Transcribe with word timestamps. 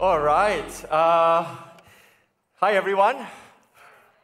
All 0.00 0.20
right. 0.20 0.84
Uh, 0.92 1.44
hi, 2.54 2.74
everyone. 2.74 3.16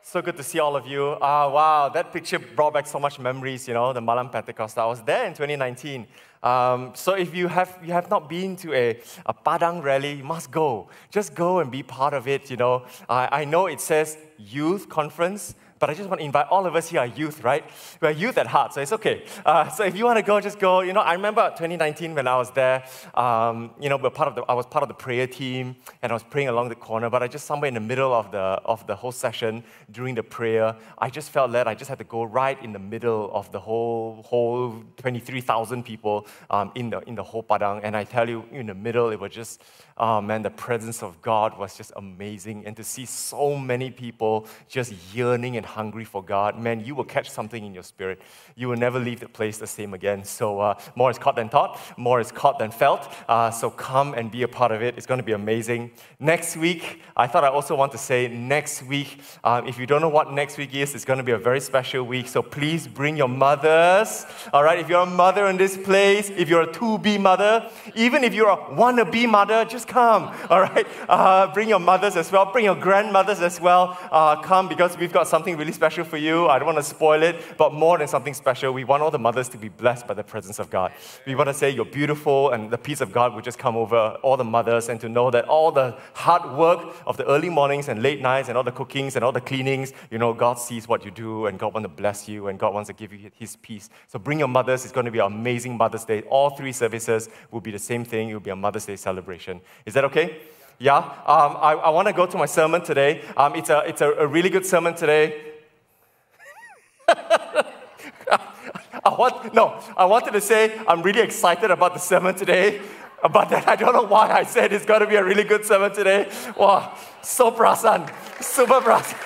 So 0.02 0.22
good 0.22 0.36
to 0.36 0.44
see 0.44 0.60
all 0.60 0.76
of 0.76 0.86
you. 0.86 1.04
Uh, 1.04 1.50
wow, 1.52 1.90
that 1.92 2.12
picture 2.12 2.38
brought 2.38 2.74
back 2.74 2.86
so 2.86 3.00
much 3.00 3.18
memories, 3.18 3.66
you 3.66 3.74
know, 3.74 3.92
the 3.92 4.00
Malam 4.00 4.30
Pentecost. 4.30 4.78
I 4.78 4.86
was 4.86 5.02
there 5.02 5.26
in 5.26 5.32
2019. 5.32 6.06
Um, 6.44 6.92
so 6.94 7.14
if 7.14 7.34
you 7.34 7.48
have, 7.48 7.76
you 7.82 7.92
have 7.92 8.08
not 8.08 8.28
been 8.28 8.54
to 8.58 8.72
a, 8.72 9.00
a 9.26 9.34
Padang 9.34 9.82
rally, 9.82 10.12
you 10.12 10.22
must 10.22 10.52
go. 10.52 10.90
Just 11.10 11.34
go 11.34 11.58
and 11.58 11.72
be 11.72 11.82
part 11.82 12.14
of 12.14 12.28
it, 12.28 12.52
you 12.52 12.56
know. 12.56 12.86
I 13.08 13.44
know 13.44 13.66
it 13.66 13.80
says 13.80 14.16
youth 14.38 14.88
conference, 14.88 15.56
but 15.84 15.90
I 15.90 15.94
just 15.94 16.08
want 16.08 16.20
to 16.20 16.24
invite 16.24 16.46
all 16.48 16.64
of 16.64 16.74
us 16.76 16.88
here 16.88 17.00
are 17.00 17.06
youth, 17.06 17.44
right? 17.44 17.62
We're 18.00 18.12
youth 18.12 18.38
at 18.38 18.46
heart, 18.46 18.72
so 18.72 18.80
it's 18.80 18.92
okay. 18.92 19.26
Uh, 19.44 19.68
so 19.68 19.84
if 19.84 19.94
you 19.94 20.06
want 20.06 20.16
to 20.16 20.22
go, 20.22 20.40
just 20.40 20.58
go. 20.58 20.80
You 20.80 20.94
know, 20.94 21.02
I 21.02 21.12
remember 21.12 21.50
2019 21.50 22.14
when 22.14 22.26
I 22.26 22.38
was 22.38 22.50
there, 22.52 22.86
um, 23.12 23.70
you 23.78 23.90
know, 23.90 23.98
we're 23.98 24.08
part 24.08 24.28
of 24.30 24.34
the, 24.34 24.44
I 24.44 24.54
was 24.54 24.64
part 24.64 24.82
of 24.82 24.88
the 24.88 24.94
prayer 24.94 25.26
team, 25.26 25.76
and 26.00 26.10
I 26.10 26.14
was 26.14 26.22
praying 26.22 26.48
along 26.48 26.70
the 26.70 26.74
corner, 26.74 27.10
but 27.10 27.22
I 27.22 27.28
just 27.28 27.44
somewhere 27.44 27.68
in 27.68 27.74
the 27.74 27.80
middle 27.80 28.14
of 28.14 28.30
the, 28.30 28.38
of 28.38 28.86
the 28.86 28.96
whole 28.96 29.12
session 29.12 29.62
during 29.90 30.14
the 30.14 30.22
prayer, 30.22 30.74
I 30.96 31.10
just 31.10 31.28
felt 31.28 31.50
led, 31.50 31.68
I 31.68 31.74
just 31.74 31.90
had 31.90 31.98
to 31.98 32.04
go 32.04 32.22
right 32.22 32.58
in 32.64 32.72
the 32.72 32.78
middle 32.78 33.30
of 33.34 33.52
the 33.52 33.60
whole, 33.60 34.22
whole 34.22 34.82
23,000 34.96 35.82
people 35.82 36.26
um, 36.48 36.72
in, 36.76 36.88
the, 36.88 37.00
in 37.00 37.14
the 37.14 37.22
whole 37.22 37.42
Padang, 37.42 37.82
and 37.84 37.94
I 37.94 38.04
tell 38.04 38.26
you, 38.26 38.46
in 38.52 38.68
the 38.68 38.74
middle, 38.74 39.10
it 39.10 39.20
was 39.20 39.32
just, 39.32 39.62
oh 39.96 40.20
man, 40.20 40.42
the 40.42 40.50
presence 40.50 41.02
of 41.02 41.20
God 41.22 41.58
was 41.58 41.76
just 41.76 41.92
amazing, 41.96 42.66
and 42.66 42.76
to 42.76 42.84
see 42.84 43.04
so 43.04 43.56
many 43.56 43.90
people 43.90 44.46
just 44.68 44.92
yearning 45.14 45.56
and 45.56 45.64
hungry 45.64 46.04
for 46.04 46.22
God, 46.22 46.58
man, 46.58 46.84
you 46.84 46.94
will 46.94 47.04
catch 47.04 47.30
something 47.30 47.64
in 47.64 47.74
your 47.74 47.82
spirit. 47.82 48.20
You 48.56 48.68
will 48.68 48.76
never 48.76 48.98
leave 48.98 49.20
the 49.20 49.28
place 49.28 49.58
the 49.58 49.66
same 49.66 49.94
again. 49.94 50.24
So, 50.24 50.60
uh, 50.60 50.78
more 50.96 51.10
is 51.10 51.18
caught 51.18 51.36
than 51.36 51.48
taught, 51.48 51.80
more 51.96 52.20
is 52.20 52.30
caught 52.32 52.58
than 52.58 52.70
felt. 52.70 53.12
Uh, 53.28 53.50
so, 53.50 53.70
come 53.70 54.14
and 54.14 54.30
be 54.30 54.42
a 54.42 54.48
part 54.48 54.72
of 54.72 54.82
it. 54.82 54.96
It's 54.96 55.06
going 55.06 55.18
to 55.18 55.24
be 55.24 55.32
amazing. 55.32 55.92
Next 56.18 56.56
week, 56.56 57.02
I 57.16 57.26
thought 57.26 57.44
I 57.44 57.48
also 57.48 57.74
want 57.74 57.92
to 57.92 57.98
say 57.98 58.28
next 58.28 58.82
week, 58.82 59.20
uh, 59.42 59.62
if 59.66 59.78
you 59.78 59.86
don't 59.86 60.00
know 60.00 60.08
what 60.08 60.32
next 60.32 60.58
week 60.58 60.74
is, 60.74 60.94
it's 60.94 61.04
going 61.04 61.18
to 61.18 61.24
be 61.24 61.32
a 61.32 61.38
very 61.38 61.60
special 61.60 62.04
week. 62.04 62.28
So, 62.28 62.42
please 62.42 62.86
bring 62.86 63.16
your 63.16 63.28
mothers. 63.28 64.26
All 64.52 64.64
right, 64.64 64.78
if 64.78 64.88
you're 64.88 65.00
a 65.00 65.06
mother 65.06 65.46
in 65.46 65.56
this 65.56 65.76
place, 65.76 66.30
if 66.30 66.48
you're 66.48 66.62
a 66.62 66.72
to 66.74 66.98
be 66.98 67.18
mother, 67.18 67.70
even 67.94 68.24
if 68.24 68.34
you're 68.34 68.50
a 68.50 68.74
wanna 68.74 69.04
be 69.04 69.26
mother, 69.26 69.64
just 69.64 69.83
come. 69.84 70.34
All 70.50 70.60
right, 70.60 70.86
uh, 71.08 71.52
bring 71.52 71.68
your 71.68 71.78
mothers 71.78 72.16
as 72.16 72.30
well, 72.30 72.50
bring 72.50 72.64
your 72.64 72.74
grandmothers 72.74 73.40
as 73.40 73.60
well. 73.60 73.98
Uh, 74.10 74.36
come 74.42 74.68
because 74.68 74.96
we've 74.98 75.12
got 75.12 75.28
something 75.28 75.56
really 75.56 75.72
special 75.72 76.04
for 76.04 76.16
you. 76.16 76.48
I 76.48 76.58
don't 76.58 76.66
want 76.66 76.78
to 76.78 76.84
spoil 76.84 77.22
it, 77.22 77.36
but 77.56 77.72
more 77.72 77.98
than 77.98 78.08
something 78.08 78.34
special, 78.34 78.72
we 78.72 78.84
want 78.84 79.02
all 79.02 79.10
the 79.10 79.18
mothers 79.18 79.48
to 79.50 79.58
be 79.58 79.68
blessed 79.68 80.06
by 80.06 80.14
the 80.14 80.24
presence 80.24 80.58
of 80.58 80.70
God. 80.70 80.92
We 81.26 81.34
want 81.34 81.48
to 81.48 81.54
say 81.54 81.70
you're 81.70 81.84
beautiful 81.84 82.50
and 82.50 82.70
the 82.70 82.78
peace 82.78 83.00
of 83.00 83.12
God 83.12 83.34
will 83.34 83.42
just 83.42 83.58
come 83.58 83.76
over 83.76 84.16
all 84.22 84.36
the 84.36 84.44
mothers 84.44 84.88
and 84.88 85.00
to 85.00 85.08
know 85.08 85.30
that 85.30 85.44
all 85.46 85.72
the 85.72 85.96
hard 86.14 86.56
work 86.56 86.94
of 87.06 87.16
the 87.16 87.26
early 87.26 87.48
mornings 87.48 87.88
and 87.88 88.02
late 88.02 88.20
nights 88.20 88.48
and 88.48 88.56
all 88.56 88.64
the 88.64 88.72
cookings 88.72 89.16
and 89.16 89.24
all 89.24 89.32
the 89.32 89.40
cleanings, 89.40 89.92
you 90.10 90.18
know, 90.18 90.32
God 90.32 90.58
sees 90.58 90.88
what 90.88 91.04
you 91.04 91.10
do 91.10 91.46
and 91.46 91.58
God 91.58 91.74
wants 91.74 91.88
to 91.88 91.94
bless 91.94 92.28
you 92.28 92.48
and 92.48 92.58
God 92.58 92.74
wants 92.74 92.88
to 92.88 92.94
give 92.94 93.12
you 93.12 93.30
His 93.34 93.56
peace. 93.56 93.90
So 94.08 94.18
bring 94.18 94.38
your 94.38 94.48
mothers. 94.48 94.84
It's 94.84 94.92
going 94.92 95.06
to 95.06 95.12
be 95.12 95.18
an 95.18 95.26
amazing 95.26 95.76
Mother's 95.76 96.04
Day. 96.04 96.22
All 96.22 96.50
three 96.50 96.72
services 96.72 97.28
will 97.50 97.60
be 97.60 97.70
the 97.70 97.78
same 97.78 98.04
thing. 98.04 98.30
It 98.30 98.34
will 98.34 98.40
be 98.40 98.50
a 98.50 98.56
Mother's 98.56 98.86
Day 98.86 98.96
celebration. 98.96 99.60
Is 99.86 99.94
that 99.94 100.04
okay? 100.06 100.40
Yeah, 100.78 100.98
um, 100.98 101.56
I, 101.60 101.78
I 101.84 101.90
want 101.90 102.08
to 102.08 102.14
go 102.14 102.26
to 102.26 102.36
my 102.36 102.46
sermon 102.46 102.82
today. 102.82 103.22
Um, 103.36 103.54
it's 103.54 103.70
a, 103.70 103.84
it's 103.86 104.00
a, 104.00 104.10
a 104.12 104.26
really 104.26 104.50
good 104.50 104.66
sermon 104.66 104.94
today. 104.94 105.52
I 109.04 109.14
want, 109.16 109.54
no, 109.54 109.80
I 109.96 110.04
wanted 110.06 110.32
to 110.32 110.40
say 110.40 110.80
I'm 110.88 111.02
really 111.02 111.20
excited 111.20 111.70
about 111.70 111.94
the 111.94 112.00
sermon 112.00 112.34
today, 112.34 112.80
but 113.22 113.50
then 113.50 113.62
I 113.66 113.76
don't 113.76 113.92
know 113.92 114.02
why 114.02 114.30
I 114.30 114.42
said 114.44 114.72
it's 114.72 114.84
going 114.84 115.00
to 115.00 115.06
be 115.06 115.16
a 115.16 115.24
really 115.24 115.44
good 115.44 115.64
sermon 115.64 115.92
today. 115.92 116.28
Wow, 116.56 116.94
so 117.22 117.50
prasan, 117.50 118.08
super 118.42 118.80
prasan. 118.80 119.16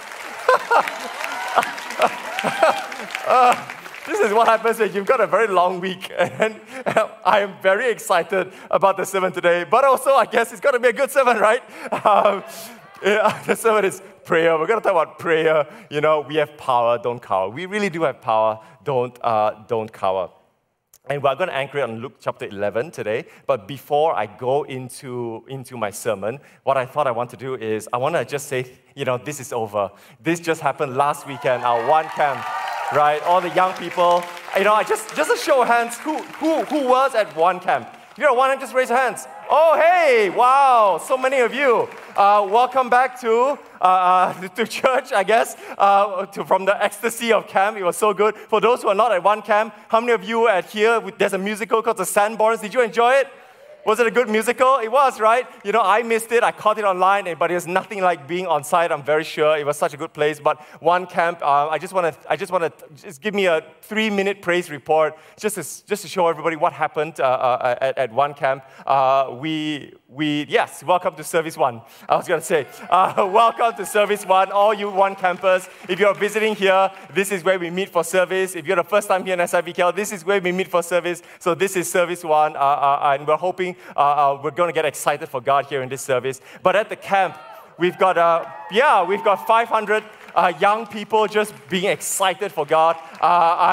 uh, 3.27 3.78
this 4.09 4.21
is 4.21 4.33
what 4.33 4.49
happens 4.49 4.79
when 4.79 4.93
you've 4.93 5.07
got 5.07 5.21
a 5.21 5.27
very 5.27 5.47
long 5.47 5.81
week, 5.81 6.11
and 6.19 6.61
I 7.25 7.41
am 7.41 7.61
very 7.63 7.91
excited 7.91 8.53
about 8.71 8.97
the 8.97 9.05
sermon 9.05 9.33
today. 9.33 9.65
But 9.65 9.85
also, 9.85 10.13
I 10.15 10.25
guess 10.25 10.51
it's 10.51 10.61
going 10.61 10.73
to 10.73 10.81
be 10.81 10.89
a 10.89 10.93
good 10.93 11.11
sermon, 11.11 11.37
right? 11.37 11.63
Um, 12.05 12.43
yeah, 13.03 13.43
the 13.47 13.55
sermon 13.55 13.85
is 13.85 14.03
prayer. 14.25 14.59
We're 14.59 14.67
going 14.67 14.81
to 14.81 14.85
talk 14.85 14.93
about 14.93 15.19
prayer. 15.19 15.67
You 15.91 16.01
know, 16.01 16.25
we 16.27 16.37
have 16.37 16.57
power, 16.57 16.99
don't 16.99 17.21
cower. 17.21 17.51
We 17.51 17.67
really 17.67 17.91
do 17.91 18.03
have 18.03 18.21
power, 18.21 18.61
don't, 18.83 19.17
uh, 19.23 19.65
don't 19.67 19.93
cower. 19.93 20.31
And 21.11 21.23
we're 21.23 21.35
going 21.37 21.49
to 21.49 21.55
anchor 21.55 21.79
it 21.79 21.83
on 21.83 22.01
Luke 22.01 22.17
chapter 22.21 22.47
11 22.47 22.91
today. 22.91 23.25
But 23.47 23.67
before 23.67 24.15
I 24.15 24.27
go 24.27 24.65
into, 24.65 25.43
into 25.49 25.77
my 25.79 25.91
sermon, 25.91 26.39
what 26.65 26.77
I 26.77 26.85
thought 26.85 27.07
I 27.07 27.13
want 27.13 27.31
to 27.31 27.37
do 27.37 27.55
is 27.55 27.89
I 27.93 27.97
want 27.97 28.15
to 28.15 28.25
just 28.27 28.47
say, 28.47 28.71
you 28.95 29.07
know, 29.07 29.17
this 29.17 29.41
is 29.41 29.53
over. 29.53 29.91
This 30.21 30.39
just 30.39 30.61
happened 30.61 30.97
last 30.97 31.27
weekend, 31.27 31.65
our 31.65 31.89
one 31.89 32.05
camp, 32.09 32.45
right? 32.93 33.23
All 33.23 33.41
the 33.41 33.51
young 33.51 33.75
people. 33.75 34.23
You 34.57 34.65
know, 34.65 34.75
I 34.75 34.83
just, 34.83 35.15
just 35.15 35.31
a 35.31 35.37
show 35.37 35.63
of 35.63 35.69
hands, 35.69 35.99
who, 35.99 36.19
who, 36.19 36.65
who 36.65 36.89
was 36.89 37.15
at 37.15 37.35
one 37.37 37.61
camp? 37.61 37.89
If 38.13 38.19
you're 38.19 38.31
at 38.31 38.37
one 38.37 38.51
camp, 38.51 38.61
just 38.61 38.75
raise 38.75 38.89
your 38.89 38.99
hands. 38.99 39.27
Oh, 39.51 39.77
hey, 39.77 40.31
wow, 40.31 41.01
so 41.03 41.17
many 41.17 41.39
of 41.41 41.55
you. 41.55 41.89
Uh, 42.17 42.47
welcome 42.51 42.91
back 42.91 43.21
to, 43.21 43.59
uh, 43.81 43.85
uh, 43.85 44.49
to 44.57 44.67
church, 44.67 45.13
I 45.13 45.23
guess, 45.23 45.57
uh, 45.77 46.27
to, 46.27 46.45
from 46.45 46.65
the 46.65 46.83
ecstasy 46.83 47.33
of 47.33 47.47
camp. 47.47 47.77
It 47.77 47.85
was 47.85 47.97
so 47.97 48.13
good. 48.13 48.35
For 48.35 48.61
those 48.61 48.83
who 48.83 48.89
are 48.89 48.95
not 48.95 49.13
at 49.13 49.23
one 49.23 49.43
camp, 49.43 49.75
how 49.89 50.01
many 50.01 50.13
of 50.13 50.25
you 50.25 50.49
at 50.49 50.67
here, 50.67 51.01
there's 51.19 51.35
a 51.35 51.39
musical 51.39 51.83
called 51.83 51.99
The 51.99 52.05
Sanborns. 52.05 52.61
Did 52.61 52.75
you 52.75 52.83
enjoy 52.83 53.13
it? 53.13 53.29
Was 53.87 54.01
it 54.01 54.07
a 54.07 54.11
good 54.11 54.29
musical? 54.29 54.77
It 54.79 54.89
was, 54.89 55.19
right? 55.21 55.47
You 55.65 55.73
know, 55.73 55.81
I 55.83 56.03
missed 56.03 56.31
it. 56.33 56.43
I 56.43 56.53
caught 56.53 56.79
it 56.79 56.85
online, 56.85 57.35
but 57.39 57.51
it 57.51 57.55
was 57.55 57.67
nothing 57.67 58.03
like 58.03 58.27
being 58.27 58.47
on 58.47 58.63
site. 58.65 58.93
I'm 58.93 59.03
very 59.03 59.25
sure 59.25 59.57
it 59.57 59.65
was 59.65 59.79
such 59.79 59.95
a 59.95 59.97
good 59.97 60.13
place. 60.13 60.41
But 60.41 60.61
one 60.81 61.07
camp, 61.07 61.41
uh, 61.43 61.69
I 61.69 61.79
just 61.79 61.95
want 61.95 62.13
to, 62.13 62.31
I 62.31 62.37
just 62.37 62.53
want 62.53 62.65
to, 62.65 63.05
just 63.07 63.23
give 63.23 63.35
me 63.35 63.47
a 63.47 63.65
three-minute 63.83 64.43
praise 64.43 64.71
report, 64.71 65.17
just 65.39 65.55
to, 65.55 65.87
just 65.87 66.03
to 66.03 66.09
show 66.09 66.29
everybody 66.29 66.57
what 66.57 66.73
happened 66.73 67.21
uh, 67.21 67.25
uh, 67.25 67.79
at, 67.81 67.99
at, 67.99 68.13
one 68.13 68.35
camp. 68.35 68.65
Uh, 68.87 69.37
we, 69.41 69.95
we, 70.11 70.47
yes, 70.49 70.83
welcome 70.83 71.15
to 71.17 71.23
Service 71.23 71.55
One. 71.59 71.83
I 72.09 72.17
was 72.17 72.27
going 72.27 72.41
to 72.41 72.47
say, 72.47 72.67
uh, 72.89 73.13
welcome 73.31 73.75
to 73.77 73.85
Service 73.85 74.25
One, 74.25 74.51
all 74.51 74.73
you 74.73 74.89
one 74.89 75.15
campers. 75.15 75.69
If 75.87 76.01
you're 76.01 76.15
visiting 76.15 76.57
here, 76.57 76.91
this 77.13 77.31
is 77.31 77.45
where 77.45 77.59
we 77.59 77.69
meet 77.69 77.91
for 77.91 78.03
service. 78.03 78.57
If 78.57 78.67
you're 78.67 78.77
the 78.77 78.85
first 78.85 79.07
time 79.07 79.23
here 79.27 79.35
in 79.35 79.41
SIBKL, 79.41 79.95
this 79.95 80.11
is 80.11 80.25
where 80.25 80.41
we 80.41 80.51
meet 80.51 80.69
for 80.69 80.83
service. 80.83 81.21
So 81.39 81.55
this 81.55 81.77
is 81.77 81.93
Service 81.93 82.25
One, 82.25 82.57
uh, 82.57 83.01
and 83.03 83.27
we're 83.27 83.37
hoping 83.37 83.77
uh, 83.95 84.01
uh, 84.01 84.41
we're 84.43 84.51
going 84.51 84.71
to 84.71 84.73
get 84.73 84.87
excited 84.87 85.29
for 85.29 85.43
God 85.43 85.67
here 85.67 85.83
in 85.83 85.91
this 85.91 86.01
service. 86.01 86.41
But 86.63 86.75
at 86.75 86.89
the 86.89 86.97
camp, 86.97 87.37
we've 87.79 87.99
got, 87.99 88.17
uh, 88.17 88.47
yeah, 88.71 89.05
we've 89.05 89.23
got 89.23 89.47
500 89.47 90.05
uh, 90.39 90.53
young 90.61 90.87
people 90.87 91.27
just 91.27 91.53
being 91.69 91.91
excited 91.91 92.53
for 92.53 92.65
God. 92.65 92.97
Uh, 93.21 93.25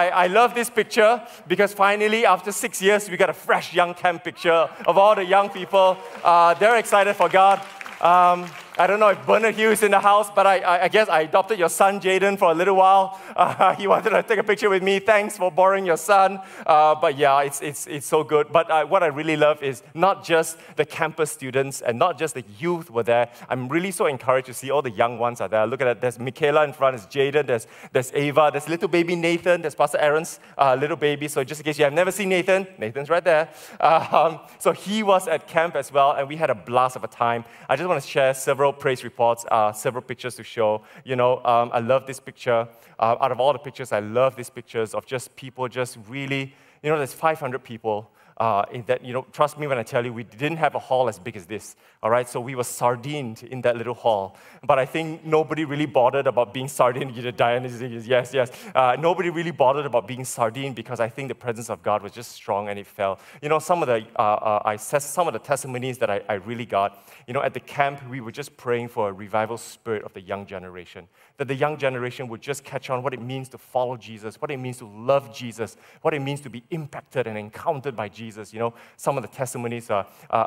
I, 0.02 0.12
I 0.24 0.28
love 0.28 0.56
this 0.56 0.70
picture 0.70 1.22
because 1.48 1.74
finally, 1.74 2.26
after 2.26 2.52
six 2.52 2.81
years, 2.81 3.08
we 3.08 3.18
got 3.18 3.30
a 3.30 3.34
fresh 3.34 3.72
young 3.72 3.94
camp 3.94 4.24
picture 4.24 4.68
of 4.88 4.98
all 4.98 5.14
the 5.14 5.26
young 5.26 5.50
people. 5.50 5.96
Uh, 6.24 6.56
they're 6.56 6.78
excited 6.78 7.16
for 7.16 7.30
God. 7.30 7.62
Um, 8.02 8.50
I 8.78 8.88
don't 8.88 9.00
know 9.00 9.08
if 9.08 9.25
Bernard 9.25 9.56
Hughes 9.56 9.78
is 9.78 9.84
in 9.84 9.91
the 9.91 10.02
house, 10.02 10.30
but 10.36 10.46
I, 10.46 10.59
I, 10.59 10.84
I 10.84 10.88
guess 10.90 11.08
I 11.08 11.22
adopted 11.22 11.58
your 11.58 11.69
son, 11.69 12.02
Jaden, 12.02 12.38
for 12.38 12.52
a 12.52 12.53
little 12.53 12.75
while. 12.75 13.18
Uh, 13.34 13.74
he 13.78 13.88
wanted 13.88 14.09
to 14.09 14.22
take 14.24 14.38
a 14.38 14.44
picture 14.44 14.69
with 14.69 14.84
me. 14.84 15.00
Thanks 15.00 15.38
for 15.38 15.50
borrowing 15.50 15.86
your 15.86 15.96
son. 15.96 16.41
Uh, 16.68 16.94
but 16.94 17.18
yeah, 17.18 17.41
it's, 17.41 17.62
it's, 17.62 17.88
it's 17.88 18.06
so 18.06 18.22
good. 18.22 18.52
But 18.52 18.69
uh, 18.69 18.85
what 18.85 19.02
I 19.02 19.08
really 19.08 19.38
love 19.38 19.64
is 19.64 19.81
not 19.94 20.25
just 20.25 20.58
the 20.75 20.85
campus 20.85 21.31
students 21.31 21.80
and 21.80 21.97
not 21.97 22.19
just 22.19 22.34
the 22.34 22.44
youth 22.59 22.91
were 22.91 23.03
there. 23.03 23.30
I'm 23.47 23.69
really 23.69 23.91
so 23.91 24.08
encouraged 24.08 24.47
to 24.47 24.53
see 24.53 24.72
all 24.72 24.81
the 24.81 24.91
young 24.91 25.19
ones 25.19 25.40
are 25.40 25.47
there. 25.47 25.66
Look 25.66 25.80
at 25.80 25.85
that. 25.85 26.02
There's 26.02 26.19
Michaela 26.19 26.66
in 26.66 26.74
front, 26.74 26.97
there's 26.97 27.08
Jaden, 27.08 27.47
there's, 27.47 27.68
there's 27.94 28.12
Ava, 28.14 28.50
there's 28.52 28.68
little 28.68 28.90
baby 28.90 29.16
Nathan, 29.16 29.62
there's 29.62 29.75
Pastor 29.75 30.00
Aaron's 30.00 30.41
uh, 30.58 30.75
little 30.78 30.97
baby. 30.97 31.30
So 31.30 31.46
just 31.46 31.62
in 31.62 31.66
case 31.66 31.80
you 31.80 31.85
have 31.85 31.94
never 31.94 32.12
seen 32.12 32.28
Nathan, 32.28 32.68
Nathan's 32.78 33.09
right 33.09 33.24
there. 33.24 33.50
Um, 34.16 34.40
so 34.59 34.72
he 34.72 35.03
was 35.03 35.28
at 35.28 35.47
camp 35.47 35.75
as 35.75 35.91
well, 35.91 36.12
and 36.12 36.28
we 36.28 36.35
had 36.35 36.50
a 36.50 36.56
blast 36.56 36.96
of 36.96 37.03
a 37.03 37.08
time. 37.08 37.44
I 37.68 37.75
just 37.75 37.88
want 37.88 38.02
to 38.02 38.08
share 38.08 38.34
several 38.34 38.65
several 38.66 38.82
praise 38.82 39.03
reports, 39.03 39.46
uh, 39.52 39.72
several 39.72 40.02
pictures 40.02 40.34
to 40.34 40.44
show. 40.44 40.82
You 41.03 41.16
know, 41.16 41.38
um, 41.46 41.70
I 41.72 41.82
love 41.82 42.08
this 42.08 42.20
picture. 42.20 42.67
Uh, 42.97 43.16
out 43.22 43.32
of 43.32 43.40
all 43.40 43.53
the 43.53 43.59
pictures, 43.59 43.91
I 43.91 44.00
love 44.00 44.35
these 44.35 44.50
pictures 44.50 44.96
of 44.96 45.06
just 45.06 45.35
people 45.35 45.67
just 45.67 46.00
really, 46.09 46.52
you 46.82 46.90
know, 46.90 46.97
there's 46.97 47.14
500 47.14 47.64
people 47.64 48.09
uh, 48.37 48.66
that, 48.87 49.03
you 49.03 49.14
know, 49.14 49.26
trust 49.32 49.58
me 49.58 49.66
when 49.66 49.78
I 49.78 49.84
tell 49.84 50.05
you, 50.05 50.11
we 50.11 50.23
didn't 50.23 50.58
have 50.58 50.76
a 50.76 50.79
hall 50.79 51.08
as 51.08 51.17
big 51.17 51.37
as 51.37 51.46
this, 51.46 51.78
all 52.03 52.09
right? 52.09 52.28
So 52.28 52.41
we 52.41 52.53
were 52.53 52.66
sardined 52.66 53.43
in 53.43 53.61
that 53.61 53.78
little 53.78 53.93
hall. 53.93 54.35
But 54.61 54.78
I 54.78 54.85
think 54.85 55.26
nobody 55.26 55.64
really 55.64 55.85
bothered 55.85 56.28
about 56.28 56.53
being 56.53 56.67
sardined. 56.67 57.16
You 57.16 57.23
know, 57.23 57.32
Diana 57.32 57.67
is 57.67 58.08
yes, 58.08 58.34
yes. 58.34 58.52
Uh, 58.73 58.97
nobody 58.99 59.29
really 59.29 59.52
bothered 59.52 59.85
about 59.85 60.05
being 60.05 60.26
sardined 60.26 60.76
because 60.76 60.99
I 60.99 61.08
think 61.08 61.29
the 61.29 61.35
presence 61.35 61.70
of 61.70 61.82
God 61.82 62.03
was 62.03 62.11
just 62.11 62.34
strong 62.34 62.67
and 62.67 62.78
it 62.78 62.87
fell. 62.87 63.20
You 63.41 63.47
know, 63.47 63.59
some 63.59 63.82
of 63.82 63.87
the, 63.87 64.05
uh, 64.17 64.22
uh 64.22 64.61
I 64.66 64.76
some 64.76 65.28
of 65.28 65.34
the 65.34 65.40
testimonies 65.40 65.97
that 65.99 66.09
I, 66.09 66.22
I 66.28 66.34
really 66.34 66.66
got, 66.66 67.08
you 67.28 67.34
know, 67.34 67.41
at 67.41 67.53
the 67.53 67.61
camp, 67.61 68.02
we 68.09 68.20
were 68.20 68.34
just 68.34 68.58
praying 68.58 68.90
for 68.90 69.09
a 69.09 69.14
revival 69.14 69.58
spirit 69.58 70.03
of 70.03 70.14
the 70.14 70.22
young 70.22 70.46
generation. 70.46 71.08
That 71.37 71.47
the 71.47 71.55
young 71.55 71.78
generation 71.78 72.28
would 72.28 72.41
just 72.41 72.66
catch 72.66 72.90
on 72.90 73.02
what 73.02 73.14
it 73.14 73.22
means 73.22 73.47
to 73.49 73.58
follow 73.58 73.96
Jesus, 73.96 74.41
what 74.41 74.52
it 74.52 74.58
means 74.58 74.78
to 74.78 74.85
love 74.85 75.34
Jesus, 75.34 75.78
what 76.02 76.14
it 76.14 76.20
means 76.20 76.41
to 76.41 76.49
be 76.49 76.64
impacted 76.70 77.28
and 77.28 77.37
encountered 77.37 77.96
by 77.96 78.09
Jesus 78.09 78.24
Jesus. 78.25 78.53
You 78.53 78.59
know, 78.59 78.73
some 78.97 79.17
of 79.17 79.22
the 79.22 79.27
testimonies 79.27 79.89
uh, 79.89 80.03
uh, 80.29 80.33
uh, 80.33 80.37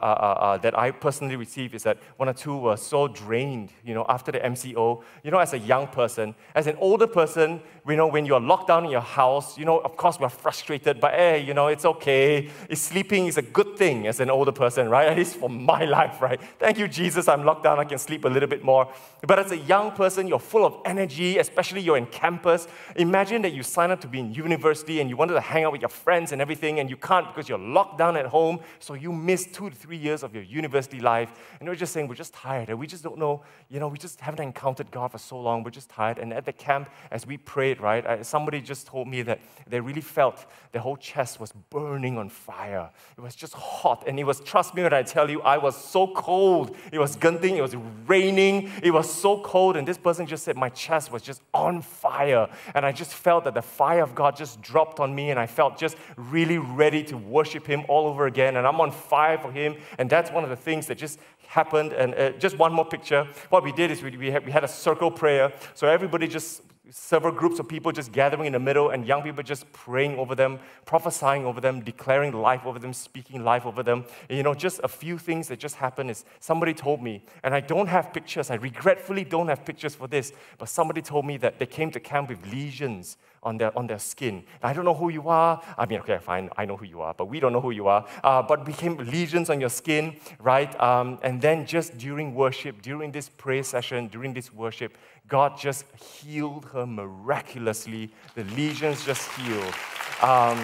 uh, 0.46 0.58
that 0.58 0.76
I 0.76 0.90
personally 0.90 1.36
received 1.36 1.74
is 1.74 1.84
that 1.84 1.98
one 2.16 2.28
or 2.28 2.32
two 2.32 2.56
were 2.56 2.76
so 2.76 3.06
drained, 3.06 3.70
you 3.84 3.94
know, 3.94 4.04
after 4.08 4.32
the 4.32 4.40
MCO. 4.40 5.02
You 5.22 5.30
know, 5.30 5.38
as 5.38 5.52
a 5.52 5.58
young 5.58 5.86
person, 5.86 6.34
as 6.54 6.66
an 6.66 6.76
older 6.80 7.06
person, 7.06 7.60
you 7.86 7.96
know, 7.96 8.08
when 8.08 8.26
you're 8.26 8.40
locked 8.40 8.68
down 8.68 8.84
in 8.84 8.90
your 8.90 9.08
house, 9.20 9.56
you 9.56 9.64
know, 9.64 9.78
of 9.78 9.96
course 9.96 10.18
we're 10.18 10.28
frustrated, 10.28 11.00
but 11.00 11.14
hey, 11.14 11.42
you 11.42 11.54
know, 11.54 11.68
it's 11.68 11.84
okay. 11.84 12.50
It's 12.68 12.80
sleeping 12.80 13.26
is 13.26 13.38
a 13.38 13.42
good 13.42 13.76
thing 13.76 14.06
as 14.06 14.20
an 14.20 14.30
older 14.30 14.52
person, 14.52 14.88
right? 14.88 15.08
At 15.08 15.16
least 15.16 15.36
for 15.36 15.48
my 15.48 15.84
life, 15.98 16.20
right? 16.20 16.40
Thank 16.58 16.78
you, 16.78 16.88
Jesus, 16.88 17.28
I'm 17.28 17.44
locked 17.44 17.64
down, 17.64 17.78
I 17.78 17.84
can 17.84 17.98
sleep 17.98 18.24
a 18.24 18.28
little 18.28 18.48
bit 18.48 18.64
more. 18.64 18.92
But 19.26 19.38
as 19.38 19.52
a 19.52 19.56
young 19.56 19.92
person, 19.92 20.26
you're 20.26 20.38
full 20.38 20.66
of 20.66 20.74
energy, 20.84 21.38
especially 21.38 21.80
you're 21.80 21.96
in 21.96 22.06
campus. 22.06 22.66
Imagine 22.96 23.42
that 23.42 23.52
you 23.52 23.62
sign 23.62 23.90
up 23.90 24.00
to 24.00 24.08
be 24.08 24.18
in 24.20 24.34
university 24.34 25.00
and 25.00 25.08
you 25.08 25.16
wanted 25.16 25.34
to 25.34 25.40
hang 25.40 25.64
out 25.64 25.72
with 25.72 25.80
your 25.80 25.88
friends 25.88 26.32
and 26.32 26.42
everything, 26.42 26.80
and 26.80 26.90
you 26.90 26.96
can't 26.96 27.28
because 27.28 27.48
you're 27.48 27.58
locked 27.72 27.98
down 27.98 28.16
at 28.16 28.26
home, 28.26 28.60
so 28.78 28.94
you 28.94 29.12
miss 29.12 29.46
two 29.46 29.70
to 29.70 29.76
three 29.76 29.96
years 29.96 30.22
of 30.22 30.34
your 30.34 30.42
university 30.42 31.00
life. 31.00 31.32
And 31.60 31.68
we're 31.68 31.74
just 31.74 31.92
saying, 31.92 32.08
we're 32.08 32.14
just 32.14 32.34
tired, 32.34 32.68
and 32.68 32.78
we 32.78 32.86
just 32.86 33.02
don't 33.02 33.18
know, 33.18 33.42
you 33.68 33.80
know, 33.80 33.88
we 33.88 33.98
just 33.98 34.20
haven't 34.20 34.40
encountered 34.40 34.90
God 34.90 35.12
for 35.12 35.18
so 35.18 35.38
long, 35.38 35.62
we're 35.62 35.70
just 35.70 35.88
tired. 35.88 36.18
And 36.18 36.32
at 36.32 36.44
the 36.44 36.52
camp, 36.52 36.90
as 37.10 37.26
we 37.26 37.36
prayed, 37.36 37.80
right, 37.80 38.06
I, 38.06 38.22
somebody 38.22 38.60
just 38.60 38.86
told 38.86 39.08
me 39.08 39.22
that 39.22 39.40
they 39.66 39.80
really 39.80 40.00
felt 40.00 40.46
their 40.72 40.82
whole 40.82 40.96
chest 40.96 41.40
was 41.40 41.52
burning 41.70 42.18
on 42.18 42.28
fire. 42.28 42.90
It 43.16 43.20
was 43.20 43.34
just 43.34 43.54
hot, 43.54 44.04
and 44.06 44.18
it 44.18 44.24
was, 44.24 44.40
trust 44.40 44.74
me 44.74 44.82
when 44.82 44.92
I 44.92 45.02
tell 45.02 45.30
you, 45.30 45.42
I 45.42 45.58
was 45.58 45.76
so 45.76 46.08
cold. 46.08 46.76
It 46.92 46.98
was 46.98 47.16
Genting, 47.16 47.56
it 47.56 47.62
was 47.62 47.76
raining, 48.06 48.70
it 48.82 48.90
was 48.90 49.12
so 49.12 49.40
cold, 49.42 49.76
and 49.76 49.86
this 49.86 49.98
person 49.98 50.26
just 50.26 50.44
said 50.44 50.56
my 50.56 50.68
chest 50.68 51.10
was 51.12 51.22
just 51.22 51.42
on 51.52 51.82
fire. 51.82 52.48
And 52.74 52.86
I 52.86 52.92
just 52.92 53.14
felt 53.14 53.44
that 53.44 53.54
the 53.54 53.62
fire 53.62 54.02
of 54.02 54.14
God 54.14 54.36
just 54.36 54.60
dropped 54.62 55.00
on 55.00 55.14
me, 55.14 55.30
and 55.30 55.38
I 55.38 55.46
felt 55.46 55.78
just 55.78 55.96
really 56.16 56.58
ready 56.58 57.02
to 57.04 57.16
worship 57.16 57.57
Him 57.66 57.84
all 57.88 58.06
over 58.06 58.26
again. 58.26 58.56
And 58.56 58.66
I'm 58.66 58.80
on 58.80 58.90
fire 58.90 59.38
for 59.38 59.50
Him, 59.50 59.76
and 59.98 60.08
that's 60.08 60.30
one 60.30 60.44
of 60.44 60.50
the 60.50 60.56
things 60.56 60.86
that 60.86 60.98
just 60.98 61.18
happened. 61.46 61.92
And 61.92 62.14
uh, 62.14 62.30
just 62.32 62.58
one 62.58 62.72
more 62.72 62.84
picture. 62.84 63.26
What 63.50 63.64
we 63.64 63.72
did 63.72 63.90
is 63.90 64.02
we, 64.02 64.16
we, 64.16 64.30
had, 64.30 64.44
we 64.44 64.52
had 64.52 64.64
a 64.64 64.68
circle 64.68 65.10
prayer. 65.10 65.52
So 65.74 65.86
everybody 65.88 66.28
just 66.28 66.62
several 66.90 67.32
groups 67.32 67.58
of 67.58 67.68
people 67.68 67.92
just 67.92 68.12
gathering 68.12 68.46
in 68.46 68.52
the 68.52 68.58
middle 68.58 68.90
and 68.90 69.06
young 69.06 69.22
people 69.22 69.42
just 69.42 69.70
praying 69.72 70.18
over 70.18 70.34
them, 70.34 70.58
prophesying 70.86 71.44
over 71.44 71.60
them, 71.60 71.80
declaring 71.82 72.32
life 72.32 72.64
over 72.64 72.78
them, 72.78 72.92
speaking 72.92 73.44
life 73.44 73.66
over 73.66 73.82
them. 73.82 74.04
And, 74.28 74.36
you 74.36 74.42
know, 74.42 74.54
just 74.54 74.80
a 74.82 74.88
few 74.88 75.18
things 75.18 75.48
that 75.48 75.58
just 75.58 75.76
happened 75.76 76.10
is 76.10 76.24
somebody 76.40 76.72
told 76.72 77.02
me, 77.02 77.24
and 77.42 77.54
I 77.54 77.60
don't 77.60 77.88
have 77.88 78.12
pictures, 78.12 78.50
I 78.50 78.54
regretfully 78.54 79.24
don't 79.24 79.48
have 79.48 79.64
pictures 79.64 79.94
for 79.94 80.08
this, 80.08 80.32
but 80.56 80.68
somebody 80.68 81.02
told 81.02 81.26
me 81.26 81.36
that 81.38 81.58
they 81.58 81.66
came 81.66 81.90
to 81.90 82.00
camp 82.00 82.30
with 82.30 82.46
lesions 82.50 83.16
on 83.48 83.56
their, 83.56 83.76
on 83.76 83.86
their 83.86 83.98
skin. 83.98 84.44
I 84.62 84.72
don't 84.74 84.84
know 84.84 84.94
who 84.94 85.08
you 85.08 85.28
are. 85.28 85.62
I 85.76 85.86
mean, 85.86 86.00
okay, 86.00 86.18
fine, 86.18 86.50
I 86.56 86.66
know 86.66 86.76
who 86.76 86.84
you 86.84 87.00
are, 87.00 87.14
but 87.14 87.26
we 87.26 87.40
don't 87.40 87.52
know 87.52 87.62
who 87.62 87.70
you 87.70 87.88
are. 87.88 88.06
Uh, 88.22 88.42
but 88.42 88.64
became 88.64 88.98
lesions 88.98 89.48
on 89.48 89.58
your 89.58 89.70
skin, 89.70 90.16
right? 90.38 90.78
Um, 90.80 91.18
and 91.22 91.40
then 91.40 91.64
just 91.64 91.96
during 91.96 92.34
worship, 92.34 92.82
during 92.82 93.10
this 93.10 93.30
prayer 93.30 93.62
session, 93.62 94.08
during 94.08 94.34
this 94.34 94.52
worship, 94.52 94.98
God 95.26 95.58
just 95.58 95.84
healed 95.96 96.66
her 96.72 96.86
miraculously. 96.86 98.10
The 98.34 98.44
lesions 98.44 99.04
just 99.04 99.30
healed. 99.32 99.74
Um, 100.22 100.58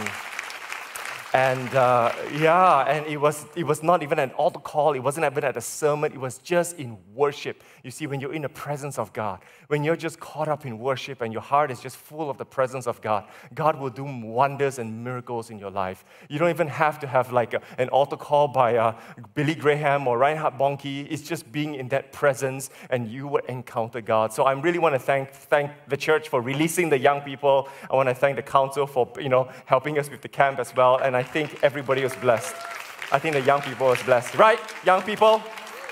and 1.35 1.75
uh, 1.75 2.13
yeah, 2.33 2.83
and 2.83 3.05
it 3.07 3.17
was, 3.17 3.45
it 3.57 3.65
was 3.65 3.83
not 3.83 4.05
even 4.05 4.21
an 4.21 4.31
altar 4.33 4.61
call, 4.61 4.93
it 4.93 5.01
wasn't 5.01 5.27
even 5.27 5.43
at 5.43 5.57
a 5.57 5.61
sermon, 5.61 6.13
it 6.13 6.21
was 6.21 6.39
just 6.39 6.79
in 6.79 6.97
worship. 7.13 7.65
You 7.83 7.91
see, 7.91 8.07
when 8.07 8.21
you're 8.21 8.33
in 8.33 8.43
the 8.43 8.49
presence 8.49 9.01
of 9.01 9.13
God, 9.13 9.41
when 9.67 9.83
you're 9.83 9.97
just 9.97 10.21
caught 10.21 10.47
up 10.47 10.65
in 10.65 10.79
worship 10.79 11.23
and 11.23 11.33
your 11.33 11.43
heart 11.43 11.73
is 11.73 11.81
just 11.81 11.97
full 11.97 12.31
of 12.31 12.39
the 12.39 12.45
presence 12.45 12.87
of 12.87 13.03
God, 13.03 13.25
God 13.53 13.81
will 13.81 13.91
do 13.91 14.05
wonders 14.05 14.79
and 14.79 15.03
miracles 15.03 15.51
in 15.51 15.59
your 15.59 15.73
life. 15.73 16.05
You 16.29 16.39
don't 16.39 16.51
even 16.51 16.69
have 16.69 17.01
to 17.01 17.09
have 17.09 17.33
like 17.33 17.53
a, 17.53 17.61
an 17.79 17.89
altar 17.89 18.17
call 18.17 18.47
by 18.47 18.77
uh, 18.77 18.95
Billy 19.35 19.57
Graham 19.57 20.07
or 20.07 20.19
Reinhard 20.19 20.57
Bonnke. 20.57 21.09
It's 21.11 21.23
just 21.23 21.51
being 21.51 21.75
in 21.75 21.89
that 21.89 22.13
presence 22.13 22.71
and 22.91 23.09
you 23.11 23.27
will 23.27 23.43
encounter 23.49 24.01
God. 24.01 24.33
So 24.33 24.45
I 24.45 24.53
really 24.53 24.79
want 24.79 24.95
to 24.95 25.01
thank, 25.01 25.33
thank 25.33 25.73
the 25.89 25.97
church 25.97 26.29
for 26.29 26.41
releasing 26.41 26.91
the 26.91 26.99
young 26.99 27.23
people. 27.23 27.69
I 27.91 27.97
want 27.97 28.09
to 28.09 28.15
thank 28.15 28.37
the 28.37 28.43
council 28.43 28.87
for 28.87 29.11
you 29.19 29.29
know, 29.29 29.49
helping 29.65 29.99
us 29.99 30.09
with 30.09 30.23
the 30.23 30.29
camp 30.29 30.61
as 30.61 30.73
well. 30.77 30.99
And 30.99 31.17
I 31.17 31.24
think 31.25 31.59
everybody 31.62 32.03
was 32.03 32.15
blessed. 32.17 32.55
I 33.12 33.19
think 33.19 33.35
the 33.35 33.43
young 33.43 33.61
people 33.62 33.87
was 33.88 34.03
blessed. 34.03 34.35
Right, 34.35 34.59
young 34.85 35.03
people? 35.03 35.43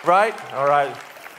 Right? 0.05 0.35
All 0.55 0.67
right. 0.67 0.95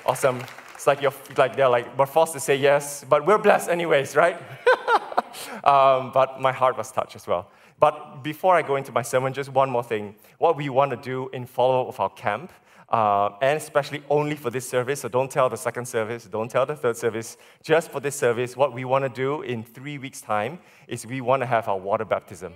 Awesome. 0.05 0.41
It's 0.73 0.87
like 0.87 1.01
you're 1.01 1.13
like 1.37 1.55
they're 1.55 1.69
like 1.69 1.97
we're 1.97 2.05
forced 2.05 2.33
to 2.33 2.39
say 2.39 2.55
yes, 2.55 3.05
but 3.07 3.25
we're 3.25 3.37
blessed 3.37 3.69
anyways, 3.69 4.15
right? 4.15 4.37
um, 5.63 6.11
but 6.11 6.41
my 6.41 6.51
heart 6.51 6.77
was 6.77 6.91
touched 6.91 7.15
as 7.15 7.25
well. 7.25 7.49
But 7.79 8.23
before 8.23 8.55
I 8.55 8.61
go 8.61 8.75
into 8.75 8.91
my 8.91 9.01
sermon, 9.01 9.33
just 9.33 9.49
one 9.49 9.69
more 9.69 9.83
thing. 9.83 10.15
What 10.37 10.57
we 10.57 10.69
want 10.69 10.91
to 10.91 10.97
do 10.97 11.29
in 11.33 11.45
follow 11.45 11.81
up 11.81 11.87
of 11.87 11.99
our 11.99 12.09
camp, 12.09 12.51
uh, 12.89 13.29
and 13.41 13.57
especially 13.57 14.03
only 14.09 14.35
for 14.35 14.49
this 14.49 14.67
service, 14.69 15.01
so 15.01 15.09
don't 15.09 15.31
tell 15.31 15.49
the 15.49 15.57
second 15.57 15.87
service, 15.87 16.25
don't 16.25 16.49
tell 16.49 16.65
the 16.65 16.75
third 16.75 16.95
service, 16.95 17.37
just 17.61 17.91
for 17.91 17.99
this 17.99 18.15
service, 18.15 18.55
what 18.55 18.73
we 18.73 18.85
want 18.85 19.03
to 19.03 19.09
do 19.09 19.41
in 19.41 19.63
three 19.63 19.97
weeks' 19.97 20.21
time 20.21 20.59
is 20.87 21.05
we 21.05 21.19
want 21.19 21.41
to 21.41 21.45
have 21.45 21.67
our 21.67 21.77
water 21.77 22.05
baptism. 22.05 22.53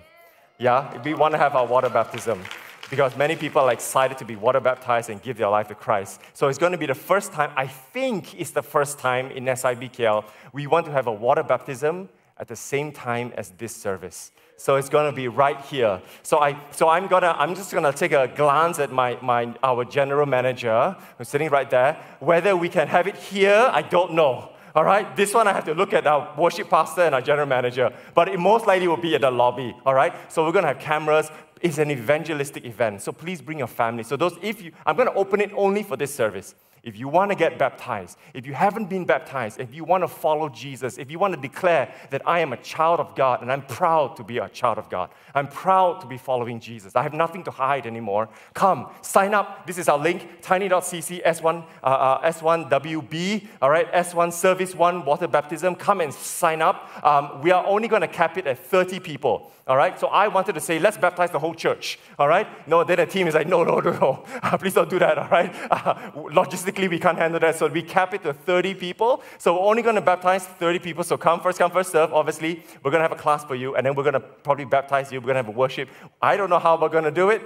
Yeah, 0.59 0.99
we 1.03 1.13
want 1.13 1.33
to 1.33 1.37
have 1.37 1.55
our 1.55 1.67
water 1.67 1.87
baptism 1.87 2.41
because 2.89 3.15
many 3.15 3.35
people 3.35 3.61
are 3.61 3.71
excited 3.71 4.17
to 4.17 4.25
be 4.25 4.35
water 4.35 4.59
baptized 4.59 5.11
and 5.11 5.21
give 5.21 5.37
their 5.37 5.49
life 5.49 5.67
to 5.67 5.75
Christ. 5.75 6.19
So 6.33 6.47
it's 6.47 6.57
going 6.57 6.71
to 6.71 6.79
be 6.79 6.87
the 6.87 6.95
first 6.95 7.31
time, 7.31 7.51
I 7.55 7.67
think 7.67 8.39
it's 8.39 8.49
the 8.49 8.63
first 8.63 8.97
time 8.97 9.29
in 9.29 9.45
SIBKL, 9.45 10.25
we 10.53 10.65
want 10.65 10.87
to 10.87 10.91
have 10.91 11.05
a 11.05 11.11
water 11.11 11.43
baptism 11.43 12.09
at 12.39 12.47
the 12.47 12.55
same 12.55 12.91
time 12.91 13.33
as 13.37 13.49
this 13.59 13.75
service. 13.75 14.31
So 14.55 14.77
it's 14.77 14.89
going 14.89 15.11
to 15.11 15.15
be 15.15 15.27
right 15.27 15.61
here. 15.61 16.01
So, 16.23 16.39
I, 16.39 16.59
so 16.71 16.89
I'm, 16.89 17.05
gonna, 17.05 17.35
I'm 17.37 17.53
just 17.53 17.71
going 17.71 17.83
to 17.83 17.95
take 17.95 18.11
a 18.11 18.27
glance 18.27 18.79
at 18.79 18.91
my, 18.91 19.19
my, 19.21 19.53
our 19.61 19.85
general 19.85 20.25
manager 20.25 20.95
who's 21.19 21.29
sitting 21.29 21.49
right 21.49 21.69
there. 21.69 22.01
Whether 22.19 22.57
we 22.57 22.67
can 22.67 22.87
have 22.87 23.05
it 23.05 23.15
here, 23.15 23.69
I 23.71 23.83
don't 23.83 24.13
know. 24.13 24.53
All 24.77 24.83
right, 24.83 25.15
this 25.15 25.33
one 25.33 25.47
I 25.47 25.53
have 25.53 25.65
to 25.65 25.73
look 25.73 25.91
at 25.91 26.05
our 26.05 26.35
worship 26.37 26.69
pastor 26.69 27.01
and 27.01 27.15
our 27.15 27.21
general 27.21 27.47
manager, 27.47 27.91
but 28.13 28.27
it 28.27 28.39
most 28.39 28.67
likely 28.67 28.87
will 28.87 28.95
be 28.95 29.15
at 29.15 29.21
the 29.21 29.31
lobby. 29.31 29.75
All 29.83 29.95
right, 29.95 30.13
so 30.31 30.45
we're 30.45 30.51
gonna 30.51 30.67
have 30.67 30.77
cameras. 30.77 31.31
It's 31.61 31.79
an 31.79 31.89
evangelistic 31.89 32.63
event, 32.63 33.01
so 33.01 33.11
please 33.11 33.41
bring 33.41 33.57
your 33.57 33.67
family. 33.67 34.03
So 34.03 34.15
those, 34.15 34.37
if 34.39 34.61
you, 34.61 34.71
I'm 34.85 34.95
gonna 34.95 35.13
open 35.13 35.41
it 35.41 35.51
only 35.55 35.81
for 35.81 35.97
this 35.97 36.13
service. 36.13 36.53
If 36.87 36.97
you 36.97 37.09
want 37.09 37.31
to 37.31 37.35
get 37.35 37.59
baptized, 37.59 38.17
if 38.33 38.47
you 38.47 38.53
haven't 38.53 38.85
been 38.89 39.03
baptized, 39.03 39.59
if 39.59 39.75
you 39.75 39.83
want 39.83 40.03
to 40.03 40.07
follow 40.07 40.47
Jesus, 40.47 40.97
if 40.97 41.11
you 41.11 41.19
want 41.19 41.35
to 41.35 41.41
declare 41.41 41.93
that 42.11 42.21
I 42.25 42.39
am 42.39 42.53
a 42.53 42.57
child 42.57 43.01
of 43.01 43.13
God 43.13 43.41
and 43.41 43.51
I'm 43.51 43.63
proud 43.63 44.15
to 44.15 44.23
be 44.23 44.37
a 44.37 44.47
child 44.47 44.77
of 44.77 44.89
God, 44.89 45.09
I'm 45.35 45.49
proud 45.49 45.99
to 45.99 46.07
be 46.07 46.17
following 46.17 46.61
Jesus, 46.61 46.95
I 46.95 47.03
have 47.03 47.13
nothing 47.13 47.43
to 47.43 47.51
hide 47.51 47.85
anymore, 47.85 48.29
come, 48.53 48.89
sign 49.01 49.33
up. 49.33 49.67
This 49.67 49.77
is 49.77 49.89
our 49.89 49.97
link 49.97 50.29
tiny.cc 50.41 51.25
S1, 51.25 51.65
uh, 51.83 51.85
uh, 51.85 52.31
S1WB, 52.31 53.47
all 53.61 53.69
right, 53.69 53.91
S1 53.91 54.31
Service 54.31 54.73
1 54.73 55.03
Water 55.03 55.27
Baptism. 55.27 55.75
Come 55.75 55.99
and 55.99 56.13
sign 56.13 56.61
up. 56.61 56.89
Um, 57.05 57.41
we 57.41 57.51
are 57.51 57.65
only 57.67 57.89
going 57.89 58.01
to 58.01 58.07
cap 58.07 58.37
it 58.37 58.47
at 58.47 58.59
30 58.59 59.01
people. 59.01 59.51
All 59.67 59.75
right, 59.75 59.99
so 59.99 60.07
I 60.07 60.29
wanted 60.29 60.53
to 60.53 60.61
say, 60.61 60.79
let's 60.79 60.97
baptize 60.97 61.29
the 61.31 61.39
whole 61.39 61.53
church. 61.53 61.99
All 62.17 62.29
right, 62.29 62.47
no, 62.69 62.85
then 62.85 62.97
the 62.97 63.05
team 63.05 63.27
is 63.27 63.33
like, 63.33 63.47
no, 63.47 63.65
no, 63.65 63.79
no, 63.79 63.91
no, 63.91 64.23
please 64.57 64.73
don't 64.73 64.89
do 64.89 64.97
that. 64.99 65.17
All 65.17 65.27
right, 65.27 65.53
uh, 65.69 66.11
logistically 66.15 66.89
we 66.89 66.97
can't 66.97 67.17
handle 67.17 67.39
that, 67.41 67.57
so 67.57 67.67
we 67.67 67.81
cap 67.81 68.13
it 68.13 68.23
to 68.23 68.33
30 68.33 68.75
people. 68.75 69.21
So 69.37 69.55
we're 69.55 69.67
only 69.67 69.81
going 69.81 69.95
to 69.95 70.01
baptize 70.01 70.45
30 70.45 70.79
people. 70.79 71.03
So 71.03 71.17
come 71.17 71.41
first, 71.41 71.59
come 71.59 71.69
first, 71.69 71.91
serve. 71.91 72.13
Obviously, 72.13 72.63
we're 72.81 72.91
going 72.91 72.99
to 73.03 73.09
have 73.09 73.11
a 73.11 73.21
class 73.21 73.43
for 73.43 73.55
you, 73.55 73.75
and 73.75 73.85
then 73.85 73.93
we're 73.93 74.03
going 74.03 74.13
to 74.13 74.21
probably 74.21 74.63
baptize 74.63 75.11
you. 75.11 75.19
We're 75.19 75.33
going 75.33 75.35
to 75.35 75.43
have 75.43 75.53
a 75.53 75.57
worship. 75.57 75.89
I 76.21 76.37
don't 76.37 76.49
know 76.49 76.59
how 76.59 76.79
we're 76.79 76.87
going 76.87 77.03
to 77.03 77.11
do 77.11 77.29
it, 77.29 77.41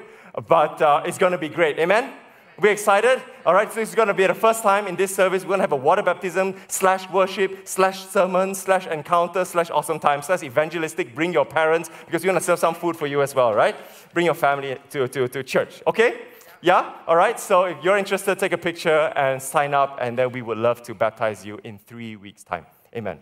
but 0.47 0.79
uh, 0.79 1.01
it's 1.03 1.17
going 1.17 1.31
to 1.31 1.39
be 1.39 1.49
great. 1.49 1.79
Amen. 1.79 2.13
We're 2.62 2.74
excited? 2.74 3.24
All 3.44 3.56
right, 3.56 3.68
so 3.74 3.80
this 3.80 3.89
is 3.89 3.96
going 3.96 4.08
to 4.08 4.13
be 4.13 4.27
the 4.27 4.36
first 4.36 4.62
time 4.62 4.86
in 4.86 4.96
this 4.96 5.15
service. 5.15 5.41
We're 5.41 5.48
going 5.48 5.62
to 5.62 5.63
have 5.63 5.72
a 5.72 5.75
water 5.75 6.03
baptism 6.03 6.53
slash 6.68 7.10
worship 7.10 7.68
slash 7.68 8.06
sermon 8.06 8.53
slash 8.53 8.86
encounter 8.86 9.44
slash 9.46 9.72
awesome 9.72 10.00
time 10.00 10.22
slash 10.22 10.44
evangelistic. 10.44 11.15
Bring 11.15 11.34
your 11.34 11.44
parents 11.44 11.89
because 12.06 12.22
we're 12.22 12.27
going 12.27 12.39
to 12.39 12.46
serve 12.46 12.60
some 12.60 12.75
food 12.75 12.96
for 12.96 13.08
you 13.08 13.24
as 13.24 13.34
well, 13.34 13.51
right? 13.56 13.75
Bring 14.13 14.27
your 14.27 14.36
family 14.36 14.77
to, 14.91 15.08
to, 15.08 15.27
to 15.27 15.41
church, 15.41 15.82
okay? 15.88 16.22
Yeah? 16.62 16.94
All 17.08 17.15
right, 17.15 17.39
so 17.39 17.63
if 17.63 17.84
you're 17.84 17.98
interested, 17.98 18.38
take 18.38 18.51
a 18.51 18.60
picture 18.60 19.12
and 19.15 19.41
sign 19.41 19.74
up, 19.74 19.98
and 20.00 20.15
then 20.15 20.32
we 20.32 20.44
would 20.44 20.60
love 20.60 20.84
to 20.84 20.94
baptize 20.94 21.44
you 21.44 21.60
in 21.63 21.80
three 21.80 22.15
weeks' 22.15 22.44
time. 22.44 22.68
Amen. 22.96 23.18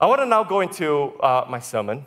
I 0.00 0.06
want 0.06 0.22
to 0.22 0.26
now 0.26 0.42
go 0.42 0.60
into 0.60 1.16
uh, 1.20 1.46
my 1.48 1.60
sermon. 1.60 2.04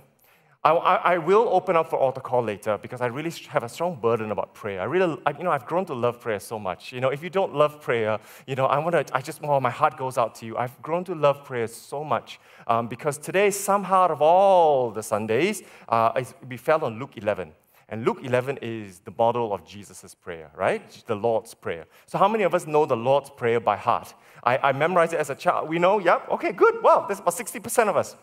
I, 0.61 0.71
I, 0.71 1.17
will 1.17 1.47
open 1.51 1.77
up 1.77 1.89
for 1.89 1.97
altar 1.97 2.19
call 2.19 2.43
later 2.43 2.77
because 2.77 2.99
I 2.99 3.05
really 3.05 3.31
have 3.47 3.63
a 3.63 3.69
strong 3.69 3.95
burden 3.95 4.31
about 4.31 4.53
prayer. 4.53 4.81
I 4.81 4.83
really, 4.83 5.17
I, 5.25 5.31
you 5.37 5.45
know, 5.45 5.51
I've 5.51 5.65
grown 5.65 5.85
to 5.85 5.93
love 5.93 6.19
prayer 6.19 6.41
so 6.41 6.59
much. 6.59 6.91
You 6.91 6.99
know, 6.99 7.07
if 7.07 7.23
you 7.23 7.29
don't 7.29 7.55
love 7.55 7.79
prayer, 7.79 8.19
you 8.45 8.55
know, 8.55 8.65
I 8.65 8.77
want 8.79 9.07
to, 9.07 9.15
I 9.15 9.21
just, 9.21 9.41
well, 9.41 9.61
my 9.61 9.69
heart 9.69 9.95
goes 9.95 10.17
out 10.17 10.35
to 10.35 10.45
you. 10.45 10.57
I've 10.57 10.81
grown 10.81 11.05
to 11.05 11.15
love 11.15 11.45
prayer 11.45 11.65
so 11.67 12.03
much 12.03 12.41
um, 12.67 12.89
because 12.89 13.17
today, 13.17 13.51
somehow, 13.51 14.03
out 14.03 14.11
of 14.11 14.21
all 14.21 14.91
the 14.91 15.01
Sundays, 15.01 15.63
uh, 15.87 16.21
we 16.49 16.57
fell 16.57 16.83
on 16.83 16.99
Luke 16.99 17.13
11. 17.15 17.53
And 17.87 18.05
Luke 18.05 18.19
11 18.21 18.59
is 18.61 18.99
the 18.99 19.13
model 19.17 19.53
of 19.53 19.65
Jesus' 19.65 20.13
prayer, 20.13 20.51
right? 20.55 21.03
The 21.07 21.15
Lord's 21.15 21.53
Prayer. 21.53 21.85
So, 22.05 22.17
how 22.17 22.27
many 22.27 22.43
of 22.43 22.53
us 22.53 22.67
know 22.67 22.85
the 22.85 22.97
Lord's 22.97 23.29
Prayer 23.31 23.59
by 23.59 23.77
heart? 23.77 24.13
I, 24.43 24.57
I 24.57 24.71
memorized 24.73 25.13
it 25.13 25.19
as 25.19 25.29
a 25.29 25.35
child. 25.35 25.69
We 25.69 25.79
know, 25.79 25.99
yep, 25.99 26.27
okay, 26.29 26.51
good. 26.51 26.83
Wow, 26.83 27.05
that's 27.07 27.19
about 27.19 27.33
60% 27.33 27.87
of 27.87 27.97
us. 27.97 28.15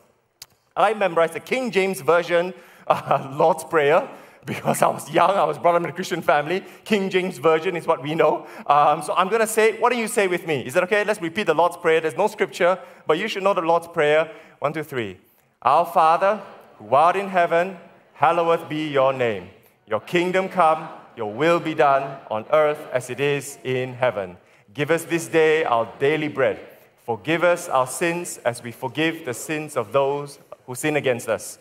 I 0.77 0.95
memorized 0.95 1.33
the 1.33 1.41
King 1.41 1.71
James 1.71 2.01
Version 2.01 2.53
uh, 2.87 3.35
Lord's 3.39 3.65
Prayer, 3.65 4.09
because 4.45 4.81
I 4.81 4.87
was 4.87 5.11
young. 5.11 5.31
I 5.31 5.45
was 5.45 5.59
brought 5.59 5.75
up 5.75 5.83
in 5.83 5.89
a 5.89 5.93
Christian 5.93 6.23
family. 6.23 6.63
King 6.85 7.11
James 7.11 7.39
Version 7.39 7.77
is 7.77 7.87
what 7.87 8.03
we 8.03 8.15
know. 8.15 8.47
Um, 8.67 9.03
so 9.03 9.13
I'm 9.15 9.29
going 9.29 9.41
to 9.41 9.47
say, 9.47 9.79
what 9.79 9.91
do 9.91 9.99
you 9.99 10.07
say 10.07 10.29
with 10.29 10.47
me? 10.47 10.65
Is 10.65 10.75
that 10.75 10.85
okay? 10.85 11.03
Let's 11.05 11.21
repeat 11.21 11.49
the 11.49 11.55
Lord's 11.55 11.77
Prayer. 11.77 12.01
There's 12.01 12.17
no 12.17 12.29
scripture, 12.29 12.79
but 13.07 13.19
you 13.19 13.27
should 13.27 13.43
know 13.43 13.55
the 13.55 13.63
Lord's 13.63 13.89
Prayer. 13.89 14.31
One, 14.61 14.73
two, 14.73 14.85
three. 14.85 15.19
Our 15.63 15.85
Father, 15.85 16.41
who 16.79 16.95
art 16.95 17.17
in 17.17 17.29
heaven, 17.29 17.77
hallowed 18.15 18.69
be 18.69 18.89
your 18.89 19.13
name. 19.13 19.49
Your 19.87 20.01
kingdom 20.01 20.49
come, 20.49 20.89
your 21.17 21.33
will 21.33 21.59
be 21.59 21.75
done 21.75 22.19
on 22.31 22.45
earth 22.53 22.87
as 22.93 23.11
it 23.11 23.19
is 23.19 23.59
in 23.65 23.95
heaven. 23.95 24.37
Give 24.75 24.91
us 24.91 25.05
this 25.05 25.27
day 25.27 25.65
our 25.65 25.93
daily 25.99 26.29
bread. 26.29 26.61
Forgive 27.05 27.45
us 27.45 27.69
our 27.69 27.87
sins 27.87 28.39
as 28.45 28.63
we 28.63 28.73
forgive 28.73 29.25
the 29.25 29.33
sins 29.33 29.77
of 29.77 29.93
those 29.93 30.39
who 30.67 30.75
sin 30.75 30.97
against 30.97 31.29
us. 31.29 31.59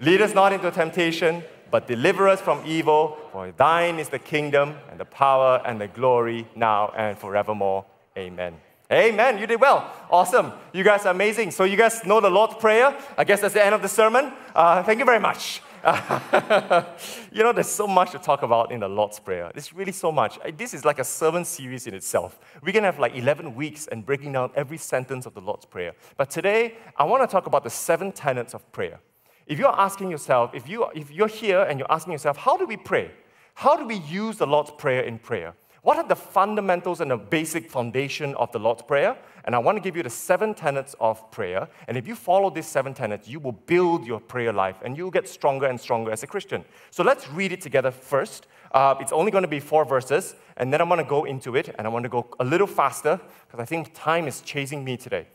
Lead 0.00 0.20
us 0.20 0.34
not 0.34 0.52
into 0.52 0.70
temptation, 0.70 1.42
but 1.70 1.86
deliver 1.86 2.28
us 2.28 2.40
from 2.40 2.62
evil. 2.66 3.16
For 3.32 3.52
thine 3.52 3.98
is 3.98 4.08
the 4.08 4.18
kingdom 4.18 4.76
and 4.90 4.98
the 4.98 5.04
power 5.04 5.62
and 5.64 5.80
the 5.80 5.88
glory 5.88 6.46
now 6.54 6.92
and 6.96 7.16
forevermore. 7.16 7.84
Amen. 8.16 8.54
Amen. 8.92 9.38
You 9.38 9.46
did 9.46 9.60
well. 9.60 9.90
Awesome. 10.10 10.52
You 10.74 10.84
guys 10.84 11.06
are 11.06 11.12
amazing. 11.12 11.50
So, 11.50 11.64
you 11.64 11.78
guys 11.78 12.04
know 12.04 12.20
the 12.20 12.28
Lord's 12.28 12.54
Prayer. 12.56 12.94
I 13.16 13.24
guess 13.24 13.40
that's 13.40 13.54
the 13.54 13.64
end 13.64 13.74
of 13.74 13.80
the 13.80 13.88
sermon. 13.88 14.32
Uh, 14.54 14.82
thank 14.82 14.98
you 14.98 15.06
very 15.06 15.20
much. 15.20 15.62
you 17.32 17.42
know, 17.42 17.52
there's 17.52 17.68
so 17.68 17.88
much 17.88 18.12
to 18.12 18.18
talk 18.18 18.42
about 18.42 18.70
in 18.70 18.80
the 18.80 18.88
Lord's 18.88 19.18
Prayer. 19.18 19.50
There's 19.52 19.72
really 19.72 19.90
so 19.90 20.12
much. 20.12 20.38
Uh, 20.38 20.52
this 20.56 20.74
is 20.74 20.84
like 20.84 21.00
a 21.00 21.04
sermon 21.04 21.44
series 21.44 21.88
in 21.88 21.94
itself. 21.94 22.38
We 22.62 22.70
can 22.70 22.84
have 22.84 23.00
like 23.00 23.16
11 23.16 23.56
weeks 23.56 23.88
and 23.88 24.06
breaking 24.06 24.32
down 24.32 24.52
every 24.54 24.78
sentence 24.78 25.26
of 25.26 25.34
the 25.34 25.40
Lord's 25.40 25.64
Prayer. 25.64 25.94
But 26.16 26.30
today, 26.30 26.76
I 26.96 27.02
want 27.02 27.22
to 27.22 27.26
talk 27.26 27.46
about 27.46 27.64
the 27.64 27.70
seven 27.70 28.12
tenets 28.12 28.54
of 28.54 28.70
prayer. 28.70 29.00
If 29.46 29.58
you're 29.58 29.76
asking 29.76 30.10
yourself, 30.10 30.54
if, 30.54 30.68
you, 30.68 30.86
if 30.94 31.10
you're 31.10 31.26
here 31.26 31.62
and 31.62 31.80
you're 31.80 31.90
asking 31.90 32.12
yourself, 32.12 32.36
how 32.36 32.56
do 32.56 32.64
we 32.64 32.76
pray? 32.76 33.10
How 33.54 33.76
do 33.76 33.84
we 33.84 33.96
use 33.96 34.36
the 34.36 34.46
Lord's 34.46 34.70
Prayer 34.70 35.02
in 35.02 35.18
prayer? 35.18 35.54
What 35.82 35.98
are 35.98 36.06
the 36.06 36.14
fundamentals 36.14 37.00
and 37.00 37.10
the 37.10 37.16
basic 37.16 37.68
foundation 37.68 38.36
of 38.36 38.52
the 38.52 38.60
Lord's 38.60 38.82
Prayer? 38.82 39.16
And 39.44 39.54
I 39.54 39.58
want 39.58 39.76
to 39.76 39.82
give 39.82 39.96
you 39.96 40.02
the 40.02 40.10
seven 40.10 40.54
tenets 40.54 40.94
of 41.00 41.30
prayer. 41.30 41.68
And 41.88 41.96
if 41.96 42.06
you 42.06 42.14
follow 42.14 42.50
these 42.50 42.66
seven 42.66 42.94
tenets, 42.94 43.28
you 43.28 43.40
will 43.40 43.52
build 43.52 44.06
your 44.06 44.20
prayer 44.20 44.52
life 44.52 44.76
and 44.82 44.96
you'll 44.96 45.10
get 45.10 45.28
stronger 45.28 45.66
and 45.66 45.80
stronger 45.80 46.10
as 46.10 46.22
a 46.22 46.26
Christian. 46.26 46.64
So 46.90 47.02
let's 47.02 47.28
read 47.28 47.52
it 47.52 47.60
together 47.60 47.90
first. 47.90 48.46
Uh, 48.72 48.94
it's 49.00 49.12
only 49.12 49.30
going 49.30 49.42
to 49.42 49.48
be 49.48 49.60
four 49.60 49.84
verses, 49.84 50.34
and 50.56 50.72
then 50.72 50.80
I'm 50.80 50.88
going 50.88 50.98
to 50.98 51.04
go 51.04 51.24
into 51.24 51.56
it, 51.56 51.74
and 51.76 51.86
I 51.86 51.90
want 51.90 52.04
to 52.04 52.08
go 52.08 52.26
a 52.40 52.44
little 52.44 52.66
faster 52.66 53.20
because 53.46 53.60
I 53.60 53.66
think 53.66 53.92
time 53.94 54.26
is 54.26 54.40
chasing 54.40 54.82
me 54.82 54.96
today. 54.96 55.26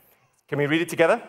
Can 0.47 0.57
we 0.57 0.65
read 0.65 0.81
it 0.81 0.89
together? 0.89 1.21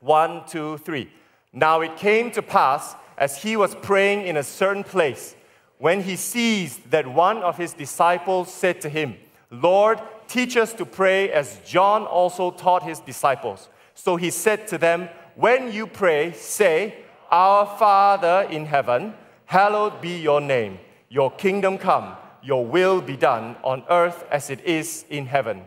One, 0.00 0.44
two, 0.48 0.78
three. 0.78 1.10
Now 1.52 1.82
it 1.82 1.96
came 1.96 2.32
to 2.32 2.42
pass 2.42 2.96
as 3.16 3.42
he 3.42 3.56
was 3.56 3.74
praying 3.76 4.26
in 4.26 4.38
a 4.38 4.42
certain 4.42 4.82
place 4.82 5.36
when 5.78 6.02
he 6.02 6.16
sees 6.16 6.78
that 6.90 7.06
one 7.06 7.38
of 7.38 7.56
his 7.56 7.74
disciples 7.74 8.52
said 8.52 8.80
to 8.80 8.88
him, 8.88 9.16
Lord, 9.50 10.00
teach 10.30 10.56
us 10.56 10.72
to 10.74 10.86
pray 10.86 11.30
as 11.32 11.60
John 11.66 12.04
also 12.04 12.50
taught 12.50 12.82
his 12.82 13.00
disciples. 13.00 13.68
So 13.94 14.16
he 14.16 14.30
said 14.30 14.68
to 14.68 14.78
them, 14.78 15.08
When 15.34 15.72
you 15.72 15.86
pray, 15.86 16.32
say, 16.32 16.94
Our 17.30 17.66
Father 17.66 18.46
in 18.50 18.64
heaven, 18.66 19.14
hallowed 19.46 20.00
be 20.00 20.20
your 20.20 20.40
name. 20.40 20.78
Your 21.08 21.30
kingdom 21.32 21.76
come, 21.76 22.16
your 22.42 22.64
will 22.64 23.00
be 23.00 23.16
done 23.16 23.56
on 23.64 23.82
earth 23.90 24.24
as 24.30 24.48
it 24.48 24.64
is 24.64 25.04
in 25.10 25.26
heaven. 25.26 25.64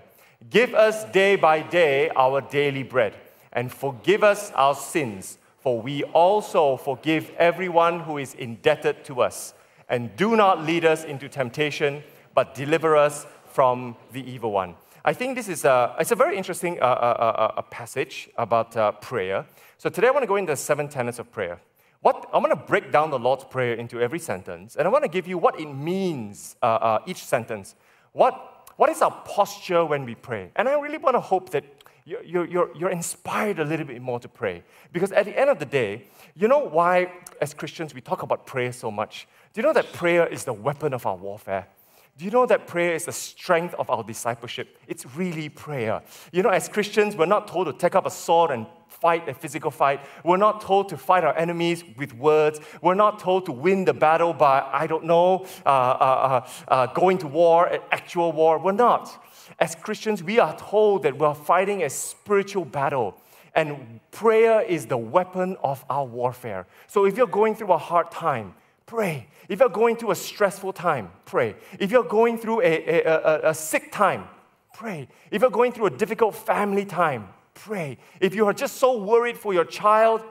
Give 0.50 0.74
us 0.74 1.03
day 1.12 1.36
by 1.36 1.62
day 1.62 2.10
our 2.15 2.41
daily 2.41 2.84
bread, 2.84 3.13
and 3.51 3.72
forgive 3.72 4.24
us 4.24 4.51
our 4.51 4.75
sins, 4.75 5.38
for 5.60 5.82
we 5.82 6.03
also 6.05 6.77
forgive 6.77 7.29
everyone 7.38 8.00
who 8.00 8.17
is 8.17 8.34
indebted 8.34 9.03
to 9.05 9.22
us 9.22 9.53
and 9.89 10.15
do 10.15 10.36
not 10.36 10.65
lead 10.65 10.86
us 10.86 11.03
into 11.03 11.29
temptation, 11.29 12.03
but 12.34 12.55
deliver 12.55 12.96
us 12.96 13.27
from 13.54 13.96
the 14.12 14.30
evil 14.30 14.52
one. 14.52 14.76
I 15.06 15.14
think 15.14 15.36
this 15.36 15.48
is 15.48 15.66
a, 15.66 15.96
it's 16.00 16.12
a 16.12 16.16
very 16.16 16.38
interesting 16.38 16.80
uh, 16.82 16.86
uh, 16.86 17.54
uh, 17.58 17.62
passage 17.64 18.30
about 18.38 18.76
uh, 18.76 18.94
prayer. 18.94 19.46
So 19.78 19.90
today 19.90 20.08
I 20.08 20.12
want 20.12 20.24
to 20.24 20.28
go 20.28 20.38
into 20.38 20.54
the 20.54 20.58
seven 20.58 20.88
tenets 20.88 21.20
of 21.20 21.32
prayer. 21.32 21.60
What, 22.02 22.30
I'm 22.34 22.44
going 22.44 22.56
to 22.56 22.62
break 22.62 22.92
down 22.92 23.12
the 23.12 23.20
Lord's 23.20 23.46
Prayer 23.46 23.76
into 23.76 24.02
every 24.02 24.20
sentence, 24.20 24.76
and 24.76 24.86
I 24.86 24.92
want 24.92 25.06
to 25.06 25.10
give 25.10 25.26
you 25.26 25.38
what 25.38 25.60
it 25.60 25.68
means, 25.68 26.58
uh, 26.62 26.66
uh, 26.66 27.00
each 27.06 27.24
sentence. 27.24 27.76
What, 28.12 28.72
what 28.76 28.90
is 28.90 29.02
our 29.02 29.12
posture 29.26 29.86
when 29.86 30.04
we 30.04 30.16
pray? 30.16 30.52
And 30.58 30.68
I 30.68 30.78
really 30.80 30.98
want 30.98 31.16
to 31.16 31.22
hope 31.22 31.52
that 31.52 31.64
you're, 32.06 32.46
you're, 32.46 32.76
you're 32.76 32.90
inspired 32.90 33.60
a 33.60 33.64
little 33.64 33.86
bit 33.86 34.02
more 34.02 34.20
to 34.20 34.28
pray. 34.28 34.64
Because 34.92 35.14
at 35.14 35.26
the 35.26 35.40
end 35.40 35.50
of 35.50 35.60
the 35.60 35.66
day, 35.66 36.04
you 36.36 36.50
know 36.50 36.60
why, 36.60 37.10
as 37.42 37.54
Christians, 37.54 37.94
we 37.94 38.02
talk 38.02 38.22
about 38.22 38.46
prayer 38.46 38.74
so 38.74 38.92
much? 38.92 39.28
Do 39.54 39.62
you 39.62 39.68
know 39.68 39.74
that 39.74 39.94
prayer 39.94 40.28
is 40.28 40.44
the 40.44 40.54
weapon 40.54 40.94
of 40.94 41.06
our 41.06 41.16
warfare? 41.16 41.68
Do 42.15 42.25
you 42.25 42.32
know 42.32 42.46
that 42.46 42.67
prayer 42.67 42.93
is 42.93 43.05
the 43.05 43.12
strength 43.12 43.74
of 43.74 43.89
our 43.89 44.03
discipleship? 44.03 44.77
It's 44.88 45.03
really 45.15 45.50
prayer. 45.50 46.03
You 46.32 46.43
know, 46.43 46.50
as 46.50 46.70
Christians, 46.70 47.15
we're 47.15 47.25
not 47.25 47.48
told 47.48 47.65
to 47.65 47.74
take 47.74 47.96
up 47.96 48.05
a 48.05 48.12
sword 48.12 48.51
and 48.51 48.67
fight 48.88 49.27
a 49.27 49.34
physical 49.34 49.72
fight. 49.72 50.00
We're 50.24 50.38
not 50.38 50.62
told 50.62 50.89
to 50.89 50.98
fight 50.98 51.24
our 51.24 51.36
enemies 51.36 51.84
with 51.98 52.13
words. 52.13 52.60
We're 52.84 52.93
not 52.93 53.17
told 53.17 53.48
to 53.48 53.51
win 53.51 53.86
the 53.86 53.96
battle 53.96 54.32
by, 54.32 54.62
I 54.62 54.86
don't 54.86 55.05
know, 55.05 55.48
uh, 55.65 55.70
uh, 55.70 55.72
uh, 55.72 56.48
uh 56.67 56.86
going 56.93 57.17
to 57.20 57.27
war, 57.27 57.65
an 57.65 57.82
actual 57.91 58.32
war. 58.32 58.60
We're 58.60 58.74
not. 58.74 59.25
As 59.58 59.74
Christians, 59.74 60.22
we 60.22 60.39
are 60.39 60.55
told 60.55 61.01
that 61.03 61.17
we're 61.17 61.34
fighting 61.34 61.82
a 61.82 61.89
spiritual 61.89 62.65
battle. 62.65 63.15
And 63.55 64.00
prayer 64.12 64.62
is 64.62 64.86
the 64.86 64.98
weapon 64.98 65.58
of 65.63 65.84
our 65.89 66.05
warfare. 66.05 66.67
So 66.88 67.05
if 67.05 67.17
you're 67.17 67.27
going 67.27 67.55
through 67.55 67.74
a 67.74 67.77
hard 67.77 68.12
time, 68.12 68.53
pray. 68.86 69.28
If 69.50 69.60
you're 69.60 69.70
going 69.70 69.96
through 69.96 70.12
a 70.12 70.16
stressful 70.16 70.74
time, 70.74 71.10
pray. 71.25 71.56
If 71.80 71.92
you're 71.92 72.04
going 72.04 72.38
through 72.38 72.62
a, 72.62 72.66
a, 72.66 73.04
a, 73.04 73.50
a 73.50 73.54
sick 73.54 73.92
time, 73.92 74.25
pray. 74.74 75.08
If 75.32 75.42
you're 75.42 75.52
going 75.52 75.72
through 75.72 75.88
a 75.88 75.92
difficult 75.92 76.36
family 76.36 76.86
time, 76.86 77.30
pray. 77.54 77.98
If 78.20 78.36
you 78.36 78.46
are 78.48 78.54
just 78.54 78.78
so 78.78 78.98
worried 78.98 79.38
for 79.38 79.54
your 79.54 79.66
child, 79.66 80.24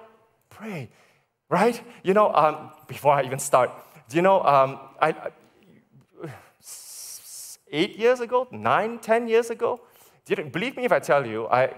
pray. 0.50 0.90
Right? 1.49 1.82
You 2.02 2.14
know, 2.14 2.32
um, 2.35 2.71
before 2.87 3.12
I 3.12 3.25
even 3.25 3.38
start, 3.38 3.71
do 4.09 4.16
you 4.16 4.23
know, 4.23 4.42
um, 4.42 4.78
I, 5.00 5.11
I, 5.11 5.30
eight 7.71 7.99
years 7.99 8.21
ago, 8.21 8.49
nine, 8.50 8.99
ten 8.99 9.28
years 9.28 9.50
ago, 9.50 9.80
did 10.25 10.52
believe 10.52 10.76
me 10.76 10.85
if 10.85 10.92
I 10.92 10.99
tell 10.99 11.26
you, 11.26 11.49
I, 11.49 11.75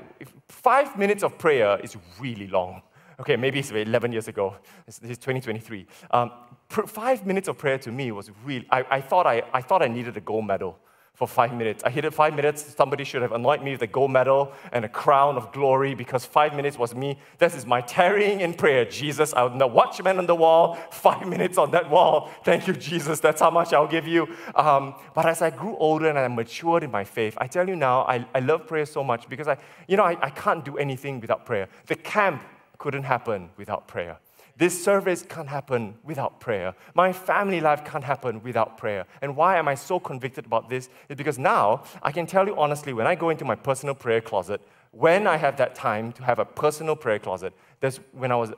five 0.48 0.98
minutes 0.98 1.22
of 1.22 1.38
prayer 1.38 1.78
is 1.82 1.96
really 2.20 2.46
long. 2.46 2.82
Okay, 3.20 3.36
maybe 3.36 3.60
it's 3.60 3.70
11 3.70 4.12
years 4.12 4.28
ago. 4.28 4.56
This 4.86 4.98
is 4.98 5.18
2023. 5.18 5.86
Um, 6.10 6.32
five 6.68 7.26
minutes 7.26 7.48
of 7.48 7.58
prayer 7.58 7.78
to 7.78 7.92
me 7.92 8.10
was 8.12 8.30
really, 8.44 8.66
I, 8.70 8.84
I, 8.90 9.00
thought 9.00 9.26
I, 9.26 9.42
I 9.52 9.60
thought 9.60 9.82
I 9.82 9.88
needed 9.88 10.16
a 10.16 10.20
gold 10.20 10.46
medal 10.46 10.78
for 11.14 11.28
five 11.28 11.54
minutes. 11.54 11.84
I 11.84 11.90
hit 11.90 12.04
it 12.04 12.12
five 12.12 12.34
minutes. 12.34 12.74
Somebody 12.76 13.04
should 13.04 13.22
have 13.22 13.30
anointed 13.30 13.64
me 13.64 13.70
with 13.70 13.82
a 13.82 13.86
gold 13.86 14.10
medal 14.10 14.52
and 14.72 14.84
a 14.84 14.88
crown 14.88 15.36
of 15.36 15.52
glory 15.52 15.94
because 15.94 16.24
five 16.24 16.56
minutes 16.56 16.76
was 16.76 16.92
me. 16.92 17.20
This 17.38 17.54
is 17.54 17.64
my 17.66 17.82
tarrying 17.82 18.40
in 18.40 18.52
prayer. 18.52 18.84
Jesus, 18.84 19.32
I'm 19.32 19.58
the 19.58 19.66
watchman 19.66 20.18
on 20.18 20.26
the 20.26 20.34
wall, 20.34 20.74
five 20.90 21.28
minutes 21.28 21.56
on 21.56 21.70
that 21.70 21.88
wall. 21.88 22.32
Thank 22.44 22.66
you, 22.66 22.74
Jesus. 22.74 23.20
That's 23.20 23.40
how 23.40 23.50
much 23.50 23.72
I'll 23.72 23.86
give 23.86 24.08
you. 24.08 24.26
Um, 24.56 24.96
but 25.14 25.26
as 25.26 25.40
I 25.40 25.50
grew 25.50 25.76
older 25.76 26.08
and 26.08 26.18
I 26.18 26.26
matured 26.26 26.82
in 26.82 26.90
my 26.90 27.04
faith, 27.04 27.38
I 27.40 27.46
tell 27.46 27.68
you 27.68 27.76
now, 27.76 28.02
I, 28.02 28.26
I 28.34 28.40
love 28.40 28.66
prayer 28.66 28.86
so 28.86 29.04
much 29.04 29.28
because 29.28 29.46
I, 29.46 29.56
you 29.86 29.96
know, 29.96 30.04
I, 30.04 30.18
I 30.20 30.30
can't 30.30 30.64
do 30.64 30.78
anything 30.78 31.20
without 31.20 31.46
prayer. 31.46 31.68
The 31.86 31.94
camp 31.94 32.42
couldn't 32.78 33.04
happen 33.04 33.50
without 33.56 33.88
prayer. 33.88 34.18
This 34.56 34.84
service 34.84 35.24
can't 35.28 35.48
happen 35.48 35.96
without 36.04 36.38
prayer. 36.38 36.74
My 36.94 37.12
family 37.12 37.60
life 37.60 37.84
can't 37.84 38.04
happen 38.04 38.40
without 38.42 38.78
prayer. 38.78 39.04
And 39.20 39.34
why 39.34 39.58
am 39.58 39.66
I 39.66 39.74
so 39.74 39.98
convicted 39.98 40.46
about 40.46 40.68
this? 40.68 40.88
Is 41.08 41.16
because 41.16 41.38
now 41.38 41.82
I 42.02 42.12
can 42.12 42.26
tell 42.26 42.46
you 42.46 42.56
honestly, 42.56 42.92
when 42.92 43.06
I 43.06 43.16
go 43.16 43.30
into 43.30 43.44
my 43.44 43.56
personal 43.56 43.96
prayer 43.96 44.20
closet, 44.20 44.60
when 44.92 45.26
I 45.26 45.36
have 45.38 45.56
that 45.56 45.74
time 45.74 46.12
to 46.12 46.22
have 46.22 46.38
a 46.38 46.44
personal 46.44 46.94
prayer 46.94 47.18
closet, 47.18 47.52
that's 47.80 47.98
when 48.12 48.30
I 48.30 48.36
was, 48.36 48.52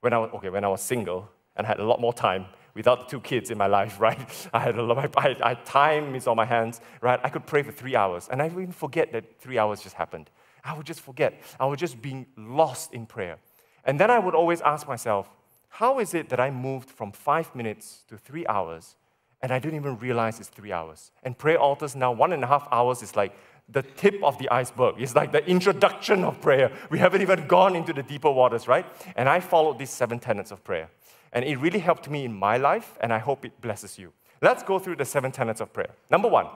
when 0.00 0.12
I 0.12 0.18
was, 0.18 0.30
okay, 0.34 0.48
when 0.48 0.64
I 0.64 0.68
was 0.68 0.80
single 0.80 1.28
and 1.56 1.66
I 1.66 1.68
had 1.68 1.80
a 1.80 1.84
lot 1.84 2.00
more 2.00 2.12
time 2.12 2.46
without 2.74 3.00
the 3.00 3.10
two 3.10 3.20
kids 3.20 3.50
in 3.50 3.58
my 3.58 3.66
life, 3.66 4.00
right? 4.06 4.48
I 4.52 4.60
had 4.60 4.78
a 4.78 4.82
lot, 4.82 5.12
I, 5.16 5.36
I, 5.42 5.54
time 5.54 6.14
is 6.14 6.28
on 6.28 6.36
my 6.36 6.44
hands, 6.44 6.80
right? 7.00 7.18
I 7.24 7.28
could 7.28 7.46
pray 7.46 7.64
for 7.64 7.72
three 7.72 7.96
hours, 7.96 8.28
and 8.30 8.40
I 8.40 8.48
would 8.48 8.62
even 8.62 8.72
forget 8.72 9.12
that 9.12 9.40
three 9.40 9.58
hours 9.58 9.82
just 9.82 9.96
happened. 9.96 10.30
I 10.64 10.76
would 10.76 10.86
just 10.86 11.00
forget. 11.00 11.42
I 11.58 11.66
would 11.66 11.80
just 11.80 12.00
be 12.00 12.26
lost 12.36 12.94
in 12.94 13.06
prayer. 13.06 13.38
And 13.84 13.98
then 13.98 14.10
I 14.10 14.18
would 14.18 14.34
always 14.34 14.60
ask 14.60 14.86
myself, 14.86 15.28
how 15.68 15.98
is 15.98 16.14
it 16.14 16.28
that 16.28 16.38
I 16.38 16.50
moved 16.50 16.90
from 16.90 17.12
five 17.12 17.54
minutes 17.54 18.04
to 18.08 18.18
three 18.18 18.46
hours 18.46 18.96
and 19.40 19.50
I 19.50 19.58
didn't 19.58 19.80
even 19.80 19.98
realize 19.98 20.38
it's 20.38 20.48
three 20.48 20.72
hours? 20.72 21.10
And 21.22 21.36
prayer 21.36 21.58
altars 21.58 21.96
now, 21.96 22.12
one 22.12 22.32
and 22.32 22.44
a 22.44 22.46
half 22.46 22.68
hours 22.70 23.02
is 23.02 23.16
like 23.16 23.34
the 23.68 23.82
tip 23.82 24.22
of 24.22 24.38
the 24.38 24.50
iceberg. 24.50 24.96
It's 24.98 25.14
like 25.14 25.32
the 25.32 25.44
introduction 25.46 26.24
of 26.24 26.40
prayer. 26.40 26.70
We 26.90 26.98
haven't 26.98 27.22
even 27.22 27.46
gone 27.46 27.74
into 27.74 27.92
the 27.92 28.02
deeper 28.02 28.30
waters, 28.30 28.68
right? 28.68 28.84
And 29.16 29.28
I 29.28 29.40
followed 29.40 29.78
these 29.78 29.90
seven 29.90 30.18
tenets 30.18 30.50
of 30.50 30.62
prayer. 30.62 30.90
And 31.32 31.44
it 31.44 31.56
really 31.56 31.78
helped 31.78 32.10
me 32.10 32.26
in 32.26 32.34
my 32.34 32.58
life, 32.58 32.98
and 33.00 33.12
I 33.12 33.18
hope 33.18 33.46
it 33.46 33.58
blesses 33.60 33.98
you. 33.98 34.12
Let's 34.42 34.62
go 34.62 34.78
through 34.78 34.96
the 34.96 35.04
seven 35.04 35.32
tenets 35.32 35.60
of 35.60 35.72
prayer. 35.72 35.90
Number 36.10 36.28
one, 36.28 36.46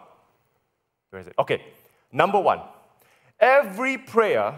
where 1.11 1.21
is 1.21 1.27
it? 1.27 1.35
Okay, 1.39 1.65
number 2.13 2.39
one, 2.39 2.61
every 3.41 3.97
prayer 3.97 4.55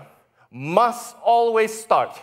must 0.51 1.15
always 1.23 1.73
start 1.79 2.21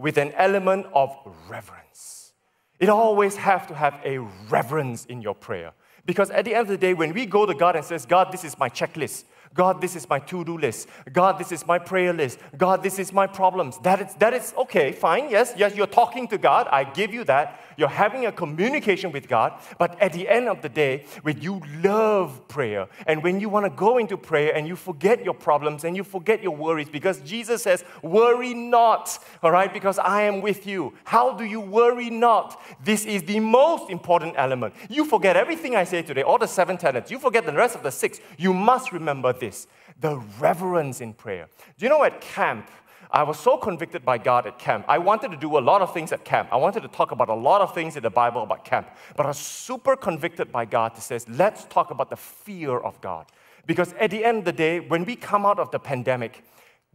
with 0.00 0.18
an 0.18 0.32
element 0.32 0.86
of 0.94 1.16
reverence. 1.48 2.32
It 2.78 2.88
always 2.88 3.36
have 3.36 3.66
to 3.66 3.74
have 3.74 4.00
a 4.04 4.18
reverence 4.48 5.04
in 5.04 5.20
your 5.20 5.34
prayer. 5.34 5.72
Because 6.06 6.30
at 6.30 6.44
the 6.44 6.54
end 6.54 6.62
of 6.62 6.68
the 6.68 6.78
day, 6.78 6.94
when 6.94 7.12
we 7.12 7.26
go 7.26 7.44
to 7.44 7.54
God 7.54 7.76
and 7.76 7.84
says, 7.84 8.06
God, 8.06 8.32
this 8.32 8.42
is 8.44 8.58
my 8.58 8.70
checklist. 8.70 9.24
God, 9.52 9.80
this 9.80 9.96
is 9.96 10.08
my 10.08 10.20
to-do 10.20 10.56
list. 10.56 10.88
God, 11.12 11.38
this 11.38 11.50
is 11.50 11.66
my 11.66 11.78
prayer 11.78 12.12
list. 12.12 12.38
God, 12.56 12.84
this 12.84 13.00
is 13.00 13.12
my 13.12 13.26
problems. 13.26 13.78
That 13.78 14.00
is, 14.00 14.14
that 14.14 14.32
is 14.32 14.54
okay, 14.56 14.92
fine. 14.92 15.28
Yes, 15.28 15.54
yes, 15.56 15.74
you're 15.74 15.88
talking 15.88 16.28
to 16.28 16.38
God. 16.38 16.68
I 16.70 16.84
give 16.84 17.12
you 17.12 17.24
that. 17.24 17.60
You're 17.76 17.88
having 17.88 18.26
a 18.26 18.32
communication 18.32 19.10
with 19.10 19.26
God. 19.26 19.60
But 19.78 20.00
at 20.00 20.12
the 20.12 20.28
end 20.28 20.48
of 20.48 20.62
the 20.62 20.68
day, 20.68 21.04
when 21.22 21.40
you 21.40 21.62
love 21.82 22.46
prayer 22.46 22.88
and 23.06 23.24
when 23.24 23.40
you 23.40 23.48
want 23.48 23.66
to 23.66 23.70
go 23.70 23.98
into 23.98 24.16
prayer 24.16 24.54
and 24.54 24.68
you 24.68 24.76
forget 24.76 25.24
your 25.24 25.34
problems 25.34 25.82
and 25.82 25.96
you 25.96 26.04
forget 26.04 26.42
your 26.42 26.54
worries 26.54 26.88
because 26.88 27.20
Jesus 27.20 27.64
says, 27.64 27.84
worry 28.02 28.54
not, 28.54 29.18
all 29.42 29.50
right, 29.50 29.72
because 29.72 29.98
I 29.98 30.22
am 30.22 30.42
with 30.42 30.64
you. 30.66 30.94
How 31.04 31.32
do 31.32 31.44
you 31.44 31.60
worry 31.60 32.08
not? 32.08 32.60
This 32.84 33.04
is 33.04 33.24
the 33.24 33.40
most 33.40 33.90
important 33.90 34.34
element. 34.36 34.74
You 34.88 35.04
forget 35.04 35.36
everything 35.36 35.74
I 35.74 35.84
say 35.84 36.02
today, 36.02 36.22
all 36.22 36.38
the 36.38 36.46
seven 36.46 36.76
tenets. 36.76 37.10
You 37.10 37.18
forget 37.18 37.46
the 37.46 37.52
rest 37.52 37.74
of 37.74 37.82
the 37.82 37.90
six. 37.90 38.20
You 38.38 38.54
must 38.54 38.92
remember 38.92 39.32
this 39.40 39.66
the 39.98 40.16
reverence 40.38 41.00
in 41.00 41.12
prayer. 41.12 41.48
Do 41.78 41.84
you 41.84 41.90
know 41.90 42.04
at 42.04 42.20
camp, 42.20 42.70
I 43.10 43.24
was 43.24 43.38
so 43.38 43.56
convicted 43.56 44.04
by 44.04 44.18
God 44.18 44.46
at 44.46 44.58
camp. 44.58 44.84
I 44.88 44.98
wanted 44.98 45.32
to 45.32 45.36
do 45.36 45.58
a 45.58 45.60
lot 45.60 45.82
of 45.82 45.92
things 45.92 46.12
at 46.12 46.24
camp. 46.24 46.48
I 46.52 46.56
wanted 46.56 46.82
to 46.82 46.88
talk 46.88 47.10
about 47.10 47.28
a 47.28 47.34
lot 47.34 47.60
of 47.60 47.74
things 47.74 47.96
in 47.96 48.02
the 48.02 48.10
Bible 48.10 48.42
about 48.42 48.64
camp. 48.64 48.88
But 49.16 49.26
I 49.26 49.30
was 49.30 49.38
super 49.38 49.96
convicted 49.96 50.52
by 50.52 50.64
God 50.64 50.94
to 50.94 51.00
say, 51.00 51.18
let's 51.28 51.64
talk 51.64 51.90
about 51.90 52.08
the 52.08 52.16
fear 52.16 52.78
of 52.78 53.00
God. 53.00 53.26
Because 53.66 53.92
at 53.94 54.10
the 54.10 54.24
end 54.24 54.38
of 54.38 54.44
the 54.44 54.52
day, 54.52 54.78
when 54.80 55.04
we 55.04 55.16
come 55.16 55.44
out 55.44 55.58
of 55.58 55.70
the 55.72 55.80
pandemic, 55.80 56.44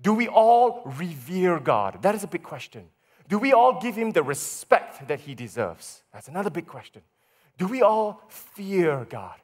do 0.02 0.14
we 0.14 0.28
all 0.28 0.82
revere 0.86 1.60
God? 1.60 2.02
That 2.02 2.16
is 2.16 2.24
a 2.24 2.28
big 2.28 2.44
question. 2.44 2.86
Do 3.28 3.38
we 3.38 3.54
all 3.54 3.82
give 3.82 3.96
him 3.96 4.12
the 4.12 4.24
respect 4.24 5.08
that 5.08 5.20
he 5.22 5.36
deserves? 5.36 6.04
That's 6.14 6.28
another 6.28 6.50
big 6.50 6.68
question. 6.68 7.02
Do 7.58 7.68
we 7.68 7.82
all 7.82 8.22
fear 8.30 9.06
God? 9.10 9.36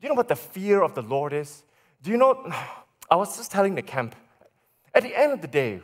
Do 0.00 0.06
you 0.06 0.08
know 0.10 0.16
what 0.16 0.28
the 0.28 0.36
fear 0.36 0.82
of 0.82 0.94
the 0.94 1.02
Lord 1.02 1.32
is? 1.32 1.64
Do 2.02 2.10
you 2.10 2.16
know? 2.16 2.50
I 3.10 3.16
was 3.16 3.36
just 3.36 3.50
telling 3.50 3.74
the 3.74 3.82
camp, 3.82 4.14
at 4.94 5.02
the 5.02 5.18
end 5.18 5.32
of 5.32 5.40
the 5.40 5.48
day, 5.48 5.80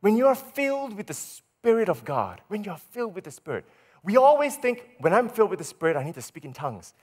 when 0.00 0.16
you 0.16 0.26
are 0.26 0.34
filled 0.34 0.96
with 0.96 1.06
the 1.06 1.14
Spirit 1.14 1.90
of 1.90 2.06
God, 2.06 2.40
when 2.48 2.64
you 2.64 2.70
are 2.70 2.78
filled 2.78 3.14
with 3.14 3.24
the 3.24 3.30
Spirit, 3.30 3.66
we 4.02 4.16
always 4.16 4.56
think, 4.56 4.82
when 4.98 5.12
I'm 5.12 5.28
filled 5.28 5.50
with 5.50 5.58
the 5.58 5.64
Spirit, 5.64 5.96
I 5.96 6.04
need 6.04 6.14
to 6.14 6.22
speak 6.22 6.46
in 6.46 6.54
tongues. 6.54 6.94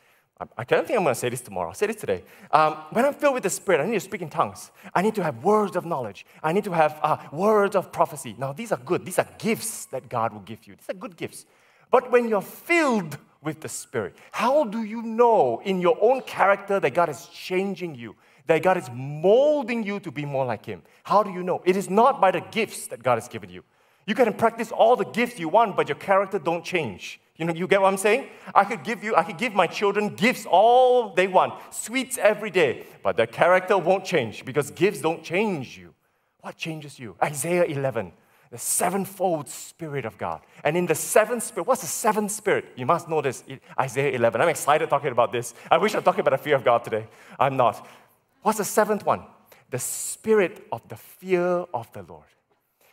I 0.55 0.63
don't 0.65 0.85
think 0.85 0.97
I'm 0.97 1.03
going 1.03 1.15
to 1.15 1.19
say 1.19 1.29
this 1.29 1.41
tomorrow. 1.41 1.69
I'll 1.69 1.73
say 1.73 1.87
this 1.87 1.95
today. 1.95 2.23
Um, 2.51 2.73
when 2.91 3.05
I'm 3.05 3.13
filled 3.15 3.33
with 3.33 3.41
the 3.41 3.49
Spirit, 3.49 3.81
I 3.81 3.85
need 3.87 3.95
to 3.95 3.99
speak 3.99 4.21
in 4.21 4.29
tongues. 4.29 4.69
I 4.93 5.01
need 5.01 5.15
to 5.15 5.23
have 5.23 5.43
words 5.43 5.75
of 5.75 5.83
knowledge. 5.83 6.27
I 6.43 6.53
need 6.53 6.63
to 6.65 6.71
have 6.71 6.99
uh, 7.01 7.17
words 7.31 7.75
of 7.75 7.91
prophecy. 7.91 8.35
Now, 8.37 8.53
these 8.53 8.71
are 8.71 8.77
good. 8.77 9.03
These 9.03 9.17
are 9.17 9.27
gifts 9.39 9.85
that 9.85 10.09
God 10.09 10.33
will 10.33 10.41
give 10.41 10.67
you. 10.67 10.75
These 10.75 10.89
are 10.89 10.93
good 10.93 11.17
gifts. 11.17 11.47
But 11.89 12.11
when 12.11 12.27
you're 12.29 12.41
filled 12.41 13.17
with 13.41 13.61
the 13.61 13.69
Spirit, 13.69 14.15
how 14.31 14.65
do 14.65 14.83
you 14.83 15.01
know 15.01 15.59
in 15.65 15.81
your 15.81 15.97
own 15.99 16.21
character 16.21 16.79
that 16.79 16.93
God 16.93 17.09
is 17.09 17.25
changing 17.27 17.95
you? 17.95 18.15
That 18.47 18.63
God 18.63 18.77
is 18.77 18.89
molding 18.93 19.83
you 19.83 19.99
to 19.99 20.11
be 20.11 20.25
more 20.25 20.45
like 20.45 20.65
Him. 20.65 20.81
How 21.03 21.21
do 21.23 21.31
you 21.31 21.43
know? 21.43 21.61
It 21.65 21.75
is 21.75 21.89
not 21.89 22.19
by 22.19 22.31
the 22.31 22.41
gifts 22.41 22.87
that 22.87 23.03
God 23.03 23.15
has 23.15 23.27
given 23.27 23.49
you. 23.49 23.63
You 24.05 24.15
can 24.15 24.33
practice 24.33 24.71
all 24.71 24.95
the 24.95 25.05
gifts 25.05 25.37
you 25.37 25.49
want, 25.49 25.75
but 25.75 25.89
your 25.89 25.97
character 25.97 26.39
don't 26.39 26.63
change. 26.63 27.19
You 27.35 27.45
know, 27.45 27.53
you 27.53 27.67
get 27.67 27.81
what 27.81 27.89
I'm 27.89 27.97
saying? 27.97 28.27
I 28.55 28.63
could 28.63 28.83
give 28.83 29.03
you, 29.03 29.15
I 29.15 29.23
could 29.23 29.37
give 29.37 29.53
my 29.53 29.67
children 29.67 30.15
gifts 30.15 30.45
all 30.49 31.13
they 31.13 31.27
want, 31.27 31.53
sweets 31.71 32.17
every 32.17 32.49
day, 32.49 32.85
but 33.03 33.15
their 33.15 33.27
character 33.27 33.77
won't 33.77 34.05
change 34.05 34.43
because 34.43 34.71
gifts 34.71 35.01
don't 35.01 35.23
change 35.23 35.77
you. 35.77 35.93
What 36.41 36.57
changes 36.57 36.97
you? 36.97 37.15
Isaiah 37.21 37.65
11, 37.65 38.13
the 38.49 38.57
sevenfold 38.57 39.49
Spirit 39.49 40.05
of 40.05 40.17
God. 40.17 40.41
And 40.63 40.77
in 40.77 40.85
the 40.85 40.95
seventh 40.95 41.43
Spirit, 41.43 41.67
what's 41.67 41.81
the 41.81 41.87
seventh 41.87 42.31
Spirit? 42.31 42.65
You 42.75 42.85
must 42.85 43.09
know 43.09 43.21
this, 43.21 43.43
Isaiah 43.79 44.13
11. 44.13 44.41
I'm 44.41 44.49
excited 44.49 44.89
talking 44.89 45.11
about 45.11 45.31
this. 45.31 45.53
I 45.69 45.77
wish 45.77 45.93
I'm 45.93 46.03
talking 46.03 46.21
about 46.21 46.31
the 46.31 46.43
fear 46.43 46.55
of 46.55 46.63
God 46.63 46.83
today. 46.83 47.05
I'm 47.39 47.57
not. 47.57 47.85
What's 48.41 48.57
the 48.57 48.65
seventh 48.65 49.05
one? 49.05 49.23
The 49.69 49.79
spirit 49.79 50.67
of 50.71 50.87
the 50.87 50.95
fear 50.95 51.65
of 51.73 51.91
the 51.93 52.03
Lord. 52.03 52.25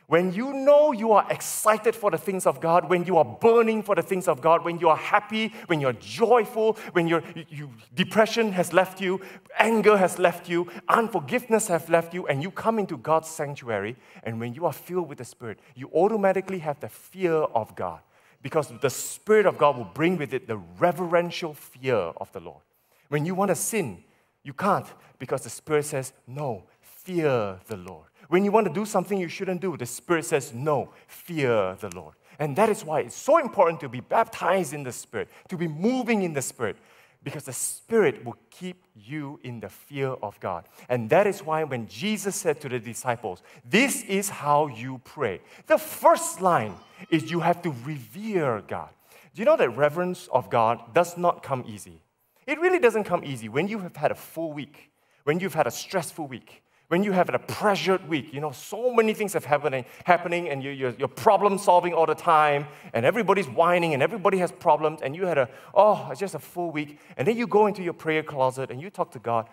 When 0.06 0.34
you 0.34 0.52
know 0.52 0.92
you 0.92 1.12
are 1.12 1.26
excited 1.30 1.96
for 1.96 2.10
the 2.10 2.18
things 2.18 2.46
of 2.46 2.60
God, 2.60 2.90
when 2.90 3.04
you 3.04 3.16
are 3.16 3.24
burning 3.24 3.82
for 3.82 3.94
the 3.94 4.02
things 4.02 4.28
of 4.28 4.42
God, 4.42 4.62
when 4.62 4.78
you 4.78 4.90
are 4.90 4.98
happy, 4.98 5.54
when 5.66 5.80
you're 5.80 5.94
joyful, 5.94 6.74
when 6.92 7.08
your 7.08 7.22
you, 7.48 7.70
depression 7.94 8.52
has 8.52 8.74
left 8.74 9.00
you, 9.00 9.22
anger 9.58 9.96
has 9.96 10.18
left 10.18 10.46
you, 10.46 10.70
unforgiveness 10.88 11.68
has 11.68 11.88
left 11.88 12.12
you, 12.12 12.26
and 12.26 12.42
you 12.42 12.50
come 12.50 12.78
into 12.78 12.98
God's 12.98 13.30
sanctuary, 13.30 13.96
and 14.24 14.38
when 14.38 14.52
you 14.52 14.66
are 14.66 14.74
filled 14.74 15.08
with 15.08 15.16
the 15.16 15.24
Spirit, 15.24 15.58
you 15.74 15.88
automatically 15.94 16.58
have 16.58 16.80
the 16.80 16.90
fear 16.90 17.32
of 17.32 17.74
God. 17.74 18.00
Because 18.42 18.70
the 18.82 18.90
Spirit 18.90 19.46
of 19.46 19.56
God 19.56 19.78
will 19.78 19.84
bring 19.84 20.18
with 20.18 20.34
it 20.34 20.46
the 20.46 20.58
reverential 20.78 21.54
fear 21.54 21.96
of 21.96 22.30
the 22.32 22.40
Lord. 22.40 22.60
When 23.08 23.24
you 23.24 23.34
want 23.34 23.48
to 23.48 23.54
sin, 23.54 24.04
you 24.44 24.52
can't 24.52 24.86
because 25.18 25.42
the 25.42 25.50
Spirit 25.50 25.86
says, 25.86 26.12
no, 26.26 26.64
fear 26.80 27.58
the 27.66 27.76
Lord. 27.76 28.06
When 28.28 28.44
you 28.44 28.52
want 28.52 28.66
to 28.66 28.72
do 28.72 28.84
something 28.84 29.18
you 29.18 29.28
shouldn't 29.28 29.60
do, 29.60 29.76
the 29.76 29.86
Spirit 29.86 30.24
says, 30.24 30.52
no, 30.54 30.90
fear 31.06 31.76
the 31.80 31.94
Lord. 31.94 32.14
And 32.38 32.56
that 32.56 32.68
is 32.68 32.84
why 32.84 33.00
it's 33.00 33.16
so 33.16 33.38
important 33.38 33.80
to 33.80 33.88
be 33.88 34.00
baptized 34.00 34.74
in 34.74 34.82
the 34.82 34.92
Spirit, 34.92 35.28
to 35.48 35.56
be 35.56 35.68
moving 35.68 36.22
in 36.22 36.32
the 36.32 36.42
Spirit, 36.42 36.76
because 37.22 37.44
the 37.44 37.52
Spirit 37.52 38.24
will 38.24 38.36
keep 38.50 38.84
you 38.94 39.40
in 39.42 39.60
the 39.60 39.68
fear 39.68 40.08
of 40.08 40.38
God. 40.40 40.68
And 40.88 41.08
that 41.10 41.26
is 41.26 41.42
why 41.42 41.64
when 41.64 41.88
Jesus 41.88 42.36
said 42.36 42.60
to 42.60 42.68
the 42.68 42.78
disciples, 42.78 43.42
This 43.64 44.02
is 44.02 44.28
how 44.28 44.66
you 44.66 45.00
pray, 45.04 45.40
the 45.66 45.78
first 45.78 46.40
line 46.40 46.74
is 47.10 47.30
you 47.30 47.40
have 47.40 47.62
to 47.62 47.74
revere 47.84 48.62
God. 48.66 48.90
Do 49.34 49.40
you 49.40 49.46
know 49.46 49.56
that 49.56 49.70
reverence 49.70 50.28
of 50.32 50.50
God 50.50 50.92
does 50.92 51.16
not 51.16 51.42
come 51.42 51.64
easy? 51.66 52.03
It 52.46 52.60
really 52.60 52.78
doesn't 52.78 53.04
come 53.04 53.24
easy 53.24 53.48
when 53.48 53.68
you 53.68 53.78
have 53.80 53.96
had 53.96 54.10
a 54.10 54.14
full 54.14 54.52
week, 54.52 54.90
when 55.24 55.40
you've 55.40 55.54
had 55.54 55.66
a 55.66 55.70
stressful 55.70 56.26
week, 56.26 56.62
when 56.88 57.02
you 57.02 57.12
have 57.12 57.28
had 57.28 57.34
a 57.34 57.38
pressured 57.38 58.06
week. 58.08 58.32
You 58.32 58.40
know, 58.40 58.52
so 58.52 58.92
many 58.92 59.14
things 59.14 59.32
have 59.32 59.44
happening, 59.44 59.84
happening 60.04 60.48
and 60.48 60.62
you're, 60.62 60.72
you're, 60.72 60.94
you're 60.98 61.08
problem 61.08 61.58
solving 61.58 61.94
all 61.94 62.06
the 62.06 62.14
time, 62.14 62.66
and 62.92 63.06
everybody's 63.06 63.48
whining, 63.48 63.94
and 63.94 64.02
everybody 64.02 64.38
has 64.38 64.52
problems, 64.52 65.00
and 65.02 65.16
you 65.16 65.26
had 65.26 65.38
a, 65.38 65.48
oh, 65.74 66.08
it's 66.10 66.20
just 66.20 66.34
a 66.34 66.38
full 66.38 66.70
week. 66.70 66.98
And 67.16 67.26
then 67.26 67.36
you 67.36 67.46
go 67.46 67.66
into 67.66 67.82
your 67.82 67.94
prayer 67.94 68.22
closet 68.22 68.70
and 68.70 68.80
you 68.80 68.90
talk 68.90 69.10
to 69.12 69.18
God. 69.18 69.48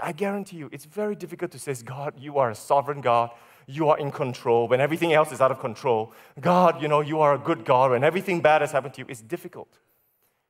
I 0.00 0.12
guarantee 0.12 0.58
you, 0.58 0.68
it's 0.72 0.84
very 0.84 1.14
difficult 1.14 1.50
to 1.52 1.58
say, 1.58 1.74
God, 1.84 2.14
you 2.18 2.38
are 2.38 2.50
a 2.50 2.54
sovereign 2.54 3.00
God. 3.00 3.30
You 3.66 3.88
are 3.88 3.98
in 3.98 4.12
control 4.12 4.68
when 4.68 4.80
everything 4.80 5.12
else 5.12 5.32
is 5.32 5.40
out 5.40 5.50
of 5.50 5.58
control. 5.58 6.12
God, 6.40 6.80
you 6.80 6.86
know, 6.86 7.00
you 7.00 7.20
are 7.20 7.34
a 7.34 7.38
good 7.38 7.64
God 7.64 7.90
when 7.90 8.04
everything 8.04 8.40
bad 8.40 8.60
has 8.60 8.70
happened 8.70 8.94
to 8.94 9.00
you. 9.00 9.06
It's 9.08 9.22
difficult. 9.22 9.78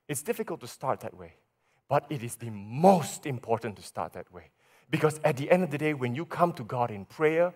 It's 0.07 0.21
difficult 0.21 0.61
to 0.61 0.67
start 0.67 0.99
that 0.99 1.17
way. 1.17 1.33
But 1.89 2.05
it 2.09 2.23
is 2.23 2.35
the 2.35 2.49
most 2.49 3.25
important 3.25 3.75
to 3.77 3.81
start 3.81 4.13
that 4.13 4.31
way. 4.33 4.49
Because 4.89 5.19
at 5.23 5.37
the 5.37 5.49
end 5.49 5.63
of 5.63 5.71
the 5.71 5.77
day, 5.77 5.93
when 5.93 6.15
you 6.15 6.25
come 6.25 6.53
to 6.53 6.63
God 6.63 6.91
in 6.91 7.05
prayer, 7.05 7.53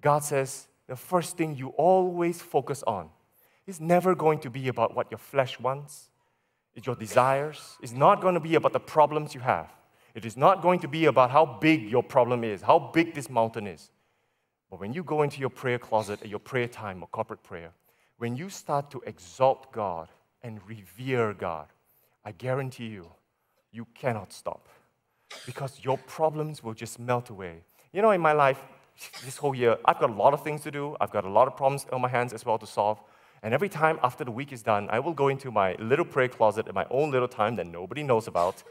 God 0.00 0.24
says 0.24 0.66
the 0.86 0.96
first 0.96 1.36
thing 1.36 1.56
you 1.56 1.68
always 1.70 2.40
focus 2.40 2.82
on 2.86 3.10
is 3.66 3.80
never 3.80 4.14
going 4.14 4.40
to 4.40 4.50
be 4.50 4.68
about 4.68 4.94
what 4.94 5.10
your 5.10 5.18
flesh 5.18 5.60
wants, 5.60 6.10
it's 6.74 6.86
your 6.86 6.96
desires. 6.96 7.76
It's 7.82 7.92
not 7.92 8.20
going 8.20 8.34
to 8.34 8.40
be 8.40 8.54
about 8.54 8.72
the 8.72 8.80
problems 8.80 9.34
you 9.34 9.40
have. 9.40 9.70
It 10.14 10.24
is 10.24 10.36
not 10.36 10.62
going 10.62 10.80
to 10.80 10.88
be 10.88 11.06
about 11.06 11.30
how 11.30 11.44
big 11.44 11.90
your 11.90 12.02
problem 12.02 12.44
is, 12.44 12.62
how 12.62 12.78
big 12.78 13.14
this 13.14 13.28
mountain 13.28 13.66
is. 13.66 13.90
But 14.70 14.80
when 14.80 14.92
you 14.92 15.02
go 15.02 15.22
into 15.22 15.40
your 15.40 15.50
prayer 15.50 15.78
closet 15.78 16.22
at 16.22 16.28
your 16.28 16.38
prayer 16.38 16.68
time 16.68 17.02
or 17.02 17.08
corporate 17.08 17.42
prayer, 17.42 17.72
when 18.18 18.36
you 18.36 18.50
start 18.50 18.90
to 18.92 19.02
exalt 19.06 19.72
God 19.72 20.08
and 20.42 20.60
revere 20.66 21.34
God, 21.34 21.66
I 22.24 22.32
guarantee 22.32 22.86
you, 22.86 23.10
you 23.72 23.86
cannot 23.94 24.32
stop 24.32 24.68
because 25.46 25.80
your 25.82 25.98
problems 25.98 26.62
will 26.62 26.74
just 26.74 26.98
melt 26.98 27.30
away. 27.30 27.62
You 27.92 28.02
know, 28.02 28.10
in 28.10 28.20
my 28.20 28.32
life, 28.32 28.60
this 29.24 29.36
whole 29.36 29.54
year, 29.54 29.76
I've 29.84 29.98
got 29.98 30.10
a 30.10 30.12
lot 30.12 30.34
of 30.34 30.44
things 30.44 30.62
to 30.62 30.70
do. 30.70 30.96
I've 31.00 31.10
got 31.10 31.24
a 31.24 31.28
lot 31.30 31.48
of 31.48 31.56
problems 31.56 31.86
on 31.92 32.00
my 32.00 32.08
hands 32.08 32.32
as 32.32 32.44
well 32.44 32.58
to 32.58 32.66
solve. 32.66 33.00
And 33.42 33.54
every 33.54 33.68
time 33.68 33.98
after 34.02 34.24
the 34.24 34.30
week 34.30 34.52
is 34.52 34.62
done, 34.62 34.88
I 34.90 35.00
will 35.00 35.14
go 35.14 35.28
into 35.28 35.50
my 35.50 35.74
little 35.78 36.04
prayer 36.04 36.28
closet 36.28 36.68
in 36.68 36.74
my 36.74 36.86
own 36.90 37.10
little 37.10 37.28
time 37.28 37.56
that 37.56 37.66
nobody 37.66 38.02
knows 38.02 38.26
about. 38.26 38.62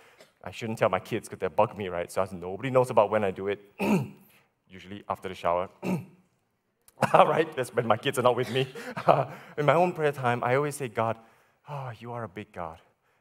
I 0.43 0.51
shouldn't 0.51 0.77
tell 0.77 0.89
my 0.89 0.99
kids 0.99 1.27
because 1.27 1.39
they 1.39 1.47
bug 1.47 1.75
me, 1.77 1.87
right? 1.87 2.11
So 2.11 2.25
nobody 2.31 2.69
knows 2.69 2.89
about 2.91 3.09
when 3.09 3.23
I 3.23 3.31
do 3.31 3.47
it, 3.47 3.59
usually 4.69 5.03
after 5.09 5.27
the 5.27 5.35
shower. 5.35 5.69
All 7.13 7.27
right, 7.27 7.53
that's 7.55 7.73
when 7.73 7.87
my 7.87 7.97
kids 7.97 8.19
are 8.19 8.21
not 8.21 8.35
with 8.35 8.51
me. 8.51 8.67
in 9.57 9.65
my 9.65 9.73
own 9.73 9.93
prayer 9.93 10.11
time, 10.11 10.43
I 10.43 10.55
always 10.55 10.75
say, 10.75 10.87
God, 10.87 11.17
oh, 11.67 11.91
you 11.97 12.11
are 12.11 12.23
a 12.23 12.29
big 12.29 12.51
God. 12.51 12.79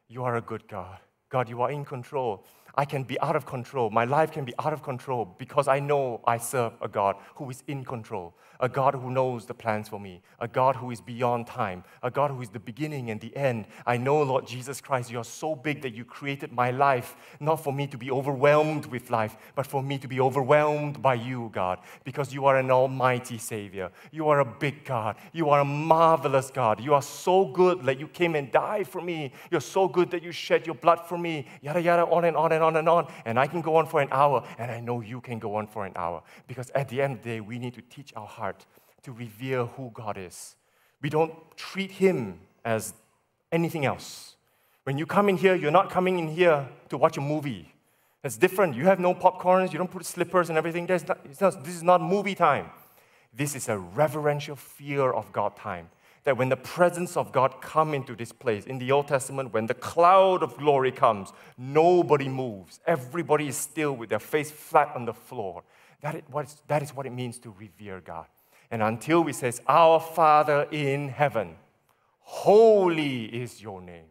You 0.08 0.24
are 0.24 0.36
a 0.36 0.42
good 0.42 0.68
God. 0.68 0.98
God, 1.30 1.48
you 1.48 1.60
are 1.62 1.70
in 1.70 1.84
control. 1.84 2.42
I 2.78 2.84
can 2.84 3.02
be 3.02 3.18
out 3.20 3.34
of 3.34 3.44
control. 3.44 3.90
My 3.90 4.04
life 4.04 4.30
can 4.30 4.44
be 4.44 4.54
out 4.56 4.72
of 4.72 4.84
control 4.84 5.34
because 5.36 5.66
I 5.66 5.80
know 5.80 6.20
I 6.24 6.38
serve 6.38 6.74
a 6.80 6.86
God 6.86 7.16
who 7.34 7.50
is 7.50 7.64
in 7.66 7.84
control, 7.84 8.34
a 8.60 8.68
God 8.68 8.94
who 8.94 9.10
knows 9.10 9.46
the 9.46 9.54
plans 9.54 9.88
for 9.88 9.98
me, 9.98 10.22
a 10.38 10.46
God 10.46 10.76
who 10.76 10.92
is 10.92 11.00
beyond 11.00 11.48
time, 11.48 11.82
a 12.04 12.10
God 12.12 12.30
who 12.30 12.40
is 12.40 12.50
the 12.50 12.60
beginning 12.60 13.10
and 13.10 13.20
the 13.20 13.36
end. 13.36 13.66
I 13.84 13.96
know, 13.96 14.22
Lord 14.22 14.46
Jesus 14.46 14.80
Christ, 14.80 15.10
you 15.10 15.18
are 15.18 15.24
so 15.24 15.56
big 15.56 15.82
that 15.82 15.92
you 15.92 16.04
created 16.04 16.52
my 16.52 16.70
life, 16.70 17.16
not 17.40 17.56
for 17.56 17.72
me 17.72 17.88
to 17.88 17.98
be 17.98 18.12
overwhelmed 18.12 18.86
with 18.86 19.10
life, 19.10 19.36
but 19.56 19.66
for 19.66 19.82
me 19.82 19.98
to 19.98 20.06
be 20.06 20.20
overwhelmed 20.20 21.02
by 21.02 21.14
you, 21.14 21.50
God, 21.52 21.80
because 22.04 22.32
you 22.32 22.46
are 22.46 22.58
an 22.58 22.70
almighty 22.70 23.38
Savior. 23.38 23.90
You 24.12 24.28
are 24.28 24.38
a 24.38 24.44
big 24.44 24.84
God. 24.84 25.16
You 25.32 25.50
are 25.50 25.62
a 25.62 25.64
marvelous 25.64 26.52
God. 26.52 26.80
You 26.80 26.94
are 26.94 27.02
so 27.02 27.46
good 27.46 27.82
that 27.86 27.98
you 27.98 28.06
came 28.06 28.36
and 28.36 28.52
died 28.52 28.86
for 28.86 29.00
me. 29.00 29.32
You're 29.50 29.60
so 29.60 29.88
good 29.88 30.12
that 30.12 30.22
you 30.22 30.30
shed 30.30 30.64
your 30.64 30.76
blood 30.76 31.00
for 31.08 31.18
me. 31.18 31.48
Yada, 31.60 31.82
yada, 31.82 32.06
on 32.06 32.24
and 32.24 32.36
on 32.36 32.52
and 32.52 32.62
on 32.62 32.67
on 32.68 32.76
and 32.76 32.88
on. 32.88 33.08
And 33.24 33.38
I 33.38 33.46
can 33.48 33.60
go 33.60 33.76
on 33.76 33.86
for 33.86 34.00
an 34.00 34.08
hour, 34.12 34.46
and 34.58 34.70
I 34.70 34.78
know 34.80 35.00
you 35.00 35.20
can 35.20 35.38
go 35.40 35.56
on 35.56 35.66
for 35.66 35.84
an 35.84 35.92
hour. 35.96 36.22
Because 36.46 36.70
at 36.70 36.88
the 36.88 37.02
end 37.02 37.14
of 37.14 37.22
the 37.22 37.30
day, 37.30 37.40
we 37.40 37.58
need 37.58 37.74
to 37.74 37.82
teach 37.82 38.12
our 38.14 38.26
heart 38.26 38.64
to 39.02 39.12
revere 39.12 39.64
who 39.64 39.90
God 39.92 40.16
is. 40.16 40.54
We 41.02 41.10
don't 41.10 41.34
treat 41.56 41.90
Him 41.90 42.40
as 42.64 42.94
anything 43.50 43.84
else. 43.84 44.36
When 44.84 44.96
you 44.98 45.06
come 45.06 45.28
in 45.28 45.36
here, 45.36 45.54
you're 45.54 45.78
not 45.80 45.90
coming 45.90 46.18
in 46.18 46.28
here 46.28 46.68
to 46.88 46.96
watch 46.96 47.16
a 47.16 47.20
movie. 47.20 47.74
It's 48.24 48.36
different. 48.36 48.74
You 48.74 48.84
have 48.84 49.00
no 49.00 49.14
popcorns, 49.14 49.72
you 49.72 49.78
don't 49.78 49.90
put 49.90 50.04
slippers 50.04 50.48
and 50.48 50.58
everything. 50.58 50.86
Not, 50.86 51.08
not, 51.40 51.64
this 51.64 51.74
is 51.74 51.82
not 51.82 52.00
movie 52.00 52.34
time. 52.34 52.70
This 53.34 53.54
is 53.54 53.68
a 53.68 53.78
reverential 53.78 54.56
fear 54.56 55.12
of 55.12 55.30
God 55.32 55.56
time 55.56 55.88
that 56.28 56.36
when 56.36 56.50
the 56.50 56.58
presence 56.58 57.16
of 57.16 57.32
God 57.32 57.62
come 57.62 57.94
into 57.94 58.14
this 58.14 58.32
place, 58.32 58.66
in 58.66 58.78
the 58.78 58.92
Old 58.92 59.08
Testament, 59.08 59.50
when 59.50 59.64
the 59.64 59.72
cloud 59.72 60.42
of 60.42 60.58
glory 60.58 60.92
comes, 60.92 61.32
nobody 61.56 62.28
moves. 62.28 62.80
Everybody 62.86 63.48
is 63.48 63.56
still 63.56 63.94
with 63.94 64.10
their 64.10 64.18
face 64.18 64.50
flat 64.50 64.94
on 64.94 65.06
the 65.06 65.14
floor. 65.14 65.64
That 66.02 66.16
is 66.16 66.22
what, 66.30 66.54
that 66.66 66.82
is 66.82 66.94
what 66.94 67.06
it 67.06 67.14
means 67.14 67.38
to 67.38 67.54
revere 67.58 68.02
God. 68.02 68.26
And 68.70 68.82
until 68.82 69.24
we 69.24 69.32
says, 69.32 69.62
Our 69.66 69.98
Father 69.98 70.68
in 70.70 71.08
heaven, 71.08 71.56
holy 72.20 73.24
is 73.24 73.62
your 73.62 73.80
name. 73.80 74.08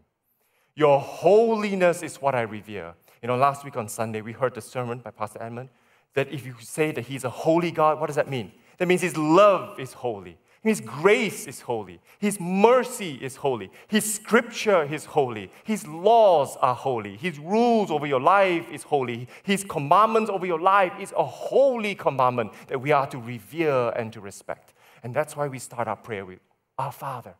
Your 0.73 0.99
holiness 0.99 2.01
is 2.01 2.19
what 2.19 2.33
I 2.33 2.41
revere. 2.41 2.95
You 3.21 3.27
know, 3.27 3.37
last 3.37 3.63
week 3.63 3.77
on 3.77 3.87
Sunday, 3.87 4.21
we 4.21 4.31
heard 4.31 4.55
the 4.55 4.61
sermon 4.61 5.01
by 5.03 5.11
Pastor 5.11 5.39
Edmund 5.39 5.69
that 6.15 6.31
if 6.31 6.47
you 6.47 6.55
say 6.61 6.91
that 6.93 7.05
he's 7.05 7.25
a 7.25 7.29
holy 7.29 7.69
God, 7.69 7.99
what 7.99 8.07
does 8.07 8.15
that 8.15 8.27
mean? 8.27 8.53
That 8.79 8.87
means 8.87 9.01
his 9.01 9.15
love 9.15 9.79
is 9.79 9.93
holy. 9.93 10.39
His 10.63 10.81
grace 10.81 11.47
is 11.47 11.61
holy. 11.61 12.01
His 12.19 12.39
mercy 12.39 13.13
is 13.21 13.35
holy. 13.37 13.69
His 13.87 14.15
scripture 14.15 14.83
is 14.83 15.05
holy. 15.05 15.51
His 15.63 15.87
laws 15.87 16.57
are 16.61 16.75
holy. 16.75 17.15
His 17.15 17.39
rules 17.39 17.91
over 17.91 18.05
your 18.05 18.19
life 18.19 18.67
is 18.71 18.83
holy. 18.83 19.27
His 19.43 19.63
commandments 19.63 20.29
over 20.29 20.45
your 20.45 20.59
life 20.59 20.93
is 20.99 21.13
a 21.15 21.23
holy 21.23 21.95
commandment 21.95 22.51
that 22.67 22.79
we 22.79 22.91
are 22.91 23.07
to 23.07 23.17
revere 23.17 23.89
and 23.89 24.11
to 24.13 24.19
respect. 24.19 24.73
And 25.03 25.13
that's 25.13 25.37
why 25.37 25.47
we 25.47 25.59
start 25.59 25.87
our 25.87 25.95
prayer 25.95 26.25
with 26.25 26.39
Our 26.77 26.91
Father, 26.91 27.35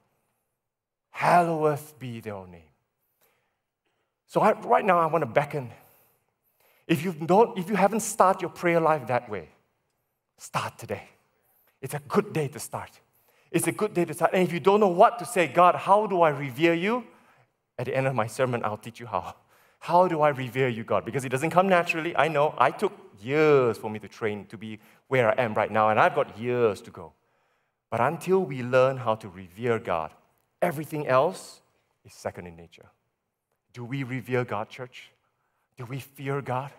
hallowed 1.10 1.80
be 2.00 2.20
thy 2.20 2.46
name. 2.46 2.62
So 4.28 4.42
I, 4.42 4.54
right 4.62 4.86
now, 4.86 5.00
I 5.00 5.08
want 5.08 5.24
to 5.24 5.26
beckon. 5.30 5.72
If 6.88 7.04
you, 7.04 7.14
don't, 7.14 7.58
if 7.58 7.70
you 7.70 7.76
haven't 7.76 8.02
started 8.02 8.42
your 8.42 8.52
prayer 8.52 8.80
life 8.80 9.08
that 9.08 9.30
way, 9.30 9.50
start 10.38 10.78
today. 10.78 11.10
It's 11.82 11.94
a 11.94 12.02
good 12.08 12.32
day 12.32 12.48
to 12.50 12.60
start. 12.60 12.92
It's 13.52 13.68
a 13.68 13.72
good 13.72 13.94
day 13.94 14.06
to 14.06 14.14
start. 14.14 14.32
And 14.34 14.44
if 14.44 14.52
you 14.52 14.60
don't 14.60 14.80
know 14.80 14.88
what 14.88 15.20
to 15.20 15.26
say, 15.26 15.48
God, 15.48 15.76
how 15.76 16.08
do 16.08 16.22
I 16.22 16.30
revere 16.30 16.74
you? 16.74 17.06
At 17.80 17.86
the 17.86 17.96
end 17.96 18.08
of 18.08 18.16
my 18.16 18.28
sermon, 18.28 18.62
I'll 18.64 18.78
teach 18.78 19.00
you 19.00 19.06
how. 19.06 19.36
How 19.80 20.08
do 20.08 20.22
I 20.22 20.30
revere 20.30 20.70
you, 20.70 20.84
God? 20.84 21.06
Because 21.06 21.24
it 21.24 21.30
doesn't 21.30 21.52
come 21.52 21.70
naturally. 21.70 22.16
I 22.18 22.28
know. 22.28 22.56
I 22.58 22.72
took 22.72 22.92
years 23.22 23.78
for 23.78 23.90
me 23.90 24.00
to 24.00 24.08
train 24.08 24.46
to 24.48 24.58
be 24.58 24.80
where 25.08 25.30
I 25.30 25.44
am 25.44 25.54
right 25.54 25.72
now, 25.72 25.90
and 25.90 26.00
I've 26.00 26.16
got 26.16 26.38
years 26.38 26.82
to 26.82 26.92
go. 26.92 27.14
But 27.90 28.02
until 28.02 28.44
we 28.44 28.64
learn 28.64 28.98
how 28.98 29.16
to 29.16 29.30
revere 29.30 29.80
God, 29.80 30.12
everything 30.62 31.08
else 31.08 31.62
is 32.04 32.14
second 32.14 32.48
in 32.48 32.56
nature. 32.56 32.88
Do 33.74 33.86
we 33.86 34.04
revere 34.04 34.44
God, 34.44 34.70
church? 34.70 35.12
Do 35.78 35.86
we 35.86 36.00
fear 36.00 36.42
God? 36.42 36.72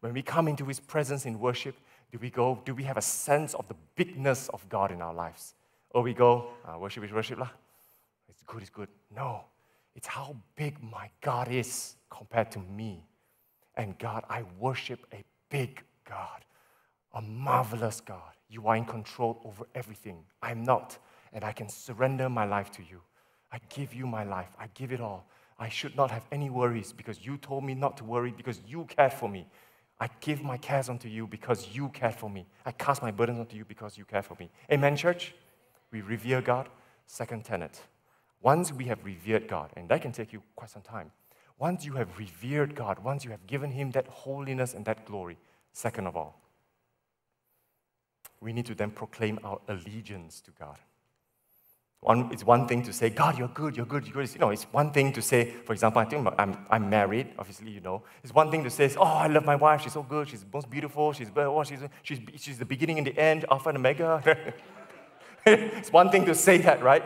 When 0.00 0.12
we 0.12 0.22
come 0.22 0.46
into 0.46 0.66
His 0.66 0.78
presence 0.78 1.26
in 1.26 1.40
worship, 1.40 1.74
do 2.12 2.18
we 2.20 2.30
go, 2.30 2.60
do 2.64 2.74
we 2.74 2.82
have 2.84 2.98
a 2.98 3.02
sense 3.02 3.54
of 3.54 3.66
the 3.68 3.76
bigness 3.96 4.48
of 4.50 4.68
God 4.68 4.92
in 4.92 5.00
our 5.00 5.14
lives? 5.14 5.54
Or 5.94 6.02
we 6.02 6.14
go, 6.14 6.48
uh, 6.66 6.78
worship 6.78 7.04
is 7.04 7.12
worship 7.12 7.38
lah. 7.38 7.50
It's 8.28 8.42
good, 8.46 8.62
it's 8.62 8.70
good. 8.70 8.88
No, 9.14 9.44
it's 9.94 10.06
how 10.06 10.36
big 10.56 10.82
my 10.82 11.10
God 11.20 11.48
is 11.48 11.96
compared 12.10 12.50
to 12.52 12.58
me. 12.58 13.04
And 13.76 13.98
God, 13.98 14.24
I 14.28 14.44
worship 14.58 15.06
a 15.12 15.22
big 15.50 15.82
God, 16.08 16.44
a 17.14 17.22
marvelous 17.22 18.00
God. 18.00 18.32
You 18.48 18.66
are 18.68 18.76
in 18.76 18.84
control 18.84 19.40
over 19.44 19.64
everything. 19.74 20.24
I'm 20.42 20.62
not, 20.62 20.98
and 21.32 21.44
I 21.44 21.52
can 21.52 21.68
surrender 21.68 22.28
my 22.28 22.44
life 22.44 22.70
to 22.72 22.82
you. 22.82 23.00
I 23.50 23.58
give 23.68 23.94
you 23.94 24.06
my 24.06 24.24
life. 24.24 24.48
I 24.58 24.68
give 24.74 24.92
it 24.92 25.00
all. 25.00 25.26
I 25.58 25.68
should 25.68 25.94
not 25.94 26.10
have 26.10 26.24
any 26.32 26.50
worries 26.50 26.92
because 26.92 27.24
you 27.24 27.36
told 27.36 27.64
me 27.64 27.74
not 27.74 27.96
to 27.98 28.04
worry 28.04 28.32
because 28.34 28.60
you 28.66 28.84
cared 28.84 29.12
for 29.12 29.28
me. 29.28 29.46
I 30.00 30.08
give 30.20 30.42
my 30.42 30.56
cares 30.56 30.88
unto 30.88 31.08
you 31.08 31.26
because 31.26 31.68
you 31.72 31.88
cared 31.90 32.16
for 32.16 32.28
me. 32.28 32.46
I 32.66 32.72
cast 32.72 33.02
my 33.02 33.10
burdens 33.10 33.38
unto 33.38 33.56
you 33.56 33.64
because 33.64 33.96
you 33.96 34.04
care 34.04 34.22
for 34.22 34.36
me. 34.40 34.50
Amen, 34.70 34.96
church? 34.96 35.34
We 35.92 36.00
revere 36.00 36.40
God. 36.40 36.68
Second 37.06 37.44
tenet. 37.44 37.80
Once 38.40 38.72
we 38.72 38.86
have 38.86 39.04
revered 39.04 39.46
God, 39.46 39.70
and 39.76 39.88
that 39.88 40.02
can 40.02 40.10
take 40.10 40.32
you 40.32 40.42
quite 40.56 40.70
some 40.70 40.82
time, 40.82 41.12
once 41.58 41.84
you 41.84 41.92
have 41.92 42.18
revered 42.18 42.74
God, 42.74 42.98
once 42.98 43.24
you 43.24 43.30
have 43.30 43.46
given 43.46 43.70
Him 43.70 43.92
that 43.92 44.08
holiness 44.08 44.74
and 44.74 44.84
that 44.86 45.06
glory, 45.06 45.36
second 45.72 46.06
of 46.06 46.16
all, 46.16 46.40
we 48.40 48.52
need 48.52 48.66
to 48.66 48.74
then 48.74 48.90
proclaim 48.90 49.38
our 49.44 49.60
allegiance 49.68 50.40
to 50.40 50.50
God. 50.58 50.78
One, 52.00 52.30
it's 52.32 52.44
one 52.44 52.66
thing 52.66 52.82
to 52.82 52.92
say, 52.92 53.10
God, 53.10 53.38
you're 53.38 53.46
good, 53.46 53.76
you're 53.76 53.86
good, 53.86 54.04
you're 54.04 54.14
good. 54.14 54.34
You 54.34 54.40
know, 54.40 54.50
it's 54.50 54.64
one 54.64 54.90
thing 54.90 55.12
to 55.12 55.22
say, 55.22 55.52
for 55.64 55.72
example, 55.72 56.02
I 56.02 56.04
think 56.04 56.26
I'm, 56.36 56.66
I'm 56.68 56.90
married, 56.90 57.28
obviously, 57.38 57.70
you 57.70 57.80
know. 57.80 58.02
It's 58.24 58.34
one 58.34 58.50
thing 58.50 58.64
to 58.64 58.70
say, 58.70 58.90
oh, 58.96 59.02
I 59.04 59.28
love 59.28 59.44
my 59.44 59.54
wife, 59.54 59.82
she's 59.82 59.92
so 59.92 60.02
good, 60.02 60.28
she's 60.28 60.44
most 60.52 60.68
beautiful, 60.68 61.12
she's, 61.12 61.28
oh, 61.36 61.62
she's, 61.62 61.78
she's, 62.02 62.18
she's 62.38 62.58
the 62.58 62.64
beginning 62.64 62.98
and 62.98 63.06
the 63.06 63.16
end, 63.16 63.44
Alpha 63.48 63.68
and 63.68 63.78
Omega. 63.78 64.52
it's 65.46 65.92
one 65.92 66.10
thing 66.10 66.24
to 66.26 66.34
say 66.34 66.58
that, 66.58 66.82
right? 66.82 67.02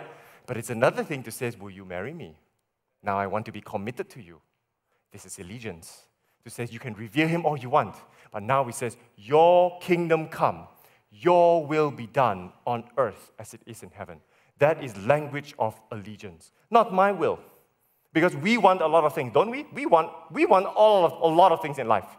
But 0.46 0.57
it's 0.57 0.70
another 0.70 1.03
thing 1.03 1.22
to 1.22 1.31
say, 1.31 1.51
Will 1.59 1.70
you 1.70 1.85
marry 1.85 2.12
me? 2.12 2.37
Now 3.03 3.18
I 3.18 3.27
want 3.27 3.46
to 3.46 3.53
be 3.53 3.61
committed 3.61 4.11
to 4.11 4.22
you. 4.22 4.40
This 5.12 5.25
is 5.25 5.38
allegiance. 5.38 6.03
To 6.44 6.51
say 6.51 6.68
you 6.70 6.79
can 6.79 6.94
revere 6.94 7.27
him 7.27 7.44
all 7.44 7.57
you 7.57 7.70
want, 7.70 7.96
but 8.31 8.42
now 8.42 8.64
he 8.64 8.72
says, 8.72 8.96
Your 9.16 9.79
kingdom 9.81 10.29
come, 10.29 10.68
your 11.11 11.64
will 11.64 11.90
be 11.90 12.07
done 12.07 12.53
on 12.66 12.85
earth 12.99 13.33
as 13.38 13.55
it 13.55 13.62
is 13.66 13.83
in 13.83 13.90
heaven. 13.90 14.20
That 14.59 14.83
is 14.85 14.96
language 14.99 15.55
of 15.59 15.81
allegiance. 15.90 16.53
Not 16.70 16.92
my 16.92 17.12
will. 17.12 17.38
Because 18.12 18.37
we 18.37 18.59
want 18.59 18.81
a 18.81 18.87
lot 18.87 19.05
of 19.05 19.14
things, 19.14 19.33
don't 19.33 19.51
we? 19.51 19.66
We 19.72 19.87
want, 19.87 20.11
we 20.31 20.46
want 20.46 20.66
all 20.66 21.05
of, 21.05 21.12
a 21.12 21.27
lot 21.27 21.53
of 21.53 21.61
things 21.61 21.79
in 21.79 21.88
life. 21.88 22.16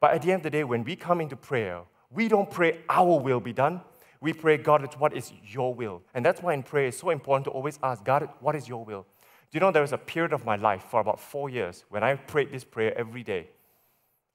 But 0.00 0.12
at 0.12 0.22
the 0.22 0.32
end 0.32 0.40
of 0.40 0.44
the 0.44 0.50
day, 0.50 0.64
when 0.64 0.84
we 0.84 0.96
come 0.96 1.20
into 1.20 1.36
prayer, 1.36 1.82
we 2.10 2.28
don't 2.28 2.50
pray 2.50 2.80
our 2.88 3.18
will 3.18 3.40
be 3.40 3.52
done 3.52 3.80
we 4.20 4.32
pray, 4.32 4.56
God, 4.56 4.82
it's 4.84 4.96
what 4.96 5.16
is 5.16 5.32
your 5.46 5.72
will? 5.74 6.02
And 6.14 6.24
that's 6.24 6.42
why 6.42 6.54
in 6.54 6.62
prayer 6.62 6.86
it's 6.86 6.98
so 6.98 7.10
important 7.10 7.44
to 7.44 7.50
always 7.50 7.78
ask, 7.82 8.04
God, 8.04 8.28
what 8.40 8.56
is 8.56 8.68
your 8.68 8.84
will? 8.84 9.06
Do 9.50 9.56
you 9.56 9.60
know 9.60 9.70
there 9.70 9.82
was 9.82 9.92
a 9.92 9.98
period 9.98 10.32
of 10.32 10.44
my 10.44 10.56
life 10.56 10.84
for 10.90 11.00
about 11.00 11.20
four 11.20 11.48
years 11.48 11.84
when 11.88 12.02
I 12.02 12.14
prayed 12.16 12.52
this 12.52 12.64
prayer 12.64 12.96
every 12.98 13.22
day? 13.22 13.48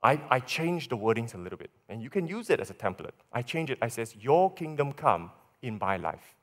I, 0.01 0.19
I 0.29 0.39
changed 0.39 0.89
the 0.89 0.97
wordings 0.97 1.33
a 1.33 1.37
little 1.37 1.57
bit, 1.57 1.69
and 1.87 2.01
you 2.01 2.09
can 2.09 2.27
use 2.27 2.49
it 2.49 2.59
as 2.59 2.69
a 2.69 2.73
template. 2.73 3.11
I 3.31 3.41
change 3.41 3.69
it. 3.69 3.77
I 3.81 3.87
says, 3.87 4.15
Your 4.15 4.51
kingdom 4.53 4.91
come 4.91 5.31
in 5.61 5.77
my 5.79 5.97
life. 5.97 6.35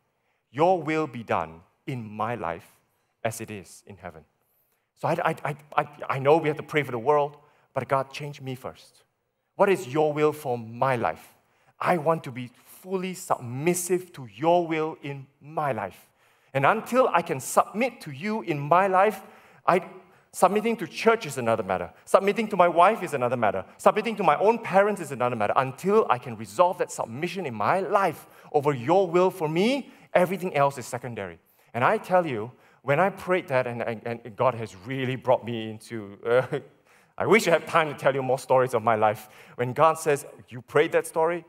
Your 0.51 0.83
will 0.83 1.07
be 1.07 1.23
done 1.23 1.61
in 1.87 2.09
my 2.09 2.37
life 2.37 2.67
as 3.23 3.41
it 3.41 3.51
is 3.51 3.83
in 3.87 3.97
heaven. 3.97 4.25
So 5.01 5.09
I, 5.09 5.35
I, 5.45 5.57
I, 5.77 5.89
I 6.09 6.19
know 6.19 6.39
we 6.39 6.49
have 6.49 6.57
to 6.57 6.63
pray 6.63 6.83
for 6.83 6.93
the 6.93 6.99
world, 6.99 7.37
but 7.75 7.89
God, 7.89 8.13
change 8.13 8.41
me 8.41 8.55
first. 8.55 9.05
What 9.57 9.69
is 9.69 9.89
your 9.89 10.13
will 10.13 10.33
for 10.33 10.57
my 10.57 10.97
life? 10.97 11.35
I 11.79 11.99
want 11.99 12.25
to 12.25 12.31
be 12.31 12.51
fully 12.83 13.15
submissive 13.15 14.13
to 14.13 14.29
your 14.35 14.67
will 14.67 14.97
in 15.03 15.27
my 15.41 15.73
life. 15.73 16.09
And 16.53 16.67
until 16.67 17.09
I 17.13 17.23
can 17.23 17.41
submit 17.41 18.01
to 18.03 18.11
you 18.11 18.43
in 18.43 18.59
my 18.59 18.87
life, 18.87 19.23
I, 19.67 19.83
submitting 20.33 20.77
to 20.79 20.87
church 20.87 21.27
is 21.27 21.39
another 21.39 21.63
matter. 21.63 21.93
Submitting 22.05 22.49
to 22.49 22.57
my 22.57 22.69
wife 22.69 23.03
is 23.03 23.15
another 23.15 23.37
matter. 23.37 23.65
Submitting 23.79 24.17
to 24.17 24.23
my 24.23 24.37
own 24.39 24.59
parents 24.59 25.01
is 25.01 25.13
another 25.13 25.37
matter. 25.37 25.53
Until 25.57 26.07
I 26.11 26.19
can 26.19 26.37
resolve 26.37 26.79
that 26.79 26.91
submission 26.91 27.47
in 27.47 27.55
my 27.55 27.81
life 27.81 28.27
over 28.53 28.73
your 28.73 29.07
will 29.07 29.31
for 29.31 29.49
me, 29.49 29.93
everything 30.15 30.55
else 30.57 30.79
is 30.79 30.87
secondary. 30.87 31.39
And 31.75 31.85
I 31.85 31.99
tell 31.99 32.27
you, 32.27 32.51
when 32.83 32.99
I 32.99 33.11
prayed 33.11 33.49
that, 33.49 33.67
and, 33.67 33.83
and, 33.83 34.03
and 34.07 34.37
God 34.37 34.55
has 34.55 34.75
really 34.87 35.17
brought 35.17 35.45
me 35.45 35.71
into. 35.71 36.19
Uh, 36.27 36.61
I 37.19 37.27
wish 37.27 37.47
I 37.47 37.51
had 37.51 37.67
time 37.67 37.93
to 37.93 37.99
tell 37.99 38.15
you 38.15 38.23
more 38.23 38.39
stories 38.39 38.73
of 38.73 38.83
my 38.83 38.95
life. 38.95 39.29
When 39.57 39.75
God 39.75 39.99
says, 39.99 40.25
You 40.49 40.63
prayed 40.63 40.93
that 40.93 41.07
story, 41.07 41.45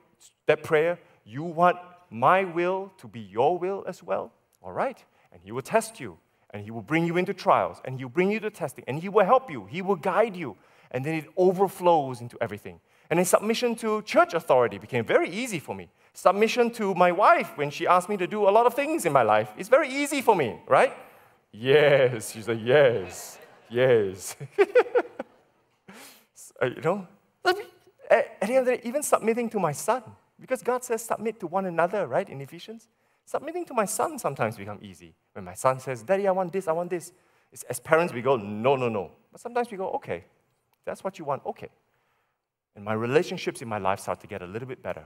that 0.46 0.63
prayer, 0.63 1.00
you 1.25 1.43
want 1.43 1.77
my 2.10 2.43
will 2.43 2.91
to 2.97 3.07
be 3.07 3.19
your 3.19 3.57
will 3.57 3.84
as 3.88 4.03
well? 4.03 4.31
All 4.62 4.73
right. 4.73 5.03
And 5.31 5.41
He 5.43 5.51
will 5.51 5.62
test 5.62 5.99
you, 5.99 6.17
and 6.51 6.63
He 6.63 6.71
will 6.71 6.81
bring 6.81 7.05
you 7.05 7.17
into 7.17 7.34
trials, 7.34 7.81
and 7.86 7.97
He 7.97 8.05
will 8.05 8.12
bring 8.12 8.31
you 8.31 8.39
to 8.41 8.49
testing, 8.49 8.84
and 8.88 8.99
He 8.99 9.10
will 9.10 9.25
help 9.25 9.49
you, 9.49 9.65
He 9.69 9.81
will 9.81 9.95
guide 9.95 10.36
you. 10.36 10.57
and 10.93 11.05
then 11.05 11.15
it 11.15 11.25
overflows 11.38 12.21
into 12.21 12.38
everything. 12.41 12.79
And 13.10 13.17
then 13.17 13.25
submission 13.25 13.75
to 13.77 14.01
church 14.03 14.34
authority 14.34 14.77
became 14.77 15.05
very 15.05 15.29
easy 15.29 15.60
for 15.60 15.75
me. 15.75 15.89
Submission 16.13 16.69
to 16.71 16.93
my 16.95 17.12
wife 17.12 17.57
when 17.57 17.69
she 17.69 17.88
asked 17.88 18.10
me 18.10 18.17
to 18.17 18.27
do 18.27 18.47
a 18.47 18.51
lot 18.51 18.65
of 18.65 18.73
things 18.73 19.05
in 19.05 19.13
my 19.13 19.23
life 19.23 19.49
is 19.57 19.69
very 19.69 19.89
easy 19.89 20.21
for 20.21 20.36
me, 20.36 20.60
right? 20.67 20.93
Yes, 21.51 22.31
she 22.31 22.41
said, 22.41 22.60
yes, 22.62 23.38
yes. 23.69 24.36
so, 26.34 26.53
you 26.63 26.81
know, 26.81 27.07
at 27.45 27.55
the 28.41 28.47
end 28.47 28.57
of 28.57 28.65
the 28.65 28.77
day, 28.77 28.81
even 28.84 29.03
submitting 29.03 29.49
to 29.49 29.60
my 29.60 29.71
son, 29.71 30.03
because 30.41 30.63
God 30.63 30.84
says 30.84 31.04
submit 31.04 31.39
to 31.39 31.47
one 31.47 31.65
another, 31.65 32.08
right, 32.08 32.27
in 32.27 32.41
Ephesians. 32.41 32.89
Submitting 33.25 33.63
to 33.65 33.73
my 33.73 33.86
son 33.86 34.17
sometimes 34.17 34.58
become 34.58 34.80
easy. 34.82 35.13
When 35.34 35.45
my 35.45 35.54
son 35.54 35.80
says, 35.80 36.01
Daddy, 36.01 36.27
I 36.27 36.32
want 36.32 36.51
this, 36.51 36.67
I 36.67 36.71
want 36.71 36.89
this. 36.89 37.13
It's, 37.54 37.63
as 37.63 37.80
parents, 37.80 38.13
we 38.13 38.21
go, 38.21 38.36
no, 38.36 38.75
no, 38.75 38.89
no. 38.89 39.12
But 39.32 39.39
sometimes 39.39 39.69
we 39.69 39.77
go, 39.77 39.91
okay, 39.91 40.25
that's 40.84 41.04
what 41.04 41.19
you 41.19 41.25
want, 41.25 41.45
okay. 41.45 41.69
And 42.75 42.84
my 42.84 42.93
relationships 42.93 43.62
in 43.62 43.67
my 43.67 43.77
life 43.77 43.99
start 43.99 44.19
to 44.21 44.27
get 44.27 44.41
a 44.41 44.45
little 44.45 44.67
bit 44.67 44.82
better. 44.82 45.06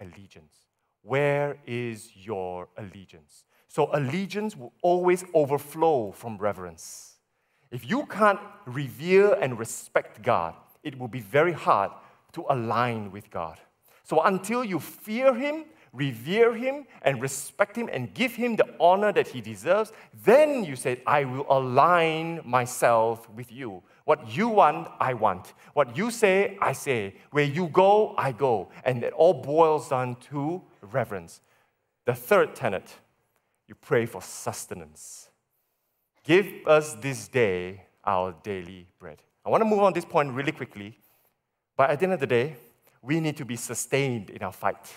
Allegiance. 0.00 0.54
Where 1.02 1.58
is 1.66 2.10
your 2.14 2.68
allegiance? 2.76 3.44
So, 3.68 3.90
allegiance 3.92 4.56
will 4.56 4.72
always 4.82 5.24
overflow 5.34 6.12
from 6.12 6.38
reverence. 6.38 7.18
If 7.70 7.88
you 7.88 8.06
can't 8.06 8.40
revere 8.66 9.34
and 9.34 9.58
respect 9.58 10.22
God, 10.22 10.54
it 10.82 10.98
will 10.98 11.08
be 11.08 11.20
very 11.20 11.52
hard 11.52 11.92
to 12.32 12.44
align 12.50 13.12
with 13.12 13.30
God. 13.30 13.58
So, 14.10 14.22
until 14.22 14.64
you 14.64 14.80
fear 14.80 15.32
Him, 15.32 15.66
revere 15.92 16.52
Him, 16.52 16.84
and 17.02 17.22
respect 17.22 17.76
Him, 17.76 17.88
and 17.92 18.12
give 18.12 18.34
Him 18.34 18.56
the 18.56 18.66
honor 18.80 19.12
that 19.12 19.28
He 19.28 19.40
deserves, 19.40 19.92
then 20.24 20.64
you 20.64 20.74
say, 20.74 21.00
I 21.06 21.22
will 21.22 21.46
align 21.48 22.40
myself 22.44 23.30
with 23.30 23.52
you. 23.52 23.84
What 24.06 24.36
you 24.36 24.48
want, 24.48 24.88
I 24.98 25.14
want. 25.14 25.54
What 25.74 25.96
you 25.96 26.10
say, 26.10 26.58
I 26.60 26.72
say. 26.72 27.14
Where 27.30 27.44
you 27.44 27.68
go, 27.68 28.16
I 28.18 28.32
go. 28.32 28.70
And 28.84 29.04
it 29.04 29.12
all 29.12 29.32
boils 29.32 29.90
down 29.90 30.16
to 30.30 30.60
reverence. 30.82 31.40
The 32.04 32.16
third 32.16 32.56
tenet, 32.56 32.92
you 33.68 33.76
pray 33.76 34.06
for 34.06 34.20
sustenance. 34.20 35.30
Give 36.24 36.48
us 36.66 36.94
this 36.94 37.28
day 37.28 37.84
our 38.04 38.34
daily 38.42 38.88
bread. 38.98 39.22
I 39.46 39.50
want 39.50 39.60
to 39.60 39.66
move 39.66 39.78
on 39.78 39.92
this 39.92 40.04
point 40.04 40.32
really 40.32 40.50
quickly. 40.50 40.98
But 41.76 41.90
at 41.90 42.00
the 42.00 42.06
end 42.06 42.14
of 42.14 42.18
the 42.18 42.26
day, 42.26 42.56
we 43.02 43.20
need 43.20 43.36
to 43.36 43.44
be 43.44 43.56
sustained 43.56 44.30
in 44.30 44.42
our 44.42 44.52
fight. 44.52 44.92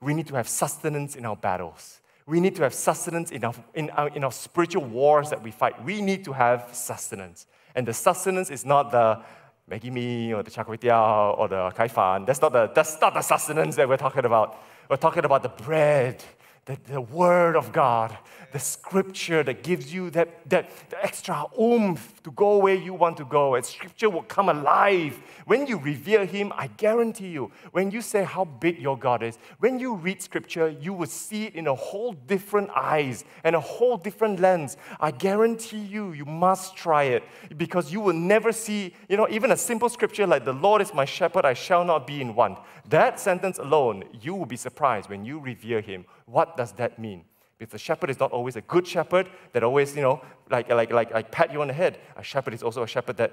We 0.00 0.14
need 0.14 0.26
to 0.28 0.36
have 0.36 0.48
sustenance 0.48 1.16
in 1.16 1.26
our 1.26 1.36
battles. 1.36 2.00
We 2.26 2.40
need 2.40 2.54
to 2.56 2.62
have 2.62 2.74
sustenance 2.74 3.30
in 3.32 3.44
our, 3.44 3.54
in 3.74 3.90
our, 3.90 4.08
in 4.08 4.24
our 4.24 4.32
spiritual 4.32 4.84
wars 4.84 5.30
that 5.30 5.42
we 5.42 5.50
fight. 5.50 5.82
We 5.84 6.00
need 6.00 6.24
to 6.24 6.32
have 6.32 6.68
sustenance. 6.72 7.46
And 7.74 7.86
the 7.86 7.92
sustenance 7.92 8.50
is 8.50 8.64
not 8.64 8.92
the 8.92 9.22
Maggi 9.70 9.90
mee 9.92 10.32
or 10.32 10.42
the 10.42 10.50
char 10.50 10.64
or 11.34 11.48
the 11.48 11.70
kai 11.70 11.88
fan. 11.88 12.24
That's 12.24 12.40
not 12.40 12.52
the, 12.52 12.70
that's 12.74 13.00
not 13.00 13.14
the 13.14 13.22
sustenance 13.22 13.76
that 13.76 13.88
we're 13.88 13.96
talking 13.96 14.24
about. 14.24 14.58
We're 14.88 14.96
talking 14.96 15.24
about 15.24 15.42
the 15.42 15.48
bread, 15.48 16.22
the, 16.70 16.92
the 16.92 17.00
word 17.00 17.56
of 17.56 17.72
God, 17.72 18.16
the 18.52 18.58
scripture 18.58 19.42
that 19.42 19.62
gives 19.62 19.92
you 19.92 20.10
that, 20.10 20.48
that 20.48 20.70
extra 21.02 21.44
oomph 21.60 22.22
to 22.22 22.30
go 22.32 22.58
where 22.58 22.74
you 22.74 22.94
want 22.94 23.16
to 23.16 23.24
go. 23.24 23.54
And 23.54 23.64
scripture 23.64 24.10
will 24.10 24.22
come 24.22 24.48
alive. 24.48 25.20
When 25.46 25.66
you 25.66 25.78
revere 25.78 26.24
Him, 26.24 26.52
I 26.56 26.68
guarantee 26.68 27.28
you, 27.28 27.50
when 27.72 27.90
you 27.90 28.00
say 28.00 28.24
how 28.24 28.44
big 28.44 28.78
your 28.78 28.96
God 28.96 29.22
is, 29.22 29.38
when 29.58 29.78
you 29.78 29.94
read 29.94 30.22
scripture, 30.22 30.68
you 30.68 30.92
will 30.92 31.06
see 31.06 31.46
it 31.46 31.54
in 31.54 31.66
a 31.66 31.74
whole 31.74 32.12
different 32.12 32.70
eyes 32.74 33.24
and 33.42 33.56
a 33.56 33.60
whole 33.60 33.96
different 33.96 34.38
lens. 34.40 34.76
I 35.00 35.10
guarantee 35.10 35.80
you, 35.80 36.12
you 36.12 36.24
must 36.24 36.76
try 36.76 37.04
it 37.04 37.24
because 37.56 37.92
you 37.92 38.00
will 38.00 38.14
never 38.14 38.52
see, 38.52 38.94
you 39.08 39.16
know, 39.16 39.28
even 39.30 39.52
a 39.52 39.56
simple 39.56 39.88
scripture 39.88 40.26
like, 40.26 40.44
The 40.44 40.52
Lord 40.52 40.82
is 40.82 40.94
my 40.94 41.04
shepherd, 41.04 41.44
I 41.44 41.54
shall 41.54 41.84
not 41.84 42.06
be 42.06 42.20
in 42.20 42.34
want. 42.34 42.58
That 42.88 43.20
sentence 43.20 43.58
alone, 43.58 44.04
you 44.20 44.34
will 44.34 44.46
be 44.46 44.56
surprised 44.56 45.08
when 45.08 45.24
you 45.24 45.38
revere 45.38 45.80
Him. 45.80 46.04
What 46.30 46.56
does 46.56 46.72
that 46.72 46.98
mean? 46.98 47.24
If 47.58 47.70
the 47.70 47.78
shepherd 47.78 48.08
is 48.08 48.18
not 48.18 48.32
always 48.32 48.56
a 48.56 48.62
good 48.62 48.86
shepherd 48.86 49.28
that 49.52 49.62
always, 49.62 49.94
you 49.94 50.02
know, 50.02 50.22
like, 50.50 50.68
like, 50.70 50.92
like, 50.92 51.12
like 51.12 51.30
pat 51.30 51.52
you 51.52 51.60
on 51.60 51.68
the 51.68 51.74
head, 51.74 51.98
a 52.16 52.22
shepherd 52.22 52.54
is 52.54 52.62
also 52.62 52.82
a 52.82 52.86
shepherd 52.86 53.16
that 53.18 53.32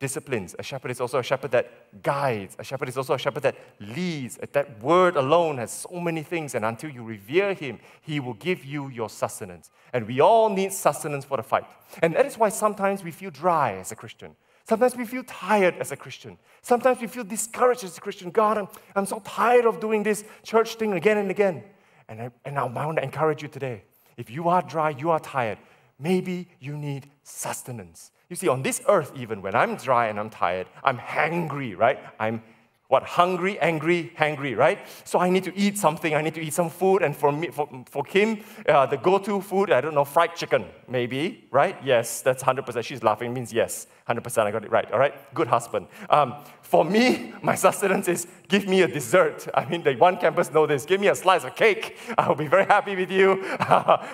disciplines. 0.00 0.56
A 0.58 0.62
shepherd 0.62 0.90
is 0.90 1.00
also 1.00 1.18
a 1.18 1.22
shepherd 1.22 1.52
that 1.52 2.02
guides. 2.02 2.56
A 2.58 2.64
shepherd 2.64 2.88
is 2.88 2.96
also 2.96 3.14
a 3.14 3.18
shepherd 3.18 3.42
that 3.42 3.54
leads. 3.78 4.38
That 4.52 4.82
word 4.82 5.16
alone 5.16 5.58
has 5.58 5.70
so 5.70 6.00
many 6.00 6.22
things, 6.22 6.54
and 6.54 6.64
until 6.64 6.90
you 6.90 7.04
revere 7.04 7.54
him, 7.54 7.78
he 8.00 8.18
will 8.18 8.34
give 8.34 8.64
you 8.64 8.88
your 8.88 9.10
sustenance. 9.10 9.70
And 9.92 10.08
we 10.08 10.20
all 10.20 10.48
need 10.48 10.72
sustenance 10.72 11.24
for 11.24 11.36
the 11.36 11.42
fight. 11.42 11.64
And 12.02 12.14
that 12.14 12.26
is 12.26 12.38
why 12.38 12.48
sometimes 12.48 13.04
we 13.04 13.10
feel 13.10 13.30
dry 13.30 13.74
as 13.74 13.92
a 13.92 13.96
Christian. 13.96 14.34
Sometimes 14.64 14.96
we 14.96 15.04
feel 15.04 15.22
tired 15.24 15.76
as 15.78 15.92
a 15.92 15.96
Christian. 15.96 16.38
Sometimes 16.62 17.00
we 17.00 17.06
feel 17.06 17.24
discouraged 17.24 17.84
as 17.84 17.98
a 17.98 18.00
Christian. 18.00 18.30
God, 18.30 18.56
I'm, 18.56 18.68
I'm 18.96 19.06
so 19.06 19.20
tired 19.24 19.66
of 19.66 19.80
doing 19.80 20.02
this 20.02 20.24
church 20.42 20.76
thing 20.76 20.94
again 20.94 21.18
and 21.18 21.30
again. 21.30 21.62
And 22.10 22.20
I, 22.20 22.30
and 22.44 22.58
I 22.58 22.64
want 22.64 22.98
to 22.98 23.04
encourage 23.04 23.40
you 23.40 23.48
today. 23.48 23.84
If 24.16 24.28
you 24.28 24.48
are 24.48 24.60
dry, 24.60 24.90
you 24.90 25.10
are 25.10 25.20
tired, 25.20 25.58
maybe 25.98 26.48
you 26.58 26.76
need 26.76 27.08
sustenance. 27.22 28.10
You 28.28 28.36
see, 28.36 28.48
on 28.48 28.62
this 28.62 28.82
earth, 28.88 29.12
even 29.14 29.40
when 29.42 29.54
I'm 29.54 29.76
dry 29.76 30.08
and 30.08 30.18
I'm 30.18 30.28
tired, 30.28 30.66
I'm 30.82 30.98
hangry, 30.98 31.76
right? 31.78 31.98
I'm 32.18 32.42
what 32.90 33.04
hungry, 33.04 33.56
angry, 33.60 34.12
hangry, 34.18 34.56
right? 34.56 34.80
So 35.04 35.20
I 35.20 35.30
need 35.30 35.44
to 35.44 35.56
eat 35.56 35.78
something. 35.78 36.12
I 36.12 36.22
need 36.22 36.34
to 36.34 36.40
eat 36.40 36.52
some 36.52 36.68
food. 36.68 37.02
And 37.02 37.16
for 37.16 37.30
me, 37.30 37.48
for, 37.48 37.68
for 37.88 38.02
Kim, 38.02 38.42
uh, 38.68 38.86
the 38.86 38.96
go-to 38.96 39.40
food, 39.40 39.70
I 39.70 39.80
don't 39.80 39.94
know, 39.94 40.04
fried 40.04 40.34
chicken, 40.34 40.64
maybe, 40.88 41.46
right? 41.52 41.76
Yes, 41.84 42.20
that's 42.20 42.42
100%. 42.42 42.82
She's 42.82 43.04
laughing, 43.04 43.32
means 43.32 43.52
yes, 43.52 43.86
100%. 44.08 44.44
I 44.44 44.50
got 44.50 44.64
it 44.64 44.72
right. 44.72 44.90
All 44.90 44.98
right, 44.98 45.14
good 45.34 45.46
husband. 45.46 45.86
Um, 46.10 46.34
for 46.70 46.84
me, 46.84 47.34
my 47.42 47.56
sustenance 47.56 48.06
is 48.06 48.28
give 48.46 48.68
me 48.68 48.82
a 48.82 48.86
dessert. 48.86 49.48
I 49.54 49.64
mean, 49.64 49.82
the 49.82 49.96
one 49.96 50.16
campus 50.18 50.52
know 50.52 50.68
this. 50.68 50.84
Give 50.84 51.00
me 51.00 51.08
a 51.08 51.16
slice 51.16 51.42
of 51.42 51.56
cake. 51.56 51.96
I'll 52.16 52.36
be 52.36 52.46
very 52.46 52.64
happy 52.64 52.94
with 52.94 53.10
you. 53.10 53.42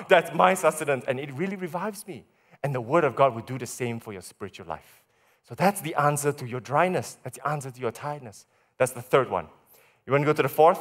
that's 0.09 0.35
my 0.35 0.55
sustenance, 0.55 1.05
and 1.07 1.21
it 1.21 1.31
really 1.35 1.57
revives 1.57 2.07
me. 2.07 2.25
And 2.63 2.75
the 2.75 2.81
Word 2.81 3.05
of 3.05 3.15
God 3.15 3.35
will 3.35 3.43
do 3.43 3.59
the 3.59 3.67
same 3.67 4.01
for 4.01 4.15
your 4.15 4.23
spiritual 4.23 4.65
life. 4.65 5.05
So 5.47 5.55
that's 5.55 5.83
the 5.83 5.95
answer 5.97 6.33
to 6.33 6.47
your 6.47 6.61
dryness. 6.61 7.19
That's 7.23 7.37
the 7.37 7.47
answer 7.47 7.71
to 7.71 7.79
your 7.79 7.93
tiredness. 7.93 8.47
That's 8.79 8.93
the 8.93 9.03
third 9.03 9.31
one. 9.31 9.49
You 10.07 10.13
want 10.13 10.23
to 10.23 10.27
go 10.27 10.33
to 10.33 10.43
the 10.43 10.49
fourth? 10.49 10.81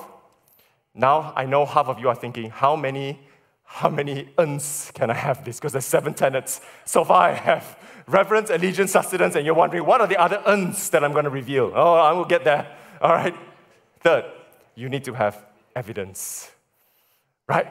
Now 0.93 1.33
I 1.35 1.45
know 1.45 1.65
half 1.65 1.88
of 1.88 1.99
you 1.99 2.07
are 2.07 2.15
thinking, 2.15 2.51
how 2.51 2.77
many, 2.77 3.19
how 3.65 3.89
many 3.89 4.30
uns 4.38 4.91
can 4.93 5.10
I 5.10 5.15
have 5.15 5.43
this? 5.43 5.60
Because 5.60 5.73
there's 5.73 5.86
seven 5.86 6.13
tenets. 6.13 6.62
So 6.86 7.04
far 7.04 7.30
I 7.30 7.34
have 7.34 7.78
reverence, 8.08 8.49
allegiance, 8.49 8.91
sustenance, 8.91 9.36
and 9.36 9.45
you're 9.45 9.56
wondering, 9.56 9.86
what 9.86 9.99
are 10.01 10.08
the 10.08 10.17
other 10.17 10.41
uns 10.45 10.89
that 10.91 11.04
I'm 11.04 11.12
going 11.12 11.25
to 11.25 11.30
reveal? 11.30 11.71
Oh, 11.75 11.95
I 11.95 12.13
will 12.13 12.25
get 12.25 12.43
there. 12.43 12.67
All 13.01 13.12
right. 13.12 13.36
Third, 14.01 14.25
you 14.75 14.88
need 14.88 15.04
to 15.06 15.13
have 15.13 15.45
evidence. 15.75 16.51
Right? 17.47 17.67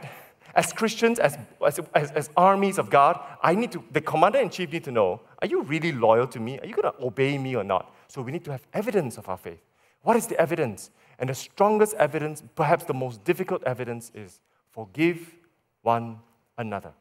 As 0.55 0.73
Christians, 0.73 1.19
as, 1.19 1.37
as, 1.65 1.81
as, 2.13 2.31
armies 2.37 2.79
of 2.79 2.89
God, 2.89 3.19
I 3.43 3.55
need 3.55 3.73
to, 3.73 3.83
the 3.91 4.01
commander 4.01 4.39
in 4.39 4.51
chief 4.51 4.73
need 4.73 4.85
to 4.85 4.93
know, 4.93 5.21
are 5.41 5.49
you 5.49 5.63
really 5.63 5.91
loyal 5.91 6.29
to 6.29 6.39
me? 6.39 6.61
Are 6.61 6.67
you 6.67 6.75
going 6.75 6.93
to 6.93 7.05
obey 7.05 7.39
me 7.39 7.57
or 7.57 7.65
not? 7.65 7.93
So 8.07 8.23
we 8.23 8.31
need 8.31 8.45
to 8.45 8.53
have 8.53 8.65
evidence 8.73 9.19
of 9.19 9.29
our 9.29 9.37
faith. 9.37 9.61
What 10.03 10.17
is 10.17 10.27
the 10.27 10.39
evidence? 10.39 10.91
And 11.19 11.29
the 11.29 11.35
strongest 11.35 11.95
evidence, 11.95 12.43
perhaps 12.55 12.85
the 12.85 12.95
most 12.95 13.25
difficult 13.25 13.65
evidence, 13.65 14.13
is 14.15 14.41
forgive 14.71 15.35
one 15.85 16.19
another. 16.59 16.93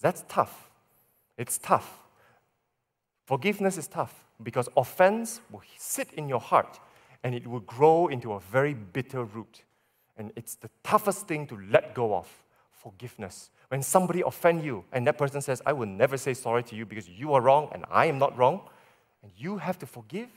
That's 0.00 0.24
tough. 0.28 0.70
It's 1.36 1.58
tough. 1.58 1.98
Forgiveness 3.26 3.76
is 3.76 3.86
tough 3.86 4.24
because 4.42 4.68
offense 4.76 5.40
will 5.50 5.62
sit 5.76 6.08
in 6.14 6.28
your 6.28 6.40
heart 6.40 6.80
and 7.22 7.34
it 7.34 7.46
will 7.46 7.60
grow 7.60 8.08
into 8.08 8.32
a 8.32 8.40
very 8.40 8.74
bitter 8.74 9.24
root. 9.24 9.64
And 10.16 10.32
it's 10.36 10.54
the 10.54 10.70
toughest 10.82 11.28
thing 11.28 11.46
to 11.48 11.58
let 11.70 11.94
go 11.94 12.14
of 12.14 12.28
forgiveness. 12.70 13.50
When 13.68 13.82
somebody 13.82 14.22
offends 14.22 14.64
you 14.64 14.84
and 14.92 15.06
that 15.06 15.18
person 15.18 15.40
says, 15.40 15.62
I 15.64 15.72
will 15.72 15.86
never 15.86 16.16
say 16.16 16.34
sorry 16.34 16.62
to 16.64 16.74
you 16.74 16.84
because 16.84 17.08
you 17.08 17.32
are 17.34 17.40
wrong 17.40 17.68
and 17.72 17.84
I 17.90 18.06
am 18.06 18.18
not 18.18 18.36
wrong, 18.36 18.62
and 19.22 19.30
you 19.36 19.58
have 19.58 19.78
to 19.78 19.86
forgive, 19.86 20.28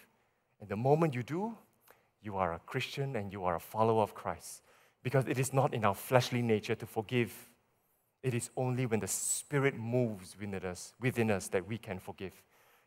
and 0.60 0.70
the 0.70 0.76
moment 0.76 1.16
you 1.16 1.24
do, 1.24 1.58
you 2.22 2.38
are 2.38 2.54
a 2.54 2.60
Christian 2.60 3.16
and 3.16 3.34
you 3.34 3.44
are 3.44 3.56
a 3.56 3.60
follower 3.60 4.04
of 4.04 4.14
Christ. 4.14 4.62
Because 5.06 5.28
it 5.28 5.38
is 5.38 5.54
not 5.54 5.76
in 5.76 5.86
our 5.86 5.94
fleshly 5.94 6.42
nature 6.42 6.74
to 6.74 6.86
forgive. 6.88 7.32
It 8.24 8.34
is 8.34 8.50
only 8.58 8.88
when 8.88 9.02
the 9.02 9.08
Spirit 9.08 9.78
moves 9.78 10.36
within 10.40 10.66
us, 10.66 10.96
within 11.00 11.30
us 11.30 11.48
that 11.50 11.68
we 11.68 11.78
can 11.78 12.00
forgive. 12.00 12.34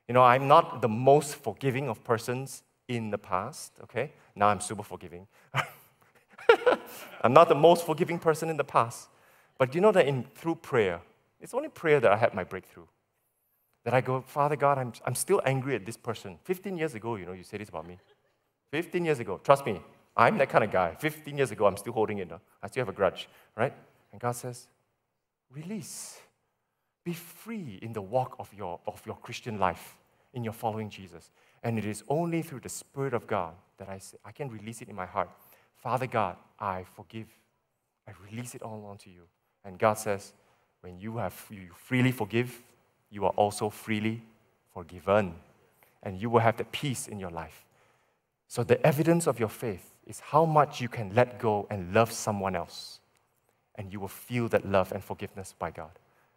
You 0.09 0.15
know, 0.15 0.25
I'm 0.25 0.49
not 0.49 0.83
the 0.83 0.89
most 0.89 1.37
forgiving 1.37 1.89
of 1.89 2.03
persons 2.03 2.65
in 2.89 3.11
the 3.11 3.19
past, 3.19 3.75
okay? 3.85 4.15
Now 4.35 4.49
I'm 4.49 4.61
super 4.61 4.83
forgiving. 4.83 5.29
I'm 7.23 7.33
not 7.33 7.49
the 7.49 7.55
most 7.55 7.87
forgiving 7.87 8.19
person 8.19 8.51
in 8.51 8.57
the 8.57 8.65
past. 8.65 9.09
But 9.57 9.77
you 9.77 9.81
know 9.81 9.93
that 9.93 10.09
in, 10.09 10.25
through 10.35 10.57
prayer, 10.57 11.01
it's 11.41 11.55
only 11.55 11.69
prayer 11.69 12.01
that 12.01 12.11
I 12.11 12.17
had 12.17 12.35
my 12.35 12.43
breakthrough 12.43 12.87
that 13.85 13.95
I 13.95 14.01
go, 14.01 14.23
Father 14.23 14.57
God, 14.57 14.77
I'm, 14.77 14.93
I'm 15.07 15.15
still 15.15 15.41
angry 15.45 15.77
at 15.77 15.87
this 15.87 15.97
person. 15.97 16.37
15 16.43 16.77
years 16.77 16.95
ago, 16.97 17.15
you 17.15 17.27
know, 17.27 17.33
you 17.33 17.45
said 17.45 17.61
this 17.61 17.69
about 17.69 17.87
me. 17.87 17.97
15 18.73 19.05
years 19.05 19.21
ago, 19.21 19.41
trust 19.43 19.65
me, 19.65 19.81
I'm 20.19 20.37
that 20.39 20.49
kind 20.49 20.65
of 20.65 20.73
guy. 20.73 20.97
15 20.99 21.37
years 21.37 21.53
ago, 21.53 21.67
I'm 21.67 21.77
still 21.77 21.93
holding 21.93 22.19
it. 22.19 22.29
I 22.61 22.67
still 22.67 22.81
have 22.81 22.89
a 22.89 22.93
grudge, 22.93 23.29
right? 23.57 23.73
And 24.11 24.21
God 24.21 24.33
says, 24.33 24.67
release. 25.55 26.19
Be 27.05 27.13
free 27.13 27.79
in 27.81 27.93
the 27.93 28.03
walk 28.03 28.35
of 28.41 28.53
your, 28.53 28.81
of 28.87 29.01
your 29.07 29.17
Christian 29.17 29.61
life, 29.61 29.97
in 30.35 30.43
your 30.43 30.53
following 30.53 30.91
Jesus. 30.91 31.31
And 31.63 31.79
it 31.79 31.85
is 31.85 32.03
only 32.09 32.43
through 32.43 32.61
the 32.61 32.69
Spirit 32.69 33.15
of 33.15 33.29
God 33.29 33.55
that 33.79 33.89
I, 33.89 33.99
say, 33.99 34.19
I 34.25 34.33
can 34.33 34.51
release 34.51 34.83
it 34.83 34.89
in 34.89 34.97
my 34.97 35.07
heart. 35.07 35.31
Father 35.77 36.09
God, 36.09 36.37
I 36.59 36.85
forgive. 36.97 37.29
I 38.09 38.13
release 38.29 38.57
it 38.57 38.63
all 38.63 38.85
onto 38.87 39.11
you. 39.11 39.23
And 39.65 39.79
God 39.79 39.95
says, 39.95 40.33
when 40.81 40.99
you 40.99 41.19
have 41.19 41.47
you 41.49 41.69
freely 41.75 42.11
forgive, 42.11 42.61
you 43.09 43.25
are 43.25 43.33
also 43.37 43.71
freely 43.71 44.23
forgiven. 44.75 45.35
And 46.03 46.21
you 46.21 46.29
will 46.29 46.41
have 46.41 46.57
the 46.57 46.65
peace 46.65 47.07
in 47.07 47.21
your 47.21 47.31
life. 47.31 47.65
So 48.49 48.65
the 48.65 48.85
evidence 48.85 49.27
of 49.27 49.39
your 49.39 49.51
faith 49.51 49.95
is 50.07 50.21
how 50.21 50.47
much 50.47 50.81
you 50.81 50.89
can 50.89 51.15
let 51.15 51.39
go 51.39 51.67
and 51.71 51.95
love 51.95 52.11
someone 52.11 52.57
else. 52.57 53.01
And 53.75 53.93
you 53.93 54.01
will 54.01 54.09
feel 54.09 54.49
that 54.49 54.67
love 54.67 54.91
and 54.91 55.05
forgiveness 55.05 55.55
by 55.57 55.71
God. 55.71 55.91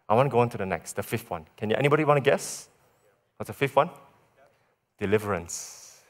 I 0.08 0.14
want 0.14 0.28
to 0.28 0.30
go 0.30 0.40
on 0.40 0.50
to 0.50 0.58
the 0.58 0.66
next, 0.66 0.92
the 0.92 1.02
fifth 1.02 1.30
one. 1.30 1.46
Can 1.56 1.70
you, 1.70 1.76
anybody 1.76 2.04
want 2.04 2.22
to 2.22 2.30
guess? 2.30 2.68
What's 3.38 3.48
the 3.48 3.54
fifth 3.54 3.74
one? 3.74 3.90
Deliverance. 4.98 6.02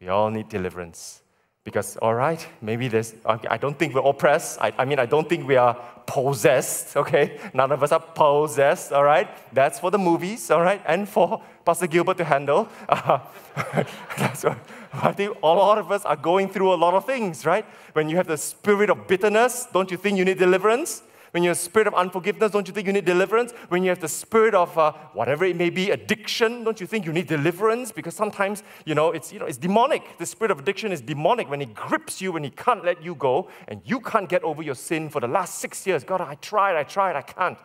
We 0.00 0.08
all 0.08 0.30
need 0.30 0.50
deliverance. 0.50 1.22
Because, 1.64 1.96
all 1.96 2.14
right, 2.14 2.46
maybe 2.62 2.88
there's, 2.88 3.14
I 3.26 3.56
don't 3.56 3.78
think 3.78 3.94
we're 3.94 4.08
oppressed. 4.08 4.60
I, 4.60 4.72
I 4.78 4.84
mean, 4.84 4.98
I 4.98 5.06
don't 5.06 5.28
think 5.28 5.46
we 5.46 5.56
are 5.56 5.74
possessed, 6.06 6.96
okay? 6.96 7.38
None 7.52 7.72
of 7.72 7.82
us 7.82 7.92
are 7.92 8.00
possessed, 8.00 8.92
all 8.92 9.04
right? 9.04 9.28
That's 9.52 9.78
for 9.78 9.90
the 9.90 9.98
movies, 9.98 10.50
all 10.50 10.62
right? 10.62 10.80
And 10.86 11.08
for 11.08 11.42
Pastor 11.64 11.86
Gilbert 11.86 12.16
to 12.18 12.24
handle. 12.24 12.68
Uh, 12.88 13.18
that's 14.16 14.44
what, 14.44 14.56
I 15.02 15.12
think 15.12 15.36
a 15.42 15.46
lot 15.46 15.78
of 15.78 15.90
us 15.92 16.04
are 16.04 16.16
going 16.16 16.48
through 16.48 16.72
a 16.72 16.76
lot 16.76 16.94
of 16.94 17.04
things, 17.04 17.44
right? 17.44 17.64
When 17.92 18.08
you 18.08 18.16
have 18.16 18.26
the 18.26 18.36
spirit 18.36 18.90
of 18.90 19.06
bitterness, 19.06 19.66
don't 19.72 19.90
you 19.90 19.96
think 19.96 20.18
you 20.18 20.24
need 20.24 20.38
deliverance? 20.38 21.02
When 21.32 21.42
you 21.42 21.50
have 21.50 21.58
the 21.58 21.64
spirit 21.64 21.86
of 21.86 21.94
unforgiveness, 21.94 22.52
don't 22.52 22.66
you 22.66 22.72
think 22.72 22.86
you 22.86 22.92
need 22.92 23.04
deliverance? 23.04 23.52
When 23.68 23.82
you 23.82 23.90
have 23.90 24.00
the 24.00 24.08
spirit 24.08 24.54
of 24.54 24.76
uh, 24.78 24.92
whatever 25.12 25.44
it 25.44 25.56
may 25.56 25.68
be, 25.68 25.90
addiction, 25.90 26.64
don't 26.64 26.80
you 26.80 26.86
think 26.86 27.04
you 27.04 27.12
need 27.12 27.26
deliverance? 27.26 27.92
Because 27.92 28.14
sometimes, 28.14 28.62
you 28.86 28.94
know, 28.94 29.12
it's, 29.12 29.30
you 29.32 29.38
know, 29.38 29.44
it's 29.44 29.58
demonic. 29.58 30.16
The 30.16 30.24
spirit 30.24 30.50
of 30.50 30.58
addiction 30.58 30.90
is 30.90 31.02
demonic 31.02 31.50
when 31.50 31.60
it 31.60 31.74
grips 31.74 32.22
you, 32.22 32.32
when 32.32 32.44
it 32.44 32.56
can't 32.56 32.82
let 32.82 33.02
you 33.02 33.14
go, 33.14 33.50
and 33.68 33.82
you 33.84 34.00
can't 34.00 34.28
get 34.28 34.42
over 34.42 34.62
your 34.62 34.74
sin 34.74 35.10
for 35.10 35.20
the 35.20 35.28
last 35.28 35.58
six 35.58 35.86
years. 35.86 36.02
God, 36.02 36.22
I 36.22 36.34
tried, 36.36 36.76
I 36.76 36.82
tried, 36.84 37.14
I 37.14 37.22
can't. 37.22 37.58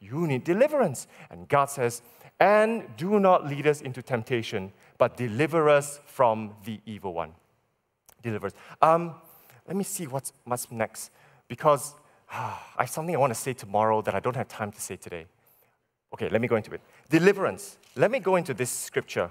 You 0.00 0.28
need 0.28 0.44
deliverance. 0.44 1.08
And 1.28 1.48
God 1.48 1.70
says, 1.70 2.02
and 2.38 2.84
do 2.96 3.18
not 3.18 3.46
lead 3.48 3.66
us 3.66 3.80
into 3.80 4.00
temptation, 4.00 4.72
but 4.98 5.16
deliver 5.16 5.68
us 5.68 6.00
from 6.04 6.54
the 6.64 6.80
evil 6.84 7.14
one. 7.14 7.32
Deliver 8.22 8.48
us. 8.48 8.52
Um, 8.82 9.14
let 9.66 9.76
me 9.76 9.84
see 9.84 10.06
what's, 10.06 10.32
what's 10.44 10.70
next, 10.70 11.10
because 11.46 11.94
I 12.30 12.58
have 12.78 12.90
something 12.90 13.14
I 13.14 13.18
want 13.18 13.32
to 13.32 13.38
say 13.38 13.52
tomorrow 13.52 14.02
that 14.02 14.14
I 14.14 14.20
don't 14.20 14.36
have 14.36 14.48
time 14.48 14.72
to 14.72 14.80
say 14.80 14.96
today. 14.96 15.26
Okay, 16.12 16.28
let 16.28 16.40
me 16.40 16.48
go 16.48 16.56
into 16.56 16.72
it. 16.72 16.80
Deliverance. 17.08 17.78
Let 17.94 18.10
me 18.10 18.18
go 18.18 18.36
into 18.36 18.54
this 18.54 18.70
scripture. 18.70 19.30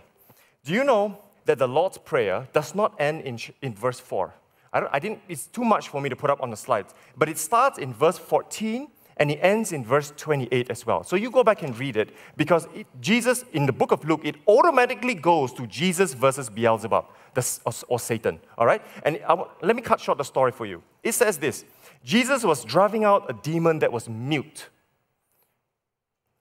Do 0.64 0.74
you 0.74 0.84
know 0.84 1.20
that 1.46 1.58
the 1.58 1.68
Lord's 1.68 1.98
Prayer 1.98 2.48
does 2.54 2.76
not 2.76 2.94
end 3.00 3.22
in, 3.22 3.40
in 3.62 3.74
verse 3.74 4.00
4? 4.00 4.34
I, 4.74 4.88
I 4.94 5.00
didn't, 5.00 5.20
it's 5.28 5.48
too 5.48 5.64
much 5.64 5.90
for 5.90 6.02
me 6.02 6.10
to 6.10 6.16
put 6.16 6.30
up 6.30 6.42
on 6.42 6.50
the 6.50 6.58
slides, 6.58 6.94
but 7.18 7.30
it 7.30 7.38
starts 7.38 7.78
in 7.78 7.94
verse 7.94 8.18
14 8.18 8.88
and 9.18 9.32
it 9.32 9.40
ends 9.42 9.72
in 9.72 9.84
verse 9.84 10.14
28 10.16 10.70
as 10.70 10.86
well. 10.86 11.04
So 11.04 11.16
you 11.16 11.30
go 11.30 11.44
back 11.44 11.64
and 11.64 11.78
read 11.78 11.98
it 11.98 12.10
because 12.36 12.68
it, 12.74 12.88
Jesus, 13.02 13.44
in 13.54 13.66
the 13.66 13.74
book 13.74 13.92
of 13.92 14.06
Luke, 14.06 14.22
it 14.24 14.36
automatically 14.48 15.16
goes 15.16 15.52
to 15.54 15.68
Jesus 15.68 16.14
versus 16.14 16.50
Beelzebub 16.50 17.06
the, 17.34 17.60
or, 17.66 17.74
or, 17.88 18.00
Satan. 18.00 18.40
All 18.58 18.66
right? 18.66 18.82
And 19.04 19.20
I, 19.28 19.44
let 19.62 19.76
me 19.76 19.82
cut 19.82 20.00
short 20.00 20.18
the 20.18 20.24
story 20.24 20.52
for 20.52 20.66
you. 20.66 20.82
It 21.04 21.14
says 21.14 21.38
this 21.38 21.66
Jesus 22.04 22.44
was 22.44 22.64
driving 22.64 23.04
out 23.04 23.30
a 23.30 23.34
demon 23.34 23.80
that 23.80 23.92
was 23.92 24.08
mute. 24.08 24.70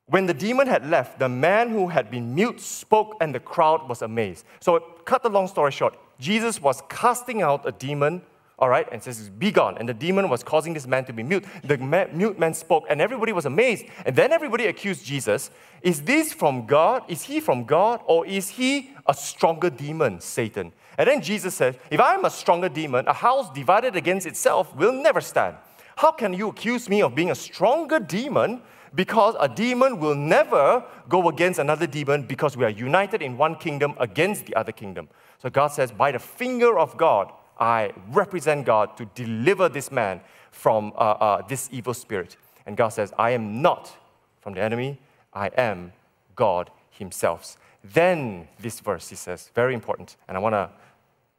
When 0.09 0.27
the 0.27 0.35
demon 0.35 0.69
had 0.69 0.89
left, 0.89 1.19
the 1.19 1.29
man 1.29 1.71
who 1.71 1.89
had 1.89 2.11
been 2.11 2.35
mute 2.35 2.61
spoke, 2.61 3.17
and 3.21 3.35
the 3.35 3.41
crowd 3.41 3.89
was 3.89 4.03
amazed. 4.03 4.45
So, 4.61 4.79
cut 5.05 5.25
the 5.25 5.29
long 5.29 5.49
story 5.49 5.73
short, 5.73 5.99
Jesus 6.21 6.63
was 6.63 6.81
casting 6.89 7.43
out 7.43 7.67
a 7.67 7.73
demon 7.73 8.23
all 8.59 8.71
right, 8.71 8.89
and 8.91 9.03
says, 9.03 9.29
Be 9.29 9.51
gone. 9.51 9.77
And 9.77 9.87
the 9.87 9.95
demon 9.95 10.31
was 10.31 10.43
causing 10.43 10.73
this 10.73 10.87
man 10.87 11.05
to 11.07 11.13
be 11.13 11.23
mute. 11.23 11.45
The 11.63 11.77
mute 11.77 12.39
man 12.39 12.55
spoke, 12.55 12.87
and 12.89 13.03
everybody 13.03 13.33
was 13.33 13.45
amazed. 13.45 13.85
And 14.07 14.17
then 14.17 14.33
everybody 14.33 14.67
accused 14.67 15.05
Jesus 15.05 15.51
Is 15.83 16.03
this 16.03 16.33
from 16.33 16.67
God? 16.67 17.03
Is 17.07 17.23
he 17.23 17.41
from 17.41 17.65
God? 17.65 18.01
Or 18.07 18.27
is 18.27 18.49
he 18.49 18.93
a 19.07 19.13
stronger 19.13 19.69
demon, 19.69 20.21
Satan? 20.21 20.73
And 20.97 21.07
then 21.07 21.21
Jesus 21.21 21.55
said, 21.55 21.79
If 21.91 22.01
I'm 22.01 22.25
a 22.25 22.31
stronger 22.31 22.71
demon, 22.71 23.07
a 23.09 23.13
house 23.13 23.51
divided 23.53 23.95
against 23.95 24.27
itself 24.27 24.75
will 24.75 24.93
never 24.93 25.21
stand. 25.21 25.57
How 25.97 26.13
can 26.13 26.33
you 26.33 26.49
accuse 26.49 26.89
me 26.89 27.03
of 27.03 27.15
being 27.15 27.31
a 27.31 27.35
stronger 27.35 27.99
demon? 27.99 28.63
Because 28.95 29.35
a 29.39 29.49
demon 29.49 30.01
will 30.01 30.15
never 30.15 30.83
go 31.11 31.29
against 31.29 31.59
another 31.59 31.87
demon 31.87 32.23
because 32.23 32.57
we 32.57 32.65
are 32.65 32.71
united 32.71 33.21
in 33.21 33.37
one 33.37 33.57
kingdom 33.57 33.95
against 33.99 34.47
the 34.47 34.55
other 34.55 34.73
kingdom. 34.73 35.11
So 35.43 35.51
God 35.51 35.69
says, 35.69 35.93
By 35.93 36.13
the 36.13 36.19
finger 36.19 36.79
of 36.79 36.97
God, 36.97 37.33
I 37.59 37.93
represent 38.09 38.67
God 38.67 38.97
to 38.97 39.07
deliver 39.15 39.69
this 39.69 39.91
man 39.91 40.21
from 40.51 40.93
uh, 40.97 40.99
uh, 40.99 41.47
this 41.47 41.69
evil 41.73 41.95
spirit. 41.95 42.37
And 42.67 42.77
God 42.77 42.89
says, 42.89 43.13
I 43.19 43.31
am 43.31 43.63
not 43.63 43.97
from 44.41 44.55
the 44.55 44.61
enemy, 44.61 44.99
I 45.33 45.49
am 45.49 45.93
God 46.35 46.71
Himself. 46.91 47.57
Then, 47.83 48.49
this 48.59 48.81
verse, 48.81 49.09
he 49.09 49.17
says, 49.17 49.51
very 49.55 49.75
important, 49.75 50.17
and 50.27 50.37
I 50.37 50.41
want 50.41 50.55
to 50.55 50.71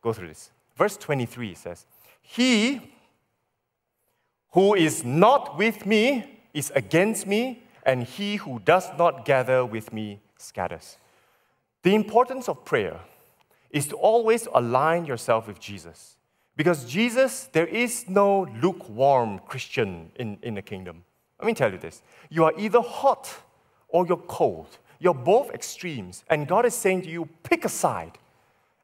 go 0.01 0.13
through 0.13 0.29
this. 0.29 0.51
Verse 0.77 0.95
23 0.95 1.55
says, 1.55 1.85
He 2.21 2.93
who 4.51 4.75
is 4.75 5.03
not 5.03 5.57
with 5.57 5.85
me 5.85 6.39
is 6.53 6.71
against 6.75 7.27
me, 7.27 7.63
and 7.83 8.03
he 8.03 8.37
who 8.37 8.59
does 8.59 8.89
not 8.97 9.25
gather 9.25 9.65
with 9.65 9.91
me 9.93 10.19
scatters. 10.37 10.97
The 11.83 11.95
importance 11.95 12.49
of 12.49 12.65
prayer 12.65 12.99
is 13.71 13.87
to 13.87 13.95
always 13.95 14.47
align 14.53 15.05
yourself 15.05 15.47
with 15.47 15.59
Jesus. 15.59 16.15
Because 16.55 16.85
Jesus, 16.85 17.49
there 17.51 17.67
is 17.67 18.09
no 18.09 18.47
lukewarm 18.61 19.39
Christian 19.47 20.11
in, 20.15 20.39
in 20.41 20.55
the 20.55 20.61
kingdom. 20.61 21.03
Let 21.39 21.45
me 21.45 21.53
tell 21.53 21.71
you 21.71 21.77
this 21.77 22.01
you 22.29 22.45
are 22.45 22.53
either 22.57 22.81
hot 22.81 23.29
or 23.89 24.07
you're 24.07 24.17
cold. 24.17 24.77
You're 24.99 25.13
both 25.13 25.51
extremes. 25.51 26.23
And 26.29 26.47
God 26.47 26.65
is 26.65 26.73
saying 26.73 27.03
to 27.03 27.09
you, 27.09 27.29
pick 27.43 27.65
a 27.65 27.69
side. 27.69 28.17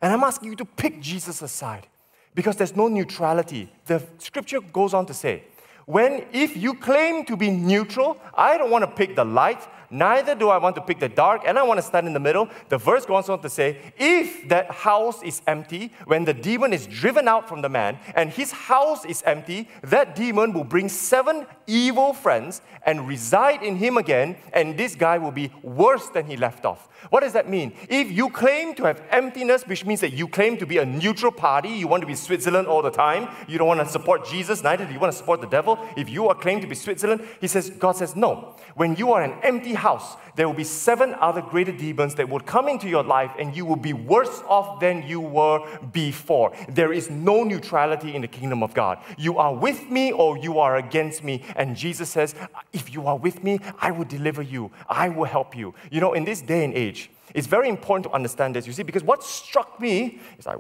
And 0.02 0.14
I'm 0.14 0.24
asking 0.24 0.50
you 0.50 0.56
to 0.58 0.66
pick 0.66 1.02
Jesus 1.02 1.42
aside 1.42 1.88
because 2.36 2.56
there's 2.56 2.76
no 2.76 2.88
neutrality. 2.88 3.72
The 3.86 4.04
scripture 4.20 4.60
goes 4.62 4.94
on 4.94 5.06
to 5.08 5.14
say, 5.14 5.44
when 5.86 6.26
if 6.32 6.56
you 6.56 6.74
claim 6.74 7.26
to 7.26 7.36
be 7.36 7.50
neutral, 7.50 8.18
I 8.34 8.58
don't 8.58 8.72
want 8.72 8.84
to 8.84 8.92
pick 8.92 9.16
the 9.16 9.26
light, 9.26 9.68
neither 9.90 10.34
do 10.34 10.50
I 10.50 10.58
want 10.58 10.76
to 10.76 10.82
pick 10.82 11.00
the 11.00 11.10
dark, 11.10 11.44
and 11.46 11.58
I 11.58 11.64
want 11.64 11.78
to 11.78 11.86
stand 11.86 12.08
in 12.08 12.14
the 12.14 12.20
middle. 12.20 12.50
The 12.70 12.78
verse 12.78 13.06
goes 13.06 13.30
on 13.30 13.42
to 13.42 13.50
say, 13.50 13.94
if 13.98 14.50
that 14.50 14.72
house 14.72 15.22
is 15.24 15.42
empty, 15.46 15.92
when 16.06 16.26
the 16.26 16.34
demon 16.34 16.74
is 16.74 16.88
driven 16.88 17.28
out 17.28 17.48
from 17.48 17.62
the 17.62 17.70
man, 17.70 18.00
and 18.16 18.30
his 18.30 18.52
house 18.52 19.06
is 19.06 19.22
empty, 19.26 19.70
that 19.84 20.16
demon 20.16 20.54
will 20.54 20.64
bring 20.64 20.90
seven 20.90 21.46
evil 21.68 22.14
friends 22.14 22.62
and 22.86 23.08
reside 23.08 23.62
in 23.62 23.76
him 23.78 23.98
again, 23.98 24.36
and 24.52 24.78
this 24.78 24.96
guy 24.96 25.18
will 25.18 25.32
be 25.32 25.52
worse 25.62 26.10
than 26.10 26.26
he 26.26 26.36
left 26.36 26.66
off. 26.66 26.90
What 27.10 27.22
does 27.22 27.34
that 27.34 27.50
mean? 27.50 27.74
If 27.90 28.12
you 28.12 28.30
claim 28.30 28.74
to 28.76 28.86
have 28.86 29.02
emptiness, 29.12 29.64
which 29.68 29.86
means 29.86 30.02
that 30.02 30.14
you 30.14 30.28
claim 30.28 30.58
to 30.58 30.66
be 30.66 30.78
a 30.78 30.86
neutral 30.86 31.32
party, 31.32 31.70
you 31.70 31.88
want 31.88 32.02
to 32.02 32.08
be 32.08 32.16
Switzerland 32.16 32.68
all 32.68 32.82
the 32.82 32.92
time, 32.92 33.30
you 33.48 33.58
don't 33.58 33.68
want 33.68 33.82
to 33.82 33.88
support 33.88 34.26
Jesus, 34.26 34.64
neither 34.64 34.86
do 34.86 34.94
you 34.94 35.00
want 35.00 35.12
to 35.12 35.18
support 35.18 35.42
the 35.42 35.48
devil. 35.48 35.73
If 35.96 36.10
you 36.10 36.28
are 36.30 36.36
claimed 36.36 36.62
to 36.62 36.68
be 36.68 36.76
Switzerland, 36.76 37.26
he 37.42 37.48
says, 37.48 37.70
God 37.70 37.96
says, 37.96 38.16
no. 38.16 38.56
When 38.76 38.96
you 38.96 39.14
are 39.14 39.22
an 39.24 39.38
empty 39.44 39.74
house, 39.74 40.16
there 40.36 40.48
will 40.48 40.56
be 40.56 40.64
seven 40.64 41.14
other 41.16 41.42
greater 41.42 41.72
demons 41.72 42.16
that 42.16 42.28
will 42.28 42.40
come 42.40 42.68
into 42.68 42.90
your 42.90 43.04
life 43.04 43.32
and 43.38 43.56
you 43.56 43.66
will 43.66 43.76
be 43.76 43.94
worse 43.94 44.42
off 44.48 44.80
than 44.80 45.04
you 45.04 45.22
were 45.22 45.60
before. 45.92 46.54
There 46.70 46.92
is 46.92 47.10
no 47.10 47.44
neutrality 47.44 48.16
in 48.16 48.22
the 48.22 48.28
kingdom 48.28 48.64
of 48.64 48.74
God. 48.74 49.00
You 49.18 49.38
are 49.38 49.54
with 49.54 49.90
me 49.90 50.12
or 50.12 50.38
you 50.38 50.60
are 50.60 50.78
against 50.78 51.24
me. 51.24 51.44
And 51.56 51.76
Jesus 51.76 52.10
says, 52.10 52.36
if 52.72 52.94
you 52.94 53.08
are 53.08 53.18
with 53.18 53.44
me, 53.44 53.60
I 53.80 53.92
will 53.92 54.06
deliver 54.06 54.42
you. 54.42 54.72
I 54.90 55.10
will 55.10 55.26
help 55.26 55.56
you. 55.56 55.76
You 55.92 56.02
know, 56.02 56.14
in 56.14 56.26
this 56.26 56.42
day 56.42 56.64
and 56.66 56.74
age, 56.74 57.12
it's 57.34 57.48
very 57.48 57.70
important 57.70 58.06
to 58.06 58.12
understand 58.12 58.56
this, 58.56 58.68
you 58.68 58.74
see, 58.74 58.84
because 58.84 59.04
what 59.04 59.24
struck 59.24 59.80
me 59.80 60.20
is, 60.38 60.46
I, 60.46 60.56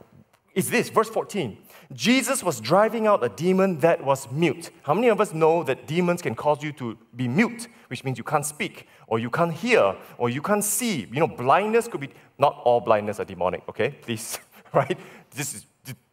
is 0.56 0.70
this, 0.70 0.90
verse 0.90 1.10
14. 1.10 1.58
Jesus 1.94 2.44
was 2.44 2.60
driving 2.60 3.08
out 3.08 3.24
a 3.24 3.30
demon 3.30 3.80
that 3.80 4.04
was 4.04 4.32
mute. 4.32 4.72
How 4.84 4.94
many 4.94 5.10
of 5.10 5.22
us 5.22 5.34
know 5.34 5.64
that 5.64 5.88
demons 5.88 6.22
can 6.22 6.34
cause 6.36 6.64
you 6.64 6.72
to 6.74 6.98
be 7.16 7.28
mute, 7.28 7.68
which 7.88 8.04
means 8.04 8.18
you 8.18 8.24
can't 8.24 8.46
speak, 8.46 8.88
or 9.08 9.20
you 9.20 9.30
can't 9.30 9.54
hear, 9.54 9.96
or 10.18 10.30
you 10.30 10.42
can't 10.42 10.64
see? 10.64 11.08
You 11.12 11.20
know, 11.20 11.28
blindness 11.28 11.88
could 11.88 12.02
be, 12.02 12.10
not 12.40 12.60
all 12.64 12.82
blindness 12.82 13.20
are 13.20 13.26
demonic, 13.26 13.64
okay? 13.70 13.90
Please, 14.02 14.40
right? 14.74 14.98
This 15.32 15.54
is 15.54 15.66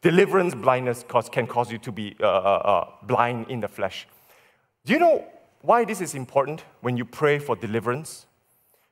deliverance 0.03 0.55
blindness 0.55 1.05
can 1.31 1.47
cause 1.47 1.71
you 1.71 1.79
to 1.79 1.93
be 1.93 2.17
uh, 2.21 2.27
uh, 2.27 2.29
uh, 2.29 2.91
blind 3.03 3.49
in 3.49 3.61
the 3.61 3.69
flesh. 3.69 4.07
Do 4.85 4.93
you 4.93 4.99
know 4.99 5.25
why 5.63 5.85
this 5.85 6.01
is 6.01 6.15
important 6.15 6.65
when 6.81 6.97
you 6.97 7.05
pray 7.05 7.39
for 7.39 7.55
deliverance? 7.55 8.27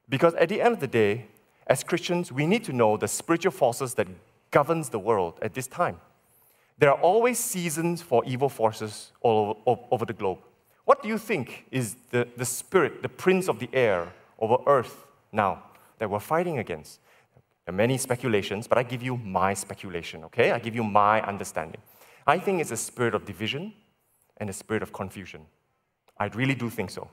Because 0.09 0.35
at 0.35 0.49
the 0.49 0.61
end 0.61 0.75
of 0.75 0.81
the 0.81 0.87
day, 0.87 1.27
as 1.67 1.83
Christians, 1.83 2.31
we 2.33 2.47
need 2.47 2.65
to 2.65 2.73
know 2.73 2.97
the 2.97 3.09
spiritual 3.09 3.53
forces 3.53 3.95
that 3.95 4.07
governs 4.51 4.89
the 4.89 4.99
world 4.99 5.39
at 5.43 5.55
this 5.55 5.67
time. 5.67 5.99
There 6.79 6.91
are 6.91 7.01
always 7.01 7.39
seasons 7.39 8.03
for 8.03 8.25
evil 8.25 8.49
forces 8.49 9.13
all 9.21 9.63
over, 9.67 9.81
over 9.91 10.05
the 10.05 10.13
globe. 10.13 10.39
What 10.85 11.03
do 11.03 11.09
you 11.09 11.19
think 11.19 11.67
is 11.71 11.97
the, 12.11 12.27
the 12.37 12.45
spirit, 12.45 13.03
the 13.03 13.09
prince 13.09 13.49
of 13.49 13.59
the 13.59 13.69
air 13.73 14.13
over 14.39 14.57
earth 14.67 15.05
now 15.33 15.63
that 15.99 16.09
we're 16.09 16.21
fighting 16.21 16.59
against? 16.59 17.01
There 17.67 17.75
are 17.75 17.77
many 17.77 17.99
speculations, 17.99 18.67
but 18.67 18.79
I 18.79 18.85
give 18.85 19.03
you 19.03 19.17
my 19.19 19.53
speculation, 19.55 20.25
okay? 20.25 20.53
I 20.53 20.59
give 20.59 20.75
you 20.75 20.85
my 20.85 21.21
understanding. 21.23 21.81
I 22.27 22.39
think 22.39 22.61
it's 22.61 22.71
a 22.71 22.77
spirit 22.77 23.15
of 23.15 23.27
division 23.27 23.75
and 24.39 24.49
a 24.49 24.53
spirit 24.53 24.83
of 24.83 24.93
confusion. 24.93 25.43
I 26.19 26.27
really 26.29 26.55
do 26.55 26.71
think 26.71 26.91
so. 26.91 27.11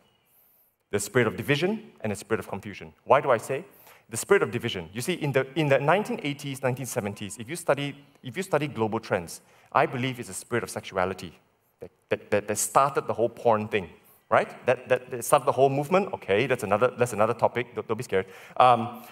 The 0.91 0.99
spirit 0.99 1.28
of 1.28 1.36
division 1.36 1.91
and 2.01 2.11
the 2.11 2.16
spirit 2.16 2.39
of 2.39 2.47
confusion. 2.47 2.93
Why 3.03 3.20
do 3.20 3.32
I 3.32 3.38
say? 3.38 3.66
The 4.10 4.18
spirit 4.18 4.43
of 4.43 4.51
division. 4.51 4.89
You 4.93 5.01
see, 5.01 5.14
in 5.14 5.32
the, 5.32 5.47
in 5.56 5.68
the 5.68 5.80
1980s, 5.80 6.60
1970s, 6.60 7.39
if 7.39 7.49
you, 7.49 7.56
study, 7.56 7.95
if 8.22 8.38
you 8.38 8.43
study 8.43 8.68
global 8.68 8.99
trends, 8.99 9.41
I 9.72 9.86
believe 9.86 10.20
it's 10.20 10.30
a 10.30 10.34
spirit 10.34 10.64
of 10.64 10.70
sexuality 10.70 11.34
that, 11.80 11.91
that, 12.10 12.32
that, 12.32 12.47
that 12.47 12.58
started 12.58 13.08
the 13.08 13.14
whole 13.14 13.30
porn 13.30 13.68
thing, 13.68 13.89
right? 14.30 14.66
That, 14.66 14.88
that, 14.89 15.10
that, 15.10 15.26
started 15.26 15.45
the 15.45 15.51
whole 15.51 15.70
movement. 15.70 16.14
Okay, 16.14 16.45
that's 16.45 16.64
another, 16.64 16.93
that's 16.97 17.14
another 17.14 17.34
topic. 17.34 17.74
Don't, 17.74 17.88
don't 17.88 17.97
be 17.97 18.03
scared. 18.03 18.28
Um, 18.58 19.03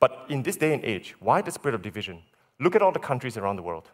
but 0.00 0.26
in 0.28 0.42
this 0.42 0.56
day 0.56 0.74
and 0.74 0.84
age, 0.84 1.14
why 1.20 1.42
the 1.42 1.50
spirit 1.50 1.74
of 1.74 1.82
division? 1.82 2.22
Look 2.58 2.74
at 2.74 2.82
all 2.82 2.92
the 2.92 2.98
countries 2.98 3.36
around 3.36 3.56
the 3.56 3.62
world. 3.62 3.88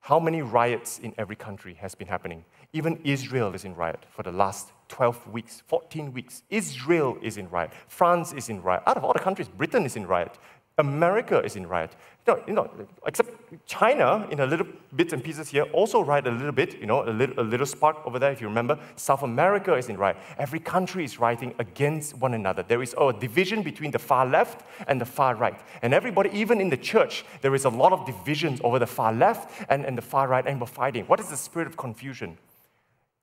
How 0.00 0.20
many 0.20 0.42
riots 0.42 0.98
in 0.98 1.14
every 1.16 1.36
country 1.36 1.74
has 1.80 1.94
been 1.94 2.08
happening? 2.08 2.44
Even 2.74 3.00
Israel 3.04 3.54
is 3.54 3.64
in 3.64 3.74
riot 3.74 4.04
for 4.10 4.22
the 4.22 4.32
last 4.32 4.72
12 4.88 5.28
weeks, 5.28 5.62
14 5.66 6.12
weeks. 6.12 6.42
Israel 6.50 7.16
is 7.22 7.36
in 7.36 7.48
riot. 7.50 7.70
France 7.88 8.32
is 8.32 8.48
in 8.48 8.62
riot. 8.62 8.82
Out 8.86 8.96
of 8.96 9.04
all 9.04 9.12
the 9.12 9.18
countries, 9.18 9.48
Britain 9.48 9.84
is 9.84 9.96
in 9.96 10.06
riot. 10.06 10.38
America 10.78 11.40
is 11.44 11.54
in 11.54 11.68
riot. 11.68 11.94
You 12.26 12.34
know, 12.34 12.42
you 12.48 12.52
know, 12.52 12.70
except 13.06 13.30
China, 13.64 14.26
in 14.30 14.40
a 14.40 14.46
little 14.46 14.66
bits 14.96 15.12
and 15.12 15.22
pieces 15.22 15.48
here, 15.48 15.64
also 15.64 16.02
riot 16.02 16.26
a 16.26 16.32
little 16.32 16.52
bit, 16.52 16.80
you 16.80 16.86
know, 16.86 17.08
a 17.08 17.12
little, 17.12 17.38
a 17.38 17.46
little 17.46 17.66
spark 17.66 17.98
over 18.04 18.18
there, 18.18 18.32
if 18.32 18.40
you 18.40 18.48
remember. 18.48 18.76
South 18.96 19.22
America 19.22 19.74
is 19.74 19.88
in 19.88 19.96
riot. 19.96 20.16
Every 20.36 20.58
country 20.58 21.04
is 21.04 21.20
rioting 21.20 21.54
against 21.60 22.16
one 22.16 22.34
another. 22.34 22.64
There 22.64 22.82
is 22.82 22.92
oh, 22.98 23.10
a 23.10 23.12
division 23.12 23.62
between 23.62 23.92
the 23.92 24.00
far 24.00 24.26
left 24.26 24.66
and 24.88 25.00
the 25.00 25.04
far 25.04 25.36
right. 25.36 25.60
And 25.82 25.94
everybody, 25.94 26.30
even 26.32 26.60
in 26.60 26.70
the 26.70 26.76
church, 26.76 27.24
there 27.40 27.54
is 27.54 27.64
a 27.64 27.70
lot 27.70 27.92
of 27.92 28.04
divisions 28.04 28.60
over 28.64 28.80
the 28.80 28.86
far 28.86 29.12
left 29.12 29.66
and, 29.68 29.84
and 29.84 29.96
the 29.96 30.02
far 30.02 30.26
right, 30.26 30.44
and 30.44 30.60
we're 30.60 30.66
fighting. 30.66 31.04
What 31.04 31.20
is 31.20 31.28
the 31.28 31.36
spirit 31.36 31.68
of 31.68 31.76
confusion? 31.76 32.36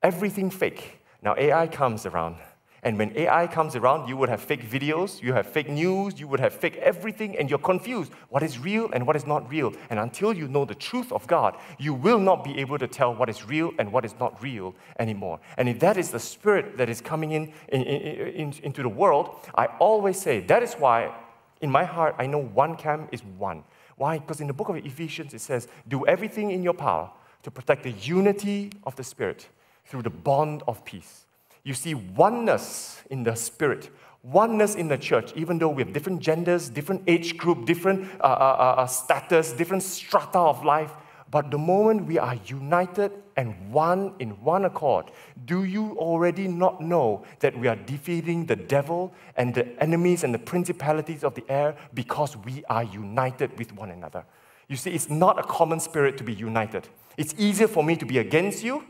Everything 0.02 0.50
fake. 0.50 1.01
Now, 1.22 1.36
AI 1.38 1.68
comes 1.68 2.06
around 2.06 2.38
and 2.84 2.98
when 2.98 3.16
AI 3.16 3.46
comes 3.46 3.76
around, 3.76 4.10
you 4.10 4.18
would 4.18 4.30
have 4.30 4.42
fake 4.42 4.68
videos, 4.68 5.22
you 5.22 5.34
have 5.34 5.46
fake 5.46 5.70
news, 5.70 6.20
you 6.20 6.28
would 6.28 6.40
have 6.40 6.52
fake 6.52 6.78
everything, 6.78 7.38
and 7.38 7.48
you're 7.48 7.60
confused 7.60 8.12
what 8.30 8.42
is 8.42 8.58
real 8.58 8.90
and 8.92 9.06
what 9.06 9.16
is 9.16 9.28
not 9.28 9.48
real. 9.52 9.72
And 9.92 10.00
until 10.00 10.34
you 10.34 10.48
know 10.48 10.66
the 10.66 10.74
truth 10.74 11.12
of 11.12 11.28
God, 11.28 11.56
you 11.78 11.94
will 11.94 12.18
not 12.18 12.44
be 12.44 12.58
able 12.58 12.80
to 12.80 12.88
tell 12.88 13.14
what 13.14 13.30
is 13.30 13.46
real 13.46 13.72
and 13.78 13.92
what 13.92 14.04
is 14.04 14.16
not 14.20 14.42
real 14.42 14.74
anymore. 14.98 15.40
And 15.58 15.70
if 15.70 15.80
that 15.80 15.96
is 15.96 16.10
the 16.10 16.20
spirit 16.20 16.78
that 16.78 16.90
is 16.90 17.02
coming 17.02 17.34
in, 17.34 17.54
in, 17.70 17.84
in, 17.84 18.28
in 18.28 18.54
into 18.64 18.82
the 18.82 18.90
world, 18.90 19.36
I 19.54 19.68
always 19.80 20.20
say 20.20 20.40
that 20.42 20.64
is 20.64 20.74
why 20.74 21.14
in 21.62 21.70
my 21.70 21.84
heart 21.84 22.16
I 22.18 22.26
know 22.26 22.40
one 22.40 22.76
camp 22.76 23.10
is 23.12 23.24
one. 23.24 23.64
Why? 23.96 24.18
Because 24.18 24.42
in 24.42 24.48
the 24.48 24.54
book 24.54 24.70
of 24.70 24.78
Ephesians 24.78 25.36
it 25.36 25.42
says, 25.42 25.68
Do 25.88 26.08
everything 26.08 26.50
in 26.50 26.64
your 26.64 26.74
power 26.74 27.12
to 27.44 27.52
protect 27.52 27.84
the 27.84 27.92
unity 27.92 28.72
of 28.86 28.96
the 28.96 29.04
Spirit 29.04 29.50
through 29.92 30.02
the 30.02 30.10
bond 30.10 30.64
of 30.68 30.84
peace 30.86 31.26
you 31.64 31.74
see 31.74 31.94
oneness 31.94 33.04
in 33.10 33.24
the 33.24 33.36
spirit, 33.36 33.90
oneness 34.24 34.76
in 34.76 34.88
the 34.88 34.98
church, 34.98 35.32
even 35.36 35.60
though 35.60 35.70
we 35.70 35.84
have 35.84 35.94
different 35.94 36.20
genders, 36.20 36.70
different 36.70 37.04
age 37.08 37.38
group, 37.38 37.66
different 37.66 38.10
uh, 38.20 38.24
uh, 38.24 38.28
uh, 38.28 38.82
uh, 38.82 38.88
status, 38.88 39.52
different 39.52 39.84
strata 39.84 40.40
of 40.40 40.64
life. 40.66 40.94
But 41.30 41.50
the 41.50 41.58
moment 41.58 42.08
we 42.08 42.18
are 42.18 42.36
united 42.46 43.12
and 43.38 43.72
one 43.72 44.16
in 44.20 44.32
one 44.44 44.66
accord, 44.66 45.12
do 45.46 45.64
you 45.64 45.96
already 45.98 46.48
not 46.48 46.82
know 46.82 47.24
that 47.40 47.58
we 47.58 47.68
are 47.68 47.78
defeating 47.78 48.46
the 48.48 48.58
devil 48.58 49.14
and 49.38 49.54
the 49.54 49.68
enemies 49.82 50.26
and 50.26 50.34
the 50.34 50.40
principalities 50.40 51.24
of 51.24 51.36
the 51.36 51.46
air 51.48 51.78
because 51.94 52.36
we 52.36 52.66
are 52.66 52.84
united 52.84 53.58
with 53.58 53.72
one 53.74 53.92
another? 53.92 54.26
You 54.68 54.76
see, 54.76 54.92
it's 54.92 55.10
not 55.10 55.40
a 55.40 55.44
common 55.44 55.80
spirit 55.80 56.18
to 56.18 56.24
be 56.24 56.34
united. 56.34 56.90
It's 57.18 57.34
easier 57.38 57.68
for 57.68 57.84
me 57.84 57.96
to 57.98 58.06
be 58.06 58.18
against 58.18 58.64
you 58.64 58.84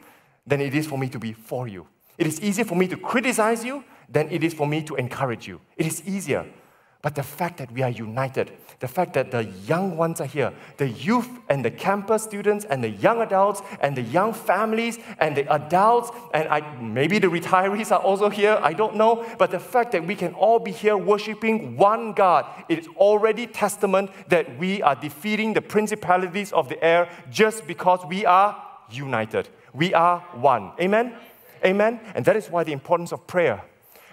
than 0.46 0.62
it 0.62 0.74
is 0.74 0.88
for 0.88 0.98
me 0.98 1.10
to 1.10 1.20
be 1.20 1.34
for 1.34 1.68
you. 1.68 1.88
It 2.18 2.28
is 2.28 2.42
easier 2.42 2.66
for 2.66 2.76
me 2.76 2.88
to 2.88 2.98
criticize 2.98 3.64
you 3.64 3.84
than 4.10 4.30
it 4.30 4.44
is 4.44 4.54
for 4.54 4.68
me 4.68 4.84
to 4.84 4.96
encourage 4.96 5.48
you. 5.48 5.62
It 5.78 5.86
is 5.88 6.04
easier. 6.06 6.46
But 7.02 7.16
the 7.16 7.24
fact 7.24 7.58
that 7.58 7.72
we 7.72 7.82
are 7.82 7.90
united, 7.90 8.52
the 8.80 8.88
fact 8.88 9.14
that 9.16 9.32
the 9.32 9.46
young 9.66 9.98
ones 9.98 10.22
are 10.22 10.28
here, 10.28 10.54
the 10.78 10.88
youth 10.88 11.28
and 11.50 11.66
the 11.66 11.72
campus 11.72 12.22
students 12.22 12.64
and 12.66 12.84
the 12.84 12.90
young 12.90 13.22
adults 13.22 13.64
and 13.80 13.98
the 13.98 14.04
young 14.04 14.34
families 14.34 15.00
and 15.20 15.36
the 15.36 15.52
adults 15.52 16.12
and 16.36 16.48
I, 16.48 16.62
maybe 16.80 17.18
the 17.18 17.28
retirees 17.28 17.92
are 17.92 18.00
also 18.00 18.30
here, 18.30 18.60
I 18.62 18.74
don't 18.74 18.98
know. 18.98 19.26
But 19.40 19.50
the 19.50 19.60
fact 19.60 19.94
that 19.94 20.06
we 20.06 20.14
can 20.14 20.36
all 20.36 20.60
be 20.60 20.72
here 20.72 20.96
worshiping 20.96 21.76
one 21.76 22.14
God, 22.14 22.46
it 22.70 22.78
is 22.78 22.88
already 22.98 23.48
testament 23.48 24.12
that 24.30 24.60
we 24.60 24.84
are 24.84 24.96
defeating 24.96 25.54
the 25.54 25.62
principalities 25.62 26.52
of 26.52 26.70
the 26.70 26.84
air 26.84 27.10
just 27.32 27.66
because 27.66 28.06
we 28.06 28.28
are 28.28 28.62
united. 28.92 29.50
We 29.74 29.94
are 29.94 30.20
one. 30.34 30.72
Amen? 30.80 31.16
Amen? 31.66 32.00
And 32.16 32.26
that 32.26 32.36
is 32.36 32.50
why 32.50 32.64
the 32.64 32.74
importance 32.74 33.12
of 33.12 33.28
prayer. 33.28 33.64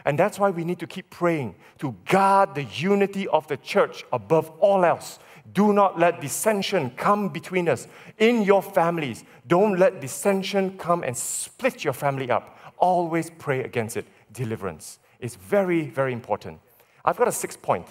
And 0.05 0.19
that's 0.19 0.39
why 0.39 0.51
we 0.51 0.65
need 0.65 0.79
to 0.79 0.87
keep 0.87 1.11
praying 1.11 1.55
to 1.79 1.95
guard 2.07 2.55
the 2.55 2.65
unity 2.65 3.29
of 3.29 3.47
the 3.49 3.57
church 3.57 4.05
above 4.13 4.51
all 4.61 4.85
else. 4.85 5.19
Do 5.53 5.73
not 5.73 5.99
let 5.99 6.21
dissension 6.21 6.91
come 6.91 7.29
between 7.29 7.69
us 7.69 7.89
in 8.19 8.43
your 8.43 8.63
families. 8.63 9.25
Don't 9.47 9.79
let 9.79 10.01
dissension 10.01 10.77
come 10.79 11.03
and 11.03 11.17
split 11.17 11.85
your 11.85 11.95
family 11.95 12.31
up. 12.31 12.59
Always 12.79 13.31
pray 13.39 13.65
against 13.65 13.97
it. 13.97 14.07
Deliverance 14.33 14.99
is 15.21 15.35
very, 15.35 15.89
very 15.89 16.13
important. 16.13 16.61
I've 17.05 17.17
got 17.17 17.29
a 17.29 17.33
sixth 17.33 17.61
point. 17.63 17.87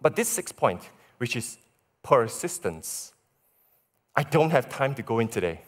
But 0.00 0.14
this 0.14 0.28
sixth 0.28 0.56
point, 0.56 0.90
which 1.16 1.34
is 1.36 1.58
persistence, 2.02 3.12
I 4.14 4.22
don't 4.22 4.50
have 4.50 4.68
time 4.68 4.94
to 4.94 5.02
go 5.02 5.18
in 5.18 5.28
today. 5.28 5.62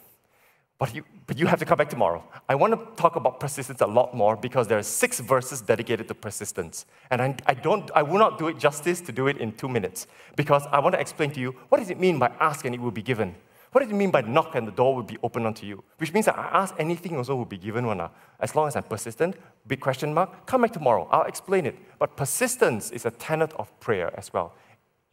But 0.81 0.95
you, 0.95 1.03
but 1.27 1.37
you 1.37 1.45
have 1.45 1.59
to 1.59 1.65
come 1.65 1.77
back 1.77 1.91
tomorrow. 1.91 2.23
I 2.49 2.55
want 2.55 2.73
to 2.73 2.99
talk 2.99 3.15
about 3.15 3.39
persistence 3.39 3.81
a 3.81 3.85
lot 3.85 4.15
more 4.15 4.35
because 4.35 4.67
there 4.67 4.79
are 4.79 4.83
six 4.83 5.19
verses 5.19 5.61
dedicated 5.61 6.07
to 6.07 6.15
persistence. 6.15 6.87
And 7.11 7.21
I, 7.21 7.35
I, 7.45 7.53
don't, 7.53 7.91
I 7.93 8.01
will 8.01 8.17
not 8.17 8.39
do 8.39 8.47
it 8.47 8.57
justice 8.57 8.99
to 9.01 9.11
do 9.11 9.27
it 9.27 9.37
in 9.37 9.51
two 9.51 9.69
minutes 9.69 10.07
because 10.35 10.63
I 10.71 10.79
want 10.79 10.95
to 10.95 10.99
explain 10.99 11.29
to 11.33 11.39
you 11.39 11.51
what 11.69 11.77
does 11.77 11.91
it 11.91 11.99
mean 11.99 12.17
by 12.17 12.31
ask 12.39 12.65
and 12.65 12.73
it 12.73 12.81
will 12.81 12.89
be 12.89 13.03
given? 13.03 13.35
What 13.71 13.81
does 13.81 13.91
it 13.91 13.95
mean 13.95 14.09
by 14.09 14.21
knock 14.21 14.55
and 14.55 14.67
the 14.67 14.71
door 14.71 14.95
will 14.95 15.03
be 15.03 15.19
opened 15.21 15.45
unto 15.45 15.67
you? 15.67 15.83
Which 15.99 16.13
means 16.13 16.25
that 16.25 16.35
I 16.35 16.49
ask 16.51 16.73
anything 16.79 17.15
also 17.15 17.35
will 17.35 17.45
be 17.45 17.59
given 17.59 17.85
one. 17.85 18.01
As 18.39 18.55
long 18.55 18.67
as 18.67 18.75
I'm 18.75 18.81
persistent, 18.81 19.35
big 19.67 19.81
question 19.81 20.11
mark, 20.15 20.47
come 20.47 20.63
back 20.63 20.73
tomorrow. 20.73 21.07
I'll 21.11 21.27
explain 21.27 21.67
it. 21.67 21.75
But 21.99 22.17
persistence 22.17 22.89
is 22.89 23.05
a 23.05 23.11
tenet 23.11 23.53
of 23.59 23.79
prayer 23.81 24.11
as 24.17 24.33
well. 24.33 24.55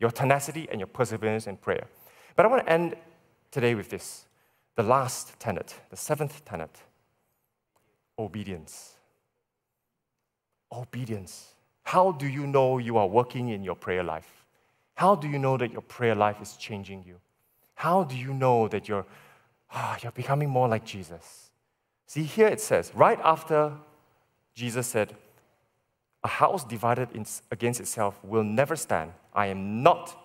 Your 0.01 0.13
tenacity 0.13 0.67
and 0.71 0.81
your 0.81 0.87
perseverance 0.87 1.47
in 1.47 1.59
prayer. 1.59 1.89
But 2.37 2.47
I 2.47 2.49
want 2.49 2.65
to 2.67 2.73
end 2.73 2.95
today 3.51 3.75
with 3.75 3.91
this 3.91 4.28
the 4.79 4.85
last 4.85 5.41
tenet, 5.41 5.75
the 5.91 5.97
seventh 5.97 6.45
tenet 6.45 6.71
obedience. 8.17 8.95
Obedience. 10.71 11.55
How 11.83 12.13
do 12.13 12.29
you 12.29 12.47
know 12.47 12.79
you 12.79 12.97
are 12.97 13.09
working 13.09 13.49
in 13.49 13.65
your 13.65 13.75
prayer 13.75 14.05
life? 14.05 14.45
How 14.95 15.17
do 15.17 15.27
you 15.27 15.37
know 15.37 15.57
that 15.57 15.73
your 15.73 15.81
prayer 15.81 16.15
life 16.15 16.41
is 16.41 16.57
changing 16.57 17.03
you? 17.05 17.17
How 17.75 18.05
do 18.05 18.17
you 18.17 18.33
know 18.33 18.69
that 18.69 18.87
you're, 18.87 19.05
ah, 19.73 19.99
you're 20.01 20.13
becoming 20.13 20.49
more 20.49 20.69
like 20.69 20.85
Jesus? 20.85 21.51
See, 22.07 22.23
here 22.23 22.47
it 22.47 22.61
says, 22.61 22.93
right 22.95 23.19
after 23.25 23.73
Jesus 24.55 24.87
said, 24.87 25.17
A 26.23 26.29
house 26.29 26.65
divided 26.65 27.11
in, 27.17 27.27
against 27.51 27.81
itself 27.81 28.17
will 28.23 28.45
never 28.45 28.77
stand. 28.77 29.11
I 29.35 29.47
am 29.47 29.83
not 29.83 30.17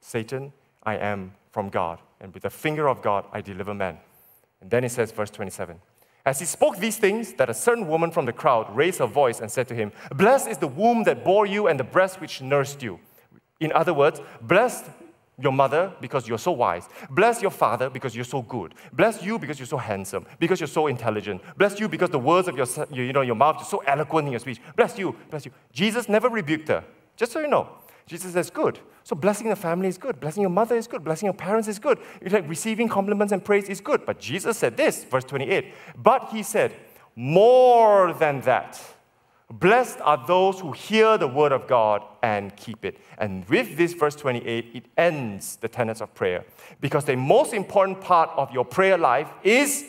Satan, 0.00 0.54
I 0.82 0.96
am 0.96 1.34
from 1.50 1.68
God 1.68 1.98
and 2.20 2.32
with 2.34 2.42
the 2.42 2.50
finger 2.50 2.88
of 2.88 3.02
God 3.02 3.24
I 3.32 3.40
deliver 3.40 3.74
man. 3.74 3.98
And 4.60 4.70
then 4.70 4.84
it 4.84 4.90
says, 4.90 5.10
verse 5.12 5.30
27. 5.30 5.80
As 6.26 6.38
he 6.38 6.44
spoke 6.44 6.76
these 6.76 6.98
things, 6.98 7.32
that 7.34 7.48
a 7.48 7.54
certain 7.54 7.88
woman 7.88 8.10
from 8.10 8.26
the 8.26 8.32
crowd 8.32 8.74
raised 8.76 8.98
her 8.98 9.06
voice 9.06 9.40
and 9.40 9.50
said 9.50 9.66
to 9.68 9.74
him, 9.74 9.90
Blessed 10.14 10.48
is 10.48 10.58
the 10.58 10.68
womb 10.68 11.04
that 11.04 11.24
bore 11.24 11.46
you 11.46 11.66
and 11.66 11.80
the 11.80 11.84
breast 11.84 12.20
which 12.20 12.42
nursed 12.42 12.82
you. 12.82 13.00
In 13.58 13.72
other 13.72 13.94
words, 13.94 14.20
blessed 14.42 14.84
your 15.38 15.52
mother 15.52 15.92
because 16.00 16.28
you're 16.28 16.38
so 16.38 16.52
wise. 16.52 16.88
Bless 17.10 17.40
your 17.40 17.50
father 17.50 17.88
because 17.88 18.14
you're 18.14 18.24
so 18.24 18.42
good. 18.42 18.74
Bless 18.92 19.22
you 19.22 19.38
because 19.38 19.58
you're 19.58 19.66
so 19.66 19.78
handsome, 19.78 20.26
because 20.38 20.60
you're 20.60 20.66
so 20.66 20.86
intelligent. 20.86 21.40
Bless 21.56 21.80
you 21.80 21.88
because 21.88 22.10
the 22.10 22.18
words 22.18 22.48
of 22.48 22.56
your, 22.56 22.66
you 22.92 23.12
know, 23.12 23.22
your 23.22 23.34
mouth 23.34 23.60
is 23.62 23.68
so 23.68 23.78
eloquent 23.86 24.26
in 24.26 24.32
your 24.32 24.40
speech. 24.40 24.60
Bless 24.76 24.98
you, 24.98 25.16
bless 25.30 25.46
you. 25.46 25.52
Jesus 25.72 26.08
never 26.08 26.28
rebuked 26.28 26.68
her, 26.68 26.84
just 27.16 27.32
so 27.32 27.40
you 27.40 27.48
know. 27.48 27.68
Jesus 28.10 28.32
says, 28.32 28.50
good. 28.50 28.80
So 29.04 29.14
blessing 29.14 29.48
the 29.48 29.54
family 29.54 29.86
is 29.86 29.96
good. 29.96 30.18
Blessing 30.18 30.40
your 30.40 30.50
mother 30.50 30.74
is 30.74 30.88
good. 30.88 31.04
Blessing 31.04 31.28
your 31.28 31.32
parents 31.32 31.68
is 31.68 31.78
good. 31.78 32.00
It's 32.20 32.32
like 32.32 32.48
receiving 32.48 32.88
compliments 32.88 33.32
and 33.32 33.44
praise 33.44 33.68
is 33.68 33.80
good. 33.80 34.04
But 34.04 34.18
Jesus 34.18 34.58
said 34.58 34.76
this, 34.76 35.04
verse 35.04 35.22
28. 35.22 35.72
But 35.96 36.30
he 36.32 36.42
said, 36.42 36.74
more 37.14 38.12
than 38.12 38.40
that. 38.40 38.82
Blessed 39.48 40.00
are 40.00 40.26
those 40.26 40.58
who 40.58 40.72
hear 40.72 41.18
the 41.18 41.28
word 41.28 41.52
of 41.52 41.68
God 41.68 42.02
and 42.20 42.56
keep 42.56 42.84
it. 42.84 42.98
And 43.16 43.48
with 43.48 43.76
this 43.76 43.92
verse 43.92 44.16
28, 44.16 44.70
it 44.74 44.86
ends 44.96 45.54
the 45.54 45.68
tenets 45.68 46.00
of 46.00 46.12
prayer. 46.12 46.44
Because 46.80 47.04
the 47.04 47.16
most 47.16 47.54
important 47.54 48.00
part 48.00 48.30
of 48.36 48.50
your 48.50 48.64
prayer 48.64 48.98
life 48.98 49.28
is 49.44 49.84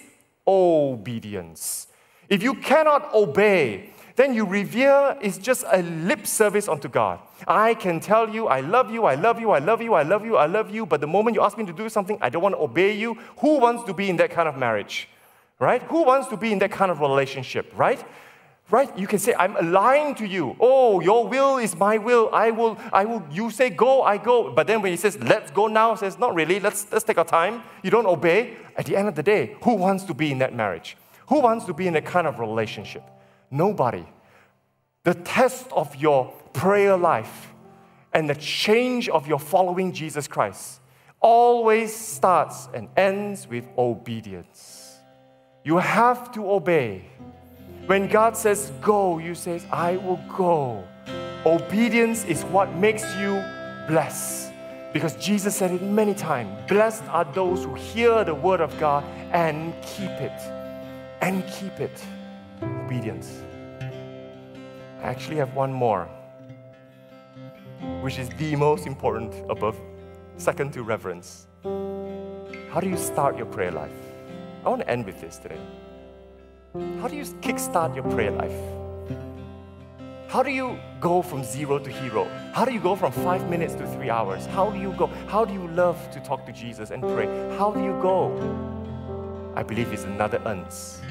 obedience. 0.48 1.88
If 2.30 2.44
you 2.44 2.54
cannot 2.54 3.12
obey, 3.16 3.94
then 4.22 4.36
you 4.36 4.46
revere 4.46 5.18
is 5.20 5.40
just 5.40 5.66
a 5.72 5.82
lip 5.82 6.28
service 6.28 6.68
unto 6.68 6.88
God. 6.88 7.20
I 7.48 7.74
can 7.74 8.00
tell 8.00 8.30
you, 8.30 8.46
I 8.46 8.60
love 8.60 8.92
you, 8.92 9.06
I 9.06 9.16
love 9.16 9.40
you, 9.42 9.50
I 9.50 9.58
love 9.58 9.82
you, 9.82 9.96
I 9.96 10.04
love 10.04 10.24
you, 10.24 10.38
I 10.38 10.46
love 10.46 10.70
you, 10.70 10.86
but 10.86 11.02
the 11.02 11.08
moment 11.08 11.36
you 11.36 11.42
ask 11.42 11.58
me 11.58 11.66
to 11.66 11.74
do 11.74 11.90
something, 11.90 12.20
I 12.22 12.30
don't 12.30 12.44
want 12.44 12.54
to 12.54 12.62
obey 12.62 12.96
you. 12.96 13.16
Who 13.40 13.58
wants 13.58 13.84
to 13.86 13.96
be 13.96 14.12
in 14.12 14.18
that 14.18 14.30
kind 14.30 14.48
of 14.48 14.58
marriage? 14.58 15.10
Right? 15.58 15.82
Who 15.84 16.04
wants 16.04 16.28
to 16.28 16.38
be 16.38 16.52
in 16.52 16.60
that 16.60 16.72
kind 16.72 16.92
of 16.92 17.00
relationship? 17.00 17.72
Right? 17.76 18.04
Right? 18.70 18.96
You 18.96 19.08
can 19.08 19.18
say, 19.18 19.34
I'm 19.34 19.56
aligned 19.56 20.18
to 20.18 20.28
you. 20.28 20.56
Oh, 20.60 21.02
your 21.02 21.28
will 21.28 21.58
is 21.58 21.76
my 21.76 21.98
will. 21.98 22.30
I 22.32 22.52
will, 22.52 22.78
I 22.94 23.06
will, 23.06 23.26
you 23.32 23.50
say 23.50 23.72
go, 23.72 24.04
I 24.04 24.18
go. 24.18 24.52
But 24.52 24.68
then 24.68 24.84
when 24.84 24.92
he 24.92 24.98
says, 24.98 25.18
let's 25.20 25.50
go 25.50 25.66
now, 25.66 25.96
says, 25.96 26.20
not 26.20 26.36
really, 26.36 26.60
let's, 26.60 26.86
let's 26.92 27.04
take 27.04 27.18
our 27.18 27.26
time. 27.26 27.64
You 27.82 27.90
don't 27.90 28.06
obey. 28.06 28.56
At 28.78 28.86
the 28.86 28.96
end 28.96 29.08
of 29.08 29.16
the 29.16 29.24
day, 29.24 29.58
who 29.64 29.74
wants 29.74 30.04
to 30.06 30.14
be 30.14 30.32
in 30.32 30.38
that 30.38 30.54
marriage? 30.54 30.96
Who 31.28 31.40
wants 31.40 31.66
to 31.66 31.74
be 31.74 31.88
in 31.88 31.94
that 31.96 32.06
kind 32.06 32.28
of 32.28 32.40
relationship? 32.40 33.04
Nobody. 33.52 34.06
The 35.04 35.14
test 35.14 35.68
of 35.74 35.96
your 35.96 36.34
prayer 36.54 36.96
life 36.96 37.54
and 38.14 38.30
the 38.30 38.36
change 38.36 39.10
of 39.10 39.28
your 39.28 39.40
following 39.40 39.92
Jesus 39.92 40.28
Christ 40.28 40.80
always 41.20 41.96
starts 41.96 42.68
and 42.74 42.88
ends 42.98 43.48
with 43.48 43.66
obedience. 43.78 44.98
You 45.64 45.78
have 45.78 46.32
to 46.32 46.50
obey. 46.50 47.06
When 47.86 48.08
God 48.08 48.36
says 48.36 48.72
go, 48.82 49.20
you 49.20 49.36
say, 49.36 49.62
I 49.72 49.98
will 49.98 50.20
go. 50.36 50.84
Obedience 51.46 52.26
is 52.26 52.44
what 52.46 52.74
makes 52.76 53.04
you 53.18 53.44
blessed. 53.88 54.52
Because 54.94 55.16
Jesus 55.16 55.56
said 55.56 55.72
it 55.72 55.82
many 55.82 56.14
times 56.14 56.50
Blessed 56.68 57.04
are 57.06 57.24
those 57.24 57.64
who 57.64 57.76
hear 57.76 58.24
the 58.24 58.36
word 58.36 58.60
of 58.60 58.78
God 58.80 59.04
and 59.32 59.74
keep 59.82 60.12
it. 60.12 60.40
And 61.22 61.46
keep 61.48 61.80
it. 61.80 62.04
Obedience. 62.62 63.41
I 65.02 65.08
actually 65.08 65.38
have 65.38 65.56
one 65.56 65.74
more, 65.74 66.08
which 68.02 68.20
is 68.20 68.30
the 68.30 68.56
most 68.56 68.86
important 68.86 69.34
above, 69.50 69.76
second 70.38 70.74
to 70.74 70.84
reverence. 70.84 71.48
How 71.64 72.80
do 72.80 72.88
you 72.88 72.98
start 72.98 73.36
your 73.36 73.48
prayer 73.48 73.72
life? 73.72 73.92
I 74.64 74.70
want 74.70 74.84
to 74.84 74.90
end 74.90 75.08
with 75.08 75.20
this 75.20 75.38
today. 75.38 75.60
How 77.02 77.08
do 77.08 77.16
you 77.16 77.24
kickstart 77.42 77.96
your 77.96 78.04
prayer 78.12 78.30
life? 78.30 78.54
How 80.28 80.44
do 80.44 80.52
you 80.52 80.78
go 81.00 81.24
from 81.24 81.44
zero 81.44 81.80
to 81.80 81.90
hero? 81.90 82.26
How 82.54 82.64
do 82.64 82.72
you 82.72 82.80
go 82.80 82.96
from 82.96 83.12
five 83.12 83.50
minutes 83.50 83.74
to 83.76 83.88
three 83.88 84.12
hours? 84.12 84.46
How 84.46 84.70
do 84.70 84.80
you 84.80 84.94
go? 84.94 85.08
How 85.28 85.44
do 85.46 85.52
you 85.52 85.68
love 85.70 85.98
to 86.12 86.20
talk 86.20 86.46
to 86.46 86.54
Jesus 86.54 86.92
and 86.92 87.02
pray? 87.02 87.26
How 87.58 87.72
do 87.72 87.84
you 87.84 88.00
go? 88.02 88.32
I 89.56 89.64
believe 89.64 89.92
it's 89.92 90.04
another 90.04 90.40
uns. 90.46 91.02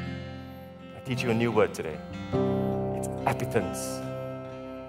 I 0.97 1.01
teach 1.01 1.25
you 1.25 1.31
a 1.31 1.35
new 1.35 1.51
word 1.51 1.75
today. 1.75 1.99
Appetence. 3.27 4.01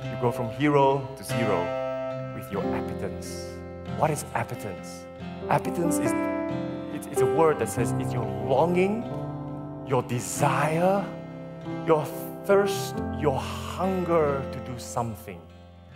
You 0.03 0.17
go 0.21 0.31
from 0.31 0.49
hero 0.51 1.07
to 1.17 1.23
zero 1.23 2.33
with 2.35 2.51
your 2.51 2.63
appetence. 2.75 3.47
What 3.97 4.09
is 4.11 4.25
appetence? 4.33 5.05
Appetence 5.49 5.99
is 5.99 6.11
it's, 6.95 7.07
it's 7.07 7.21
a 7.21 7.25
word 7.25 7.59
that 7.59 7.69
says 7.69 7.93
it's 7.99 8.13
your 8.13 8.25
longing 8.47 9.03
your 9.91 10.01
desire, 10.03 11.05
your 11.85 12.05
thirst, 12.45 12.95
your 13.19 13.37
hunger 13.37 14.41
to 14.53 14.59
do 14.59 14.79
something. 14.79 15.39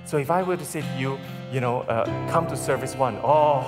So 0.03 0.17
if 0.17 0.29
I 0.29 0.43
were 0.43 0.57
to 0.57 0.65
say 0.65 0.81
to 0.81 0.99
you, 0.99 1.17
you 1.51 1.61
know, 1.61 1.81
uh, 1.81 2.03
come 2.29 2.45
to 2.47 2.57
service 2.57 2.93
one, 2.93 3.17
oh, 3.23 3.65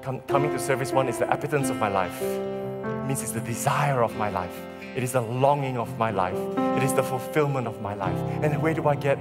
come, 0.00 0.20
coming 0.20 0.50
to 0.52 0.58
service 0.58 0.92
one 0.92 1.08
is 1.08 1.18
the 1.18 1.30
appetence 1.30 1.68
of 1.68 1.76
my 1.76 1.88
life. 1.88 2.22
It 2.22 3.06
means 3.06 3.22
it's 3.22 3.32
the 3.32 3.40
desire 3.40 4.02
of 4.02 4.16
my 4.16 4.30
life. 4.30 4.56
It 4.96 5.02
is 5.02 5.12
the 5.12 5.20
longing 5.20 5.78
of 5.78 5.96
my 5.98 6.10
life. 6.10 6.36
It 6.76 6.82
is 6.82 6.92
the 6.94 7.02
fulfillment 7.02 7.66
of 7.66 7.80
my 7.80 7.94
life. 7.94 8.18
And 8.42 8.60
where 8.60 8.74
do 8.74 8.88
I 8.88 8.96
get 8.96 9.18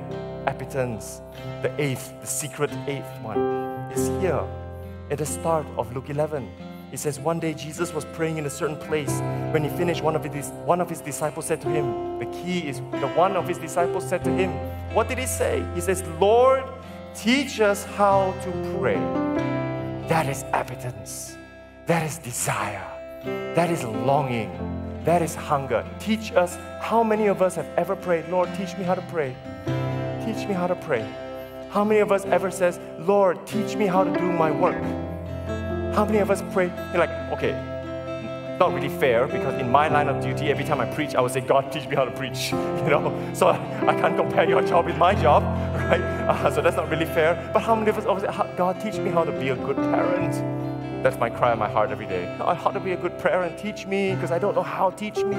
appetence? 0.47 1.21
The 1.61 1.71
eighth, 1.79 2.13
the 2.21 2.27
secret 2.27 2.71
eighth 2.87 3.09
one 3.21 3.39
is 3.91 4.07
here 4.21 4.43
at 5.11 5.17
the 5.17 5.25
start 5.25 5.65
of 5.77 5.93
Luke 5.95 6.09
11. 6.09 6.49
It 6.91 6.97
says 6.97 7.19
one 7.19 7.39
day 7.39 7.53
Jesus 7.53 7.93
was 7.93 8.05
praying 8.05 8.37
in 8.37 8.45
a 8.45 8.49
certain 8.49 8.77
place. 8.77 9.19
When 9.51 9.63
he 9.63 9.69
finished, 9.69 10.01
one 10.03 10.15
of 10.15 10.23
his, 10.23 10.49
one 10.65 10.81
of 10.81 10.89
his 10.89 11.01
disciples 11.01 11.45
said 11.45 11.61
to 11.61 11.69
him, 11.69 12.17
the 12.19 12.25
key 12.25 12.67
is 12.67 12.79
the 12.99 13.07
one 13.15 13.37
of 13.37 13.47
his 13.47 13.57
disciples 13.57 14.07
said 14.07 14.25
to 14.25 14.29
him, 14.29 14.51
What 14.93 15.07
did 15.07 15.17
he 15.17 15.25
say? 15.25 15.63
He 15.73 15.81
says, 15.81 16.03
Lord, 16.19 16.63
teach 17.15 17.61
us 17.61 17.85
how 17.85 18.33
to 18.43 18.51
pray. 18.77 18.99
That 20.09 20.27
is 20.27 20.43
appetence. 20.51 21.37
That 21.85 22.05
is 22.05 22.17
desire. 22.17 22.85
That 23.55 23.69
is 23.69 23.83
longing. 23.85 24.51
That 25.09 25.23
is 25.23 25.33
hunger. 25.33 25.83
Teach 25.97 26.33
us. 26.33 26.55
How 26.81 27.01
many 27.01 27.25
of 27.25 27.41
us 27.41 27.55
have 27.55 27.65
ever 27.77 27.95
prayed, 27.95 28.29
Lord, 28.29 28.47
teach 28.53 28.77
me 28.77 28.83
how 28.83 28.93
to 28.93 29.01
pray? 29.09 29.35
Teach 30.23 30.47
me 30.47 30.53
how 30.53 30.67
to 30.67 30.75
pray. 30.75 31.01
How 31.71 31.83
many 31.83 31.99
of 31.99 32.11
us 32.11 32.25
ever 32.25 32.51
says, 32.51 32.79
Lord, 32.99 33.43
teach 33.47 33.75
me 33.75 33.87
how 33.87 34.03
to 34.03 34.13
do 34.13 34.31
my 34.31 34.51
work? 34.51 34.79
How 35.95 36.05
many 36.05 36.19
of 36.19 36.29
us 36.29 36.43
pray? 36.53 36.67
You're 36.91 36.99
like, 36.99 37.09
okay, 37.31 37.53
not 38.59 38.71
really 38.71 38.89
fair 38.99 39.25
because 39.25 39.59
in 39.59 39.71
my 39.71 39.87
line 39.87 40.09
of 40.09 40.21
duty, 40.21 40.51
every 40.51 40.63
time 40.63 40.79
I 40.79 40.85
preach, 40.93 41.15
I 41.15 41.21
would 41.21 41.31
say, 41.31 41.41
God, 41.41 41.71
teach 41.71 41.87
me 41.87 41.95
how 41.95 42.05
to 42.05 42.11
preach. 42.11 42.51
You 42.83 42.91
know, 42.91 43.31
so 43.33 43.47
I, 43.47 43.57
I 43.87 43.93
can't 43.99 44.15
compare 44.15 44.47
your 44.47 44.61
job 44.61 44.85
with 44.85 44.97
my 44.97 45.15
job, 45.15 45.41
right? 45.89 46.01
Uh, 46.01 46.53
so 46.53 46.61
that's 46.61 46.77
not 46.77 46.87
really 46.87 47.05
fair. 47.05 47.49
But 47.51 47.63
how 47.63 47.73
many 47.73 47.89
of 47.89 47.97
us 47.97 48.05
always 48.05 48.25
say, 48.25 48.29
God, 48.55 48.79
teach 48.79 48.97
me 48.99 49.09
how 49.09 49.23
to 49.23 49.31
be 49.31 49.49
a 49.49 49.55
good 49.55 49.77
parent? 49.77 50.35
That's 51.03 51.17
my 51.17 51.29
cry 51.29 51.53
in 51.53 51.59
my 51.59 51.69
heart 51.69 51.91
every 51.91 52.07
day. 52.07 52.25
How 52.37 52.71
to 52.71 52.79
be 52.79 52.91
a 52.91 52.97
good 52.97 53.17
parent? 53.19 53.57
Teach 53.57 53.85
me 53.85 54.13
because 54.15 54.31
I 54.31 54.39
don't 54.39 54.53
know 54.53 54.63
how. 54.63 54.89
Teach 54.89 55.17
me. 55.17 55.37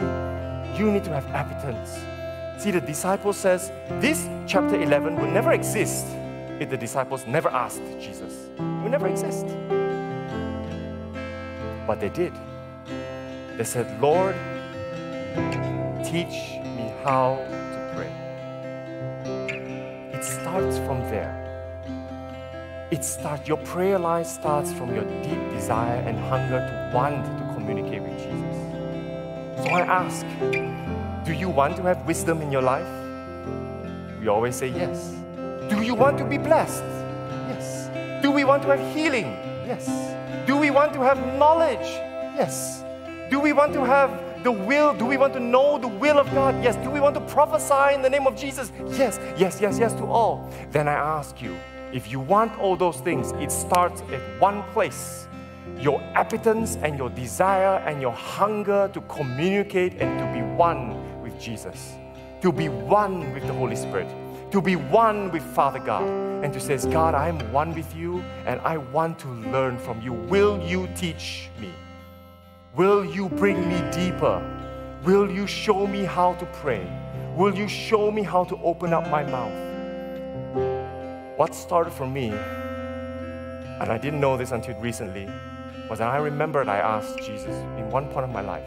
You 0.79 0.91
need 0.91 1.05
to 1.05 1.11
have 1.11 1.27
appetence. 1.27 1.99
See, 2.63 2.71
the 2.71 2.81
disciple 2.81 3.33
says 3.35 3.71
this 4.01 4.29
chapter 4.47 4.81
11 4.81 5.17
would 5.17 5.31
never 5.31 5.53
exist 5.53 6.07
if 6.61 6.71
the 6.71 6.77
disciples 6.77 7.27
never 7.27 7.51
asked 7.51 7.83
Jesus. 8.01 8.49
It 8.59 8.83
would 8.83 8.91
never 8.91 9.09
exist. 9.09 9.47
But 11.87 12.01
they 12.01 12.09
did. 12.09 12.33
They 13.57 13.65
said, 13.65 14.01
Lord, 14.01 14.35
teach 16.05 16.59
me 16.77 16.93
how 17.05 17.37
to 17.51 17.93
pray. 17.95 18.13
It 20.15 20.25
starts 20.25 20.79
from 20.79 21.01
there. 21.11 21.50
It 22.91 23.05
starts, 23.05 23.47
your 23.47 23.59
prayer 23.59 24.01
life 24.01 24.27
starts 24.27 24.73
from 24.73 24.93
your 24.93 25.05
deep 25.23 25.39
desire 25.51 26.01
and 26.01 26.19
hunger 26.19 26.59
to 26.59 26.91
want 26.93 27.25
to 27.25 27.55
communicate 27.55 28.03
with 28.03 28.19
Jesus. 28.19 29.65
So 29.65 29.71
I 29.71 29.83
ask, 29.83 30.27
do 31.25 31.33
you 31.33 31.49
want 31.49 31.77
to 31.77 31.83
have 31.83 32.05
wisdom 32.05 32.43
in 32.43 32.51
your 32.51 32.63
life? 32.63 32.89
We 34.21 34.27
always 34.27 34.57
say 34.57 34.69
yes. 34.69 35.15
Do 35.71 35.83
you 35.83 35.95
want 35.95 36.19
to 36.19 36.25
be 36.25 36.37
blessed? 36.37 36.83
Yes. 37.49 38.23
Do 38.25 38.33
we 38.33 38.43
want 38.43 38.63
to 38.63 38.77
have 38.77 38.95
healing? 38.97 39.27
Yes. 39.67 39.87
Do 40.49 40.57
we 40.57 40.71
want 40.71 40.93
to 40.95 41.01
have 41.01 41.19
knowledge? 41.39 41.87
Yes. 42.35 42.83
Do 43.31 43.39
we 43.39 43.53
want 43.53 43.73
to 43.75 43.85
have 43.85 44.43
the 44.43 44.51
will? 44.51 44.95
Do 44.95 45.07
we 45.07 45.17
want 45.17 45.33
to 45.35 45.41
know 45.41 45.79
the 45.79 45.87
will 45.87 46.19
of 46.19 46.29
God? 46.33 46.61
Yes. 46.61 46.75
Do 46.83 46.91
we 46.91 47.01
want 47.01 47.15
to 47.15 47.21
prophesy 47.21 47.95
in 47.95 48.03
the 48.03 48.11
name 48.11 48.27
of 48.27 48.35
Jesus? 48.35 48.73
Yes, 48.89 49.21
yes, 49.39 49.61
yes, 49.61 49.79
yes 49.79 49.93
to 49.93 50.07
all. 50.07 50.51
Then 50.73 50.89
I 50.89 50.95
ask 50.95 51.41
you, 51.41 51.57
if 51.93 52.11
you 52.11 52.21
want 52.21 52.59
all 52.59 52.77
those 52.77 52.99
things, 53.01 53.33
it 53.33 53.51
starts 53.51 54.03
at 54.13 54.41
one 54.41 54.63
place 54.73 55.27
your 55.79 56.01
appetence 56.15 56.77
and 56.83 56.99
your 56.99 57.09
desire 57.11 57.83
and 57.87 58.03
your 58.03 58.13
hunger 58.13 58.91
to 58.93 59.01
communicate 59.03 59.95
and 59.95 60.19
to 60.19 60.27
be 60.35 60.43
one 60.57 61.23
with 61.23 61.41
Jesus, 61.41 61.95
to 62.43 62.53
be 62.53 62.69
one 62.69 63.33
with 63.33 63.47
the 63.47 63.53
Holy 63.53 63.77
Spirit 63.77 64.09
to 64.51 64.61
be 64.61 64.75
one 64.75 65.31
with 65.31 65.43
Father 65.43 65.79
God 65.79 66.09
and 66.45 66.53
to 66.53 66.61
say, 66.61 66.77
God, 66.91 67.15
I 67.15 67.29
am 67.29 67.39
one 67.53 67.73
with 67.75 67.95
you 67.95 68.21
and 68.47 68.61
I 68.63 68.79
want 68.79 69.19
to 69.21 69.29
learn 69.29 69.79
from 69.79 70.01
you. 70.03 70.13
Will 70.13 70.61
you 70.61 70.89
teach 70.97 71.49
me? 71.61 71.73
Will 72.75 73.05
you 73.05 73.29
bring 73.29 73.69
me 73.69 73.81
deeper? 73.93 74.43
Will 75.05 75.31
you 75.31 75.47
show 75.47 75.87
me 75.87 76.05
how 76.05 76.35
to 76.35 76.47
pray? 76.47 76.85
Will 77.37 77.55
you 77.55 77.69
show 77.69 78.11
me 78.11 78.23
how 78.23 78.45
to 78.45 78.57
open 78.63 78.93
up 78.93 79.09
my 79.09 79.23
mouth? 79.25 79.70
What 81.41 81.55
started 81.55 81.95
for 81.95 82.07
me, 82.07 82.29
and 82.29 83.91
I 83.91 83.97
didn't 83.97 84.21
know 84.21 84.37
this 84.37 84.53
until 84.53 84.79
recently, 84.79 85.27
was 85.89 86.01
that 86.01 86.09
I 86.09 86.19
remembered 86.19 86.69
I 86.69 86.77
asked 86.77 87.17
Jesus 87.17 87.57
in 87.79 87.91
one 87.91 88.09
point 88.09 88.27
of 88.27 88.31
my 88.31 88.43
life. 88.43 88.67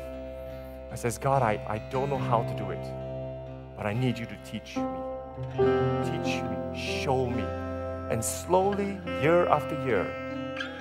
I 0.92 0.96
says, 0.96 1.20
God, 1.20 1.44
I, 1.44 1.64
I 1.68 1.78
don't 1.92 2.10
know 2.10 2.18
how 2.18 2.42
to 2.42 2.56
do 2.56 2.72
it, 2.72 2.84
but 3.78 3.86
I 3.86 3.94
need 3.94 4.18
you 4.18 4.26
to 4.26 4.36
teach 4.44 4.76
me. 4.76 4.88
Teach 6.04 6.42
me, 6.42 6.58
show 6.76 7.28
me. 7.28 7.44
And 8.10 8.26
slowly, 8.26 8.98
year 9.22 9.46
after 9.50 9.76
year, 9.86 10.08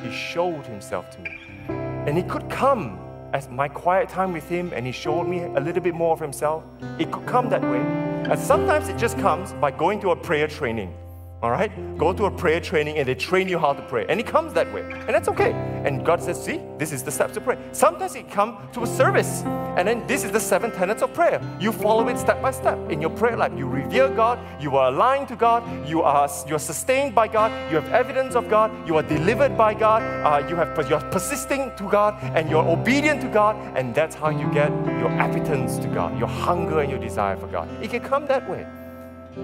He 0.03 0.11
showed 0.11 0.64
Himself 0.64 1.11
to 1.11 1.20
me. 1.20 1.38
And 1.68 2.16
He 2.16 2.22
could 2.22 2.49
come 2.49 2.99
as 3.34 3.51
my 3.51 3.68
quiet 3.68 4.09
time 4.09 4.32
with 4.32 4.49
Him 4.49 4.72
and 4.74 4.86
He 4.86 4.93
showed 4.93 5.24
me 5.24 5.43
a 5.43 5.61
little 5.61 5.82
bit 5.82 5.95
more 5.95 6.14
of 6.14 6.20
Himself. 6.20 6.64
It 6.99 7.12
could 7.12 7.26
come 7.26 7.51
that 7.51 7.61
way. 7.61 7.82
And 8.30 8.38
sometimes 8.38 8.88
it 8.88 8.97
just 8.97 9.18
comes 9.18 9.53
by 9.61 9.70
going 9.70 10.01
to 10.01 10.12
a 10.12 10.16
prayer 10.16 10.49
training. 10.49 10.95
All 11.43 11.51
right? 11.51 11.70
Go 11.99 12.12
to 12.12 12.26
a 12.26 12.30
prayer 12.30 12.61
training 12.61 12.99
and 12.99 13.09
they 13.09 13.16
train 13.16 13.49
you 13.49 13.59
how 13.59 13.72
to 13.72 13.82
pray. 13.82 14.07
And 14.09 14.20
it 14.20 14.26
comes 14.26 14.53
that 14.55 14.72
way. 14.72 14.82
And 14.82 15.09
that's 15.09 15.28
okay. 15.28 15.53
And 15.84 16.07
God 16.07 16.22
says, 16.22 16.43
see, 16.43 16.61
this 16.78 16.93
is 16.93 17.03
the 17.03 17.11
steps 17.11 17.34
to 17.34 17.40
pray. 17.40 17.59
Sometimes 17.72 18.14
it 18.14 18.30
comes 18.30 18.57
to 18.74 18.84
a 18.84 18.86
service. 18.86 19.43
And 19.76 19.88
then 19.88 20.07
this 20.07 20.22
is 20.22 20.30
the 20.30 20.38
seven 20.38 20.70
tenets 20.70 21.03
of 21.03 21.12
prayer. 21.14 21.40
You 21.59 21.72
follow 21.72 22.07
it 22.09 22.18
step 22.18 22.40
by 22.40 22.53
step 22.53 22.78
in 22.90 23.01
your 23.01 23.11
prayer 23.11 23.36
life. 23.36 23.53
You 23.57 23.66
revere 23.66 24.09
God, 24.09 24.38
you 24.62 24.76
are 24.76 24.93
aligned 24.93 25.28
to 25.28 25.36
God, 25.36 25.62
you 25.88 26.03
are 26.03 26.28
you 26.47 26.55
are 26.55 26.61
sustained 26.61 27.14
by 27.14 27.26
God, 27.26 27.51
you 27.70 27.76
have 27.80 27.88
evidence 27.88 28.34
of 28.34 28.49
God, 28.49 28.70
you 28.86 28.97
are 28.97 29.03
delivered 29.03 29.57
by 29.57 29.74
God, 29.74 30.03
uh, 30.03 30.47
you 30.47 30.57
have 30.57 30.78
you're 30.88 31.01
persisting 31.11 31.72
to 31.76 31.88
God, 31.88 32.22
and 32.36 32.51
you're 32.51 32.64
obedient 32.64 33.20
to 33.22 33.28
God, 33.28 33.57
and 33.76 33.95
that's 33.95 34.14
how 34.14 34.28
you 34.28 34.47
get 34.53 34.70
your 35.01 35.11
appetence 35.12 35.78
to 35.78 35.88
God, 35.88 36.18
your 36.18 36.28
hunger 36.28 36.80
and 36.80 36.90
your 36.90 37.01
desire 37.01 37.36
for 37.36 37.47
God. 37.47 37.68
It 37.82 37.90
can 37.90 38.03
come 38.03 38.26
that 38.26 38.49
way. 38.49 38.66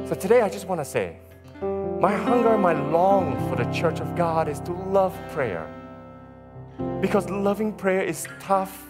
So 0.06 0.14
today 0.14 0.42
I 0.42 0.50
just 0.50 0.68
want 0.68 0.80
to 0.82 0.84
say, 0.84 1.16
my 2.00 2.14
hunger, 2.14 2.56
my 2.56 2.74
long 2.90 3.36
for 3.48 3.56
the 3.56 3.68
church 3.72 3.98
of 3.98 4.14
God 4.14 4.46
is 4.46 4.60
to 4.60 4.72
love 4.72 5.18
prayer. 5.30 5.66
Because 7.00 7.28
loving 7.28 7.72
prayer 7.72 8.02
is 8.02 8.28
tough. 8.38 8.86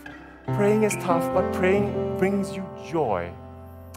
Praying 0.47 0.83
is 0.83 0.95
tough, 0.97 1.33
but 1.33 1.51
praying 1.55 2.19
brings 2.19 2.55
you 2.55 2.69
joy. 2.87 3.33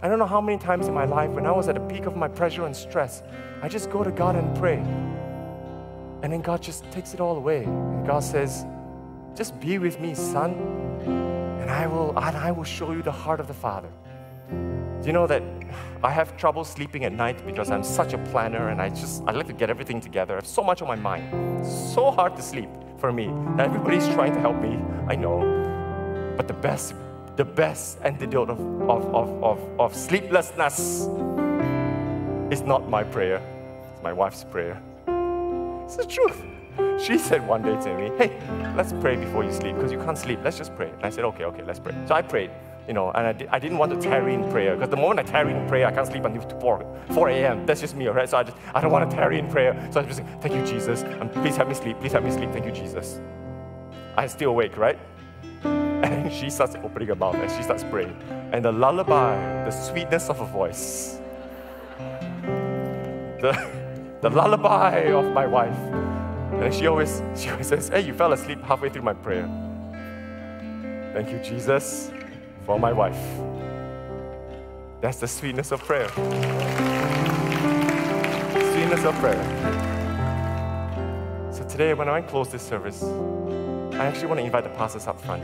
I 0.02 0.08
don't 0.08 0.18
know 0.18 0.26
how 0.26 0.40
many 0.40 0.58
times 0.58 0.88
in 0.88 0.94
my 0.94 1.04
life 1.04 1.30
when 1.32 1.46
I 1.46 1.52
was 1.52 1.68
at 1.68 1.76
the 1.76 1.82
peak 1.82 2.06
of 2.06 2.16
my 2.16 2.30
pressure 2.30 2.66
and 2.66 2.76
stress, 2.76 3.22
I 3.62 3.68
just 3.68 3.90
go 3.90 4.02
to 4.02 4.12
God 4.12 4.38
and 4.38 4.58
pray. 4.58 4.78
And 6.24 6.32
then 6.32 6.42
God 6.42 6.62
just 6.62 6.90
takes 6.92 7.14
it 7.14 7.20
all 7.20 7.36
away. 7.36 7.66
And 7.66 8.08
God 8.08 8.24
says, 8.24 8.66
Just 9.36 9.60
be 9.60 9.78
with 9.78 10.00
me, 10.00 10.16
son, 10.16 10.54
and 11.60 11.70
I 11.70 11.86
will, 11.86 12.18
and 12.18 12.38
I 12.38 12.52
will 12.52 12.64
show 12.64 12.94
you 12.94 13.02
the 13.02 13.12
heart 13.12 13.42
of 13.42 13.48
the 13.48 13.54
Father. 13.54 13.90
Do 15.02 15.08
you 15.08 15.14
know 15.14 15.26
that 15.26 15.42
I 16.04 16.12
have 16.12 16.38
trouble 16.38 16.64
sleeping 16.64 17.06
at 17.06 17.12
night 17.12 17.44
because 17.44 17.72
I'm 17.72 17.84
such 17.84 18.14
a 18.14 18.20
planner 18.20 18.70
and 18.70 18.80
I 18.80 18.90
just 18.90 19.24
I 19.26 19.32
like 19.32 19.48
to 19.48 19.54
get 19.54 19.72
everything 19.72 20.00
together. 20.00 20.34
I 20.34 20.36
have 20.38 20.46
so 20.46 20.62
much 20.64 20.84
on 20.84 20.88
my 20.88 20.96
mind. 20.96 21.66
so 21.66 22.12
hard 22.12 22.36
to 22.36 22.44
sleep 22.44 22.70
for 23.00 23.12
me. 23.12 23.34
everybody's 23.58 24.08
trying 24.10 24.32
to 24.34 24.40
help 24.40 24.62
me. 24.62 24.78
I 25.08 25.16
know. 25.16 25.40
But 26.38 26.48
the 26.48 26.54
best, 26.54 26.94
the 27.36 27.44
best 27.44 27.98
antidote 28.04 28.52
of, 28.52 28.60
of, 28.60 29.16
of, 29.16 29.44
of, 29.44 29.80
of 29.80 29.96
sleeplessness 29.96 31.08
is 32.52 32.62
not 32.62 32.88
my 32.88 33.04
prayer. 33.04 33.42
It's 33.94 34.04
my 34.04 34.14
wife's 34.14 34.44
prayer. 34.44 34.80
It's 35.86 35.96
the 35.96 36.06
truth. 36.06 36.44
She 37.00 37.18
said 37.18 37.48
one 37.48 37.64
day 37.64 37.76
to 37.82 37.98
me, 37.98 38.12
Hey, 38.20 38.40
let's 38.78 38.94
pray 38.94 39.16
before 39.16 39.44
you 39.44 39.52
sleep 39.52 39.76
because 39.78 39.92
you 39.92 39.98
can't 39.98 40.18
sleep. 40.18 40.42
Let's 40.44 40.60
just 40.60 40.76
pray. 40.76 40.92
And 40.92 41.04
I 41.04 41.10
said, 41.10 41.26
Okay, 41.26 41.46
okay, 41.46 41.64
let's 41.64 41.80
pray. 41.80 41.96
So 42.08 42.14
I 42.14 42.22
prayed 42.22 42.52
you 42.88 42.94
know, 42.94 43.12
and 43.12 43.28
I, 43.28 43.34
di- 43.34 43.48
I 43.48 43.60
didn't 43.60 43.78
want 43.78 43.92
to 43.92 44.10
tarry 44.10 44.34
in 44.34 44.50
prayer 44.50 44.76
because 44.76 44.90
the 44.90 44.98
moment 44.98 45.20
I 45.20 45.24
tarry 45.24 45.54
in 45.54 45.68
prayer, 45.68 45.88
I 45.88 45.92
can't 45.92 46.08
sleep 46.08 46.26
until 46.26 46.42
4, 46.60 46.98
4 47.12 47.30
a.m. 47.30 47.66
That's 47.66 47.82
just 47.82 47.96
me, 47.96 48.08
all 48.08 48.14
right? 48.14 48.28
So 48.28 48.38
I, 48.38 48.44
just, 48.44 48.58
I 48.74 48.82
don't 48.82 48.92
want 48.92 49.10
to 49.10 49.16
tarry 49.16 49.40
in 49.40 49.50
prayer. 49.50 49.74
So 49.92 50.00
I'm 50.00 50.08
just, 50.08 50.18
saying, 50.20 50.40
thank 50.42 50.56
you, 50.56 50.66
Jesus. 50.66 51.04
And 51.04 51.32
please 51.32 51.56
help 51.56 51.70
me 51.70 51.76
sleep. 51.76 52.00
Please 52.00 52.12
help 52.12 52.26
me 52.26 52.32
sleep. 52.32 52.52
Thank 52.52 52.66
you, 52.66 52.72
Jesus. 52.72 53.20
I'm 54.18 54.30
still 54.30 54.50
awake, 54.50 54.78
right? 54.78 55.00
And 56.02 56.34
she 56.34 56.50
starts 56.50 56.76
opening 56.84 57.10
her 57.10 57.16
mouth 57.16 57.36
and 57.36 57.50
she 57.52 57.62
starts 57.62 57.84
praying. 57.84 58.18
And 58.52 58.66
the 58.66 58.72
lullaby, 58.72 59.36
the 59.66 59.72
sweetness 59.72 60.30
of 60.30 60.40
her 60.40 60.46
voice, 60.46 61.20
the, 63.40 63.54
the 64.22 64.30
lullaby 64.30 65.12
of 65.12 65.32
my 65.32 65.46
wife. 65.46 65.78
And 66.54 66.74
she 66.74 66.88
always, 66.88 67.22
she 67.36 67.50
always 67.50 67.68
says, 67.68 67.90
Hey, 67.90 68.02
you 68.02 68.16
fell 68.16 68.34
asleep 68.34 68.64
halfway 68.64 68.90
through 68.90 69.04
my 69.04 69.14
prayer. 69.14 69.48
Thank 71.14 71.30
you, 71.30 71.40
Jesus 71.40 72.12
for 72.66 72.80
my 72.80 72.92
wife. 72.92 73.18
That's 75.02 75.18
the 75.18 75.28
sweetness 75.28 75.72
of 75.72 75.84
prayer. 75.84 76.08
Sweetness 78.74 79.04
of 79.04 79.16
prayer. 79.16 79.44
So 81.52 81.64
today, 81.68 81.94
when 81.94 82.08
I 82.08 82.22
close 82.22 82.50
this 82.50 82.62
service, 82.62 83.02
I 83.04 84.06
actually 84.06 84.28
want 84.28 84.40
to 84.40 84.46
invite 84.46 84.64
the 84.64 84.70
pastors 84.70 85.08
up 85.08 85.20
front. 85.22 85.44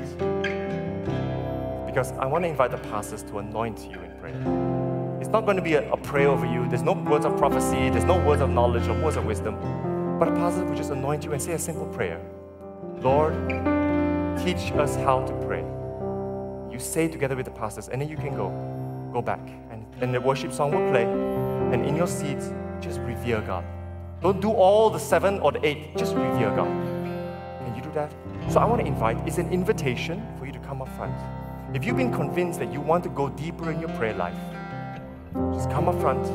Because 1.85 2.11
I 2.13 2.27
want 2.27 2.43
to 2.43 2.49
invite 2.49 2.71
the 2.71 2.77
pastors 2.77 3.23
to 3.23 3.39
anoint 3.39 3.79
you 3.79 3.99
in 3.99 4.11
prayer. 4.19 5.17
It's 5.19 5.29
not 5.29 5.45
going 5.45 5.57
to 5.57 5.63
be 5.63 5.73
a, 5.73 5.91
a 5.91 5.97
prayer 5.97 6.29
over 6.29 6.45
you. 6.45 6.69
There's 6.69 6.83
no 6.83 6.93
words 6.93 7.25
of 7.25 7.35
prophecy, 7.37 7.89
there's 7.89 8.05
no 8.05 8.23
words 8.23 8.41
of 8.41 8.51
knowledge 8.51 8.87
or 8.87 8.93
words 9.01 9.17
of 9.17 9.25
wisdom. 9.25 9.57
But 10.19 10.27
a 10.27 10.31
pastor 10.31 10.63
will 10.63 10.75
just 10.75 10.91
anoint 10.91 11.23
you 11.25 11.33
and 11.33 11.41
say 11.41 11.53
a 11.53 11.59
simple 11.59 11.87
prayer 11.87 12.21
Lord, 12.99 13.33
teach 14.43 14.71
us 14.73 14.95
how 14.95 15.25
to 15.25 15.33
pray 15.45 15.63
you 16.77 16.83
say 16.83 17.07
together 17.07 17.35
with 17.35 17.45
the 17.45 17.51
pastors, 17.51 17.89
and 17.89 17.99
then 17.99 18.07
you 18.07 18.17
can 18.17 18.35
go, 18.35 18.49
go 19.11 19.21
back. 19.21 19.41
And, 19.71 19.85
and 19.99 20.13
the 20.13 20.21
worship 20.21 20.53
song 20.53 20.71
will 20.71 20.89
play. 20.91 21.05
And 21.73 21.83
in 21.83 21.95
your 21.95 22.07
seats, 22.07 22.53
just 22.81 22.99
revere 22.99 23.41
God. 23.41 23.65
Don't 24.21 24.39
do 24.39 24.51
all 24.51 24.89
the 24.91 24.99
seven 24.99 25.39
or 25.39 25.51
the 25.51 25.65
eight, 25.65 25.97
just 25.97 26.15
revere 26.15 26.55
God. 26.55 26.67
Can 27.65 27.75
you 27.75 27.81
do 27.81 27.91
that? 27.93 28.13
So 28.51 28.59
I 28.59 28.65
want 28.65 28.81
to 28.81 28.87
invite, 28.87 29.17
it's 29.27 29.39
an 29.39 29.51
invitation 29.51 30.23
for 30.37 30.45
you 30.45 30.51
to 30.51 30.59
come 30.59 30.81
up 30.81 30.89
front. 30.95 31.15
If 31.75 31.83
you've 31.83 31.97
been 31.97 32.13
convinced 32.13 32.59
that 32.59 32.71
you 32.71 32.79
want 32.79 33.03
to 33.03 33.09
go 33.09 33.29
deeper 33.29 33.71
in 33.71 33.79
your 33.79 33.89
prayer 33.97 34.13
life, 34.13 34.37
just 35.53 35.69
come 35.69 35.89
up 35.89 35.99
front 35.99 36.25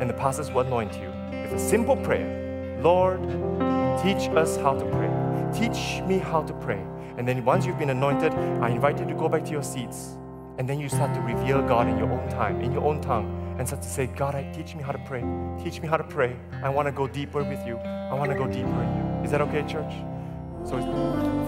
and 0.00 0.08
the 0.08 0.14
pastors 0.14 0.50
will 0.50 0.62
anoint 0.62 0.94
you 0.94 1.08
with 1.30 1.52
a 1.52 1.58
simple 1.58 1.96
prayer 1.96 2.40
Lord, 2.82 3.20
teach 4.02 4.28
us 4.30 4.56
how 4.56 4.74
to 4.74 4.84
pray. 4.86 5.08
Teach 5.54 6.02
me 6.02 6.18
how 6.18 6.42
to 6.42 6.52
pray. 6.54 6.84
And 7.22 7.28
then 7.28 7.44
once 7.44 7.64
you've 7.64 7.78
been 7.78 7.90
anointed, 7.90 8.32
I 8.34 8.70
invite 8.70 8.98
you 8.98 9.06
to 9.06 9.14
go 9.14 9.28
back 9.28 9.44
to 9.44 9.52
your 9.52 9.62
seats. 9.62 10.16
And 10.58 10.68
then 10.68 10.80
you 10.80 10.88
start 10.88 11.14
to 11.14 11.20
reveal 11.20 11.62
God 11.62 11.86
in 11.86 11.96
your 11.96 12.10
own 12.10 12.28
time, 12.28 12.60
in 12.60 12.72
your 12.72 12.82
own 12.82 13.00
tongue, 13.00 13.54
and 13.60 13.68
start 13.68 13.80
to 13.82 13.88
say, 13.88 14.08
God, 14.08 14.34
I 14.34 14.42
teach 14.50 14.74
me 14.74 14.82
how 14.82 14.90
to 14.90 14.98
pray. 15.06 15.22
Teach 15.62 15.80
me 15.80 15.86
how 15.86 15.96
to 15.96 16.02
pray. 16.02 16.34
I 16.64 16.68
want 16.68 16.88
to 16.88 16.92
go 16.92 17.06
deeper 17.06 17.44
with 17.44 17.64
you. 17.64 17.76
I 17.76 18.14
want 18.14 18.32
to 18.32 18.36
go 18.36 18.48
deeper 18.48 18.82
in 18.82 18.96
you. 18.96 19.24
Is 19.24 19.30
that 19.30 19.40
okay, 19.40 19.62
church? 19.62 19.92
So 20.64 20.80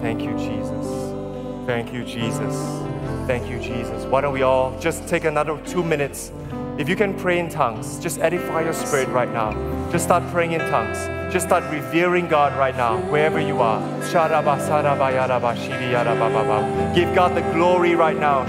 thank 0.01 0.21
you, 0.21 0.31
Jesus. 0.37 0.87
Thank 1.65 1.91
you, 1.91 2.05
Jesus. 2.05 2.55
Thank 3.27 3.49
you, 3.49 3.59
Jesus. 3.59 4.05
Why 4.05 4.21
don't 4.21 4.31
we 4.31 4.43
all 4.43 4.79
just 4.79 5.05
take 5.09 5.25
another 5.25 5.61
two 5.65 5.83
minutes? 5.83 6.31
If 6.77 6.89
you 6.89 6.97
can 6.97 7.13
pray 7.13 7.39
in 7.39 7.49
tongues, 7.49 7.99
just 7.99 8.19
edify 8.19 8.63
your 8.63 8.73
spirit 8.73 9.07
right 9.07 9.31
now. 9.31 9.53
Just 9.93 10.03
start 10.03 10.29
praying 10.33 10.51
in 10.51 10.59
tongues. 10.59 10.97
Just 11.31 11.45
start 11.47 11.63
revering 11.71 12.27
God 12.27 12.57
right 12.57 12.75
now, 12.75 12.97
wherever 13.09 13.39
you 13.39 13.61
are. 13.61 13.79
Give 16.93 17.15
God 17.15 17.33
the 17.33 17.41
glory 17.53 17.95
right 17.95 18.19
now. 18.19 18.45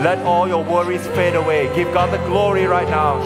Let 0.00 0.18
all 0.20 0.46
your 0.46 0.62
worries 0.64 1.06
fade 1.08 1.34
away. 1.34 1.68
Give 1.74 1.92
God 1.92 2.12
the 2.12 2.24
glory 2.28 2.66
right 2.66 2.88
now. 2.88 3.20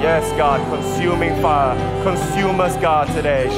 Yes, 0.00 0.24
God, 0.38 0.60
consuming 0.70 1.34
fire. 1.42 1.74
Consume 2.04 2.60
us, 2.60 2.76
God, 2.76 3.08
today. 3.08 3.48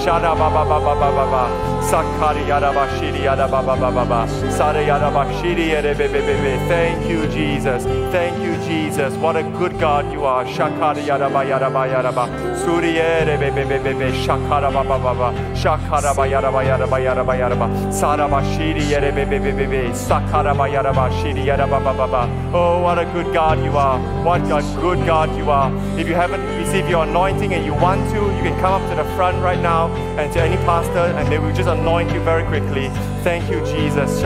Thank 6.69 7.09
you, 7.09 7.27
Jesus. 7.29 7.85
Thank 8.13 8.43
you, 8.43 8.55
Jesus. 8.67 9.15
What 9.15 9.37
a 9.37 9.43
good 9.43 9.79
God 9.79 10.13
you 10.13 10.25
are. 10.25 10.45
Shakara 10.45 11.01
yaraba 11.05 11.45
yaraba 11.45 11.87
yaraba. 11.87 12.29
Suriyere 12.65 13.39
bebe 13.39 13.65
bebe 13.69 13.79
bebe. 13.85 14.13
Shakara 14.25 14.73
baba 14.73 14.99
baba. 14.99 15.33
Shakara 15.55 16.15
ba 16.17 16.27
yaraba 16.27 16.63
yaraba 16.65 16.99
yaraba 16.99 17.35
yaraba. 17.37 17.69
Saraba 17.93 18.43
shiri 18.55 18.83
yere 18.91 19.13
bebe 19.13 19.39
bebe 19.39 19.67
bebe. 19.67 19.93
Sakara 19.95 20.57
ba 20.57 20.69
yaraba 20.69 21.11
shiri 21.19 21.45
yaraba 21.47 21.83
baba 21.83 22.07
baba. 22.07 22.29
Oh, 22.55 22.83
what 22.83 22.99
a 22.99 23.05
good 23.07 23.33
God 23.33 23.63
you 23.65 23.77
are. 23.77 23.99
What 24.25 24.43
a 24.43 24.63
good 24.81 25.05
God 25.07 25.37
you 25.37 25.51
are. 25.51 25.71
If 25.99 26.09
you 26.09 26.15
haven't 26.15 26.45
received 26.59 26.89
your 26.89 27.05
anointing 27.05 27.53
and 27.55 27.65
you 27.65 27.75
want 27.75 28.09
to, 28.11 28.17
you 28.37 28.43
can 28.43 28.59
come 28.61 28.83
up 28.83 28.91
to 28.91 28.97
the 28.97 29.05
front 29.17 29.43
right 29.43 29.61
now 29.61 29.89
and 30.19 30.33
to 30.33 30.41
any 30.41 30.57
pastor 30.65 31.07
and 31.19 31.29
they 31.31 31.39
will 31.39 31.55
just 31.55 31.69
anoint 31.69 32.13
you 32.13 32.21
very 32.21 32.45
quickly. 32.45 32.91
Thank 33.27 33.51
you, 33.51 33.59
Jesus. 33.67 34.21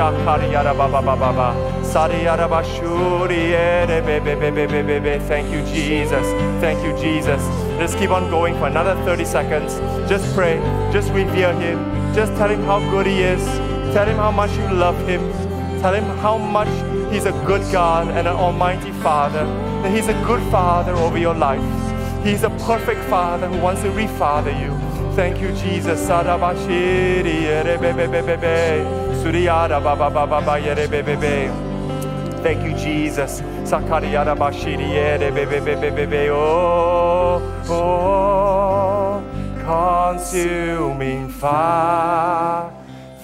Thank 5.26 5.50
you, 5.50 5.64
Jesus. 5.64 6.26
Thank 6.60 6.84
you, 6.84 6.92
Jesus. 7.00 7.42
Just 7.78 7.96
keep 7.96 8.10
on 8.10 8.28
going 8.28 8.52
for 8.56 8.66
another 8.66 8.94
30 9.06 9.24
seconds. 9.24 9.78
Just 10.06 10.30
pray. 10.34 10.58
Just 10.92 11.10
revere 11.12 11.54
Him. 11.54 11.78
Just 12.14 12.36
tell 12.36 12.50
Him 12.50 12.62
how 12.64 12.78
good 12.90 13.06
He 13.06 13.22
is. 13.22 13.42
Tell 13.94 14.06
Him 14.06 14.18
how 14.18 14.30
much 14.30 14.50
you 14.58 14.68
love 14.70 14.98
Him. 15.08 15.32
Tell 15.80 15.94
Him 15.94 16.04
how 16.18 16.36
much 16.36 16.68
He's 17.10 17.24
a 17.24 17.32
good 17.46 17.62
God 17.72 18.08
and 18.08 18.28
an 18.28 18.36
almighty 18.36 18.92
Father. 19.00 19.46
That 19.82 19.96
He's 19.96 20.08
a 20.08 20.24
good 20.26 20.42
Father 20.50 20.92
over 20.92 21.16
your 21.16 21.34
life. 21.34 21.64
He's 22.22 22.42
a 22.42 22.50
perfect 22.68 23.00
Father 23.08 23.48
who 23.48 23.58
wants 23.60 23.80
to 23.80 23.88
refather 23.88 24.52
you. 24.60 24.89
Thank 25.16 25.40
you, 25.40 25.52
Jesus. 25.52 26.08
Thank 32.42 32.62
you, 32.64 32.72
Jesus. 32.74 33.42
Sakariara 33.64 34.34
bashiri 34.36 36.30
oh, 36.30 37.42
oh, 37.68 37.72
oh, 37.72 39.22
consuming 39.64 41.28
fire, 41.28 42.70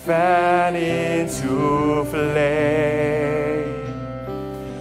fan 0.04 0.76
into 0.76 2.04
flame. 2.10 3.46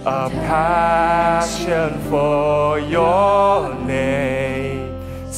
A 0.04 0.28
passion 0.30 1.98
for 2.10 2.78
your 2.78 3.74
name 3.86 4.35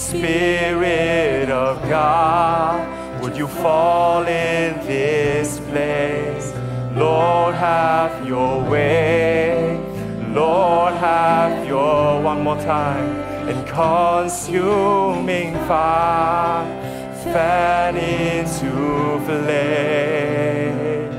Spirit 0.08 1.50
of 1.50 1.86
God, 1.86 3.20
would 3.22 3.36
you 3.36 3.46
fall 3.46 4.22
in 4.22 4.74
this 4.86 5.60
place? 5.68 6.54
Lord, 6.96 7.54
have 7.54 8.26
your 8.26 8.64
way. 8.70 9.78
Lord, 10.28 10.94
have 10.94 11.66
your 11.66 12.22
one 12.22 12.42
more 12.42 12.56
time 12.56 13.16
and 13.50 13.68
consuming 13.68 15.52
fire 15.68 16.64
fan 17.24 17.98
into 17.98 19.20
flame. 19.26 21.12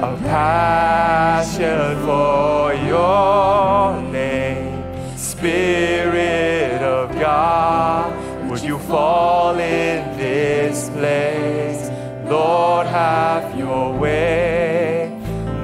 A 0.00 0.16
passion 0.24 1.96
for 2.04 2.74
your 2.74 4.02
name, 4.10 5.16
Spirit 5.16 6.43
fall 8.94 9.58
in 9.58 10.16
this 10.16 10.88
place? 10.90 11.90
Lord, 12.30 12.86
have 12.86 13.58
your 13.58 13.92
way. 13.98 15.10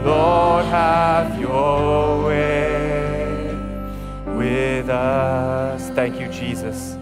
Lord, 0.04 0.64
have 0.64 1.38
your 1.38 2.24
way 2.24 3.54
with 4.26 4.88
us. 4.88 5.90
Thank 5.90 6.18
you, 6.18 6.26
Jesus. 6.26 6.98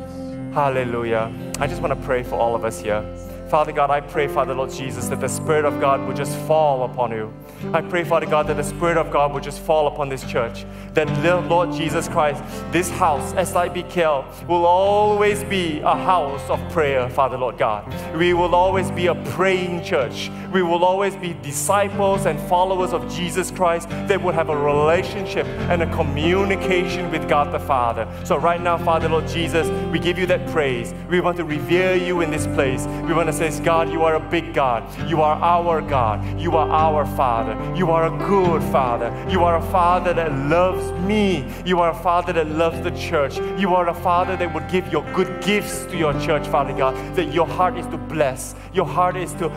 Hallelujah. 0.53 1.33
I 1.61 1.67
just 1.67 1.81
want 1.81 1.99
to 1.99 2.07
pray 2.07 2.23
for 2.23 2.35
all 2.35 2.55
of 2.55 2.63
us 2.63 2.79
here. 2.79 3.03
Father 3.49 3.73
God, 3.73 3.91
I 3.91 4.03
pray, 4.03 4.29
Father 4.29 4.55
Lord 4.55 4.71
Jesus, 4.71 5.09
that 5.09 5.21
the 5.21 5.29
Spirit 5.29 5.65
of 5.65 5.81
God 5.81 6.07
would 6.07 6.17
just 6.17 6.37
fall 6.41 6.85
upon 6.85 7.13
you. 7.13 7.33
I 7.73 7.81
pray, 7.81 8.05
Father 8.05 8.27
God, 8.27 8.47
that 8.49 8.59
the 8.59 8.63
Spirit 8.63 8.99
of 8.99 9.11
God 9.11 9.33
would 9.33 9.43
just 9.43 9.61
fall 9.61 9.87
upon 9.87 10.11
this 10.11 10.23
church. 10.25 10.67
That 10.93 11.09
Lord 11.49 11.73
Jesus 11.73 12.09
Christ, 12.09 12.43
this 12.73 12.91
house, 12.91 13.33
SIBKL, 13.33 14.47
will 14.47 14.67
always 14.67 15.45
be 15.45 15.81
a 15.81 15.95
house 15.95 16.43
of 16.51 16.61
prayer, 16.71 17.09
Father 17.09 17.39
Lord 17.39 17.57
God. 17.57 17.91
We 18.15 18.35
will 18.35 18.55
always 18.55 18.91
be 18.91 19.07
a 19.07 19.15
praying 19.15 19.83
church. 19.83 20.31
We 20.53 20.63
will 20.63 20.85
always 20.85 21.17
be 21.17 21.35
disciples 21.43 22.27
and 22.27 22.39
followers 22.49 22.93
of 22.93 23.11
Jesus 23.11 23.51
Christ 23.51 23.89
that 23.89 24.23
would 24.23 24.35
have 24.35 24.51
a 24.51 24.57
relationship 24.57 25.47
and 25.71 25.83
a 25.83 25.95
communication 25.95 27.11
with 27.11 27.29
God 27.29 27.53
the 27.53 27.59
Father. 27.59 28.07
So, 28.25 28.37
right 28.37 28.61
now, 28.61 28.77
Father 28.77 29.09
Lord 29.09 29.27
Jesus, 29.27 29.69
we 29.91 29.99
give 29.99 30.19
you 30.19 30.27
that 30.27 30.47
praise. 30.51 30.95
We 31.09 31.21
want 31.21 31.37
to 31.39 31.45
revere 31.45 31.97
you 31.97 32.21
in 32.21 32.31
this 32.31 32.47
place. 32.49 32.87
We 33.07 33.15
want 33.15 33.29
to 33.29 33.38
says, 33.39 33.61
God, 33.61 33.89
you 33.93 34.03
are 34.03 34.17
a 34.17 34.21
big 34.21 34.53
God. 34.53 34.83
You 35.09 35.23
are 35.23 35.37
our 35.37 35.81
God. 35.81 36.41
You 36.41 36.57
are 36.57 36.69
our 36.69 37.07
Father. 37.17 37.55
You 37.77 37.93
are 37.93 38.13
a 38.13 38.19
good 38.27 38.63
Father. 38.73 39.15
You 39.31 39.45
are 39.45 39.59
a 39.59 39.63
Father 39.71 40.13
that 40.13 40.33
loves 40.51 40.91
me. 41.07 41.47
You 41.65 41.79
are 41.79 41.91
a 41.91 42.03
Father 42.03 42.33
that 42.33 42.49
loves 42.49 42.81
the 42.81 42.91
church. 42.91 43.37
You 43.57 43.77
are 43.77 43.89
a 43.89 43.95
Father 43.95 44.37
that 44.37 44.53
would 44.53 44.69
give 44.69 44.91
your 44.91 45.05
good 45.15 45.41
gifts 45.41 45.85
to 45.87 45.97
your 45.97 46.15
church, 46.21 46.49
Father 46.49 46.77
God. 46.77 46.97
That 47.15 47.33
your 47.33 47.47
heart 47.47 47.79
is 47.79 47.87
to 47.87 47.97
bless. 47.97 48.57
Your 48.75 48.87
heart 48.87 49.17
is 49.17 49.33
to 49.35 49.49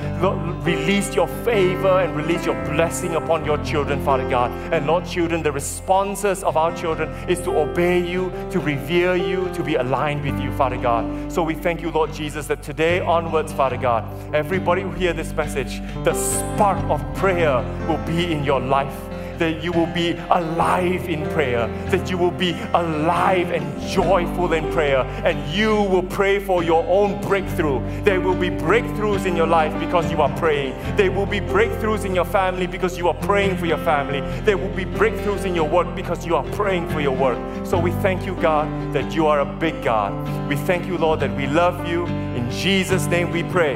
release 0.64 1.16
your 1.16 1.28
favor 1.44 2.02
and 2.02 2.16
release 2.16 2.46
your 2.46 2.64
blessing 2.66 3.16
upon 3.16 3.46
your 3.46 3.58
children, 3.64 4.04
Father 4.06 4.30
God. 4.30 4.52
And 4.72 4.86
Lord, 4.86 5.06
children, 5.06 5.42
the 5.42 5.52
responses 5.52 6.44
of 6.44 6.56
our 6.56 6.76
children 6.78 7.10
is 7.28 7.40
to 7.42 7.58
obey 7.58 8.08
you, 8.08 8.32
to 8.52 8.60
revere 8.60 9.16
you, 9.16 9.52
to 9.54 9.64
be 9.64 9.76
aligned 9.76 10.24
with 10.24 10.40
you, 10.40 10.52
Father 10.56 10.78
God. 10.78 11.32
So 11.32 11.42
we 11.42 11.56
thank 11.56 11.82
you, 11.82 11.90
Lord 11.90 12.14
Jesus, 12.14 12.46
that 12.46 12.62
today 12.62 13.00
onwards, 13.00 13.52
Father 13.52 13.71
Father 13.72 13.82
God. 13.82 14.36
Everybody 14.36 14.82
who 14.82 14.92
hear 14.92 15.14
this 15.14 15.32
message, 15.32 15.80
the 16.04 16.14
spark 16.14 16.78
of 16.90 17.02
prayer 17.16 17.64
will 17.88 18.06
be 18.06 18.34
in 18.34 18.44
your 18.44 18.60
life 18.60 19.11
that 19.42 19.64
you 19.64 19.72
will 19.72 19.88
be 19.88 20.12
alive 20.30 21.10
in 21.10 21.28
prayer, 21.32 21.68
that 21.90 22.12
you 22.12 22.18
will 22.18 22.32
be 22.32 22.52
alive 22.76 23.50
and 23.50 23.82
joyful 23.90 24.54
in 24.54 24.72
prayer, 24.72 25.00
and 25.26 25.52
you 25.52 25.82
will 25.82 26.04
pray 26.04 26.38
for 26.38 26.64
your 26.64 26.86
own 26.88 27.20
breakthrough. 27.22 27.82
There 28.04 28.22
will 28.22 28.36
be 28.36 28.52
breakthroughs 28.52 29.26
in 29.26 29.36
your 29.36 29.48
life 29.48 29.78
because 29.80 30.12
you 30.12 30.22
are 30.22 30.30
praying. 30.38 30.76
There 30.96 31.12
will 31.12 31.26
be 31.26 31.40
breakthroughs 31.40 32.06
in 32.06 32.14
your 32.14 32.26
family 32.26 32.68
because 32.68 33.00
you 33.00 33.08
are 33.08 33.16
praying 33.16 33.58
for 33.58 33.66
your 33.66 33.80
family. 33.80 34.22
There 34.42 34.60
will 34.60 34.76
be 34.76 34.86
breakthroughs 34.86 35.44
in 35.44 35.56
your 35.56 35.68
work 35.68 35.96
because 35.96 36.24
you 36.24 36.36
are 36.36 36.46
praying 36.52 36.88
for 36.90 37.02
your 37.02 37.16
work. 37.16 37.40
So 37.66 37.80
we 37.80 37.90
thank 38.04 38.28
you, 38.28 38.36
God, 38.36 38.94
that 38.94 39.12
you 39.16 39.26
are 39.26 39.40
a 39.40 39.46
big 39.46 39.84
God. 39.84 40.12
We 40.48 40.56
thank 40.56 40.86
you, 40.86 41.00
Lord, 41.00 41.20
that 41.22 41.36
we 41.36 41.48
love 41.48 41.88
you. 41.88 42.06
In 42.06 42.52
Jesus' 42.52 43.08
name 43.08 43.32
we 43.32 43.42
pray. 43.42 43.76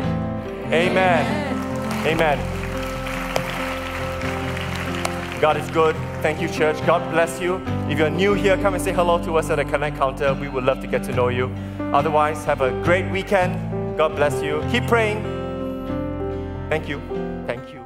Amen. 0.71 1.25
Amen. 2.05 2.54
God 5.41 5.57
is 5.57 5.69
good. 5.71 5.95
Thank 6.21 6.41
you, 6.41 6.47
church. 6.47 6.83
God 6.85 7.11
bless 7.11 7.39
you. 7.41 7.57
If 7.89 7.99
you're 7.99 8.09
new 8.09 8.33
here, 8.33 8.57
come 8.57 8.73
and 8.73 8.83
say 8.83 8.93
hello 8.93 9.23
to 9.23 9.37
us 9.37 9.49
at 9.49 9.55
the 9.55 9.65
Connect 9.65 9.97
counter. 9.97 10.33
We 10.33 10.47
would 10.47 10.63
love 10.63 10.79
to 10.81 10.87
get 10.87 11.03
to 11.03 11.13
know 11.13 11.27
you. 11.27 11.53
Otherwise, 11.93 12.45
have 12.45 12.61
a 12.61 12.71
great 12.83 13.09
weekend. 13.11 13.97
God 13.97 14.15
bless 14.15 14.41
you. 14.41 14.63
Keep 14.71 14.87
praying. 14.87 15.23
Thank 16.69 16.89
you. 16.89 17.01
Thank 17.45 17.73
you. 17.73 17.84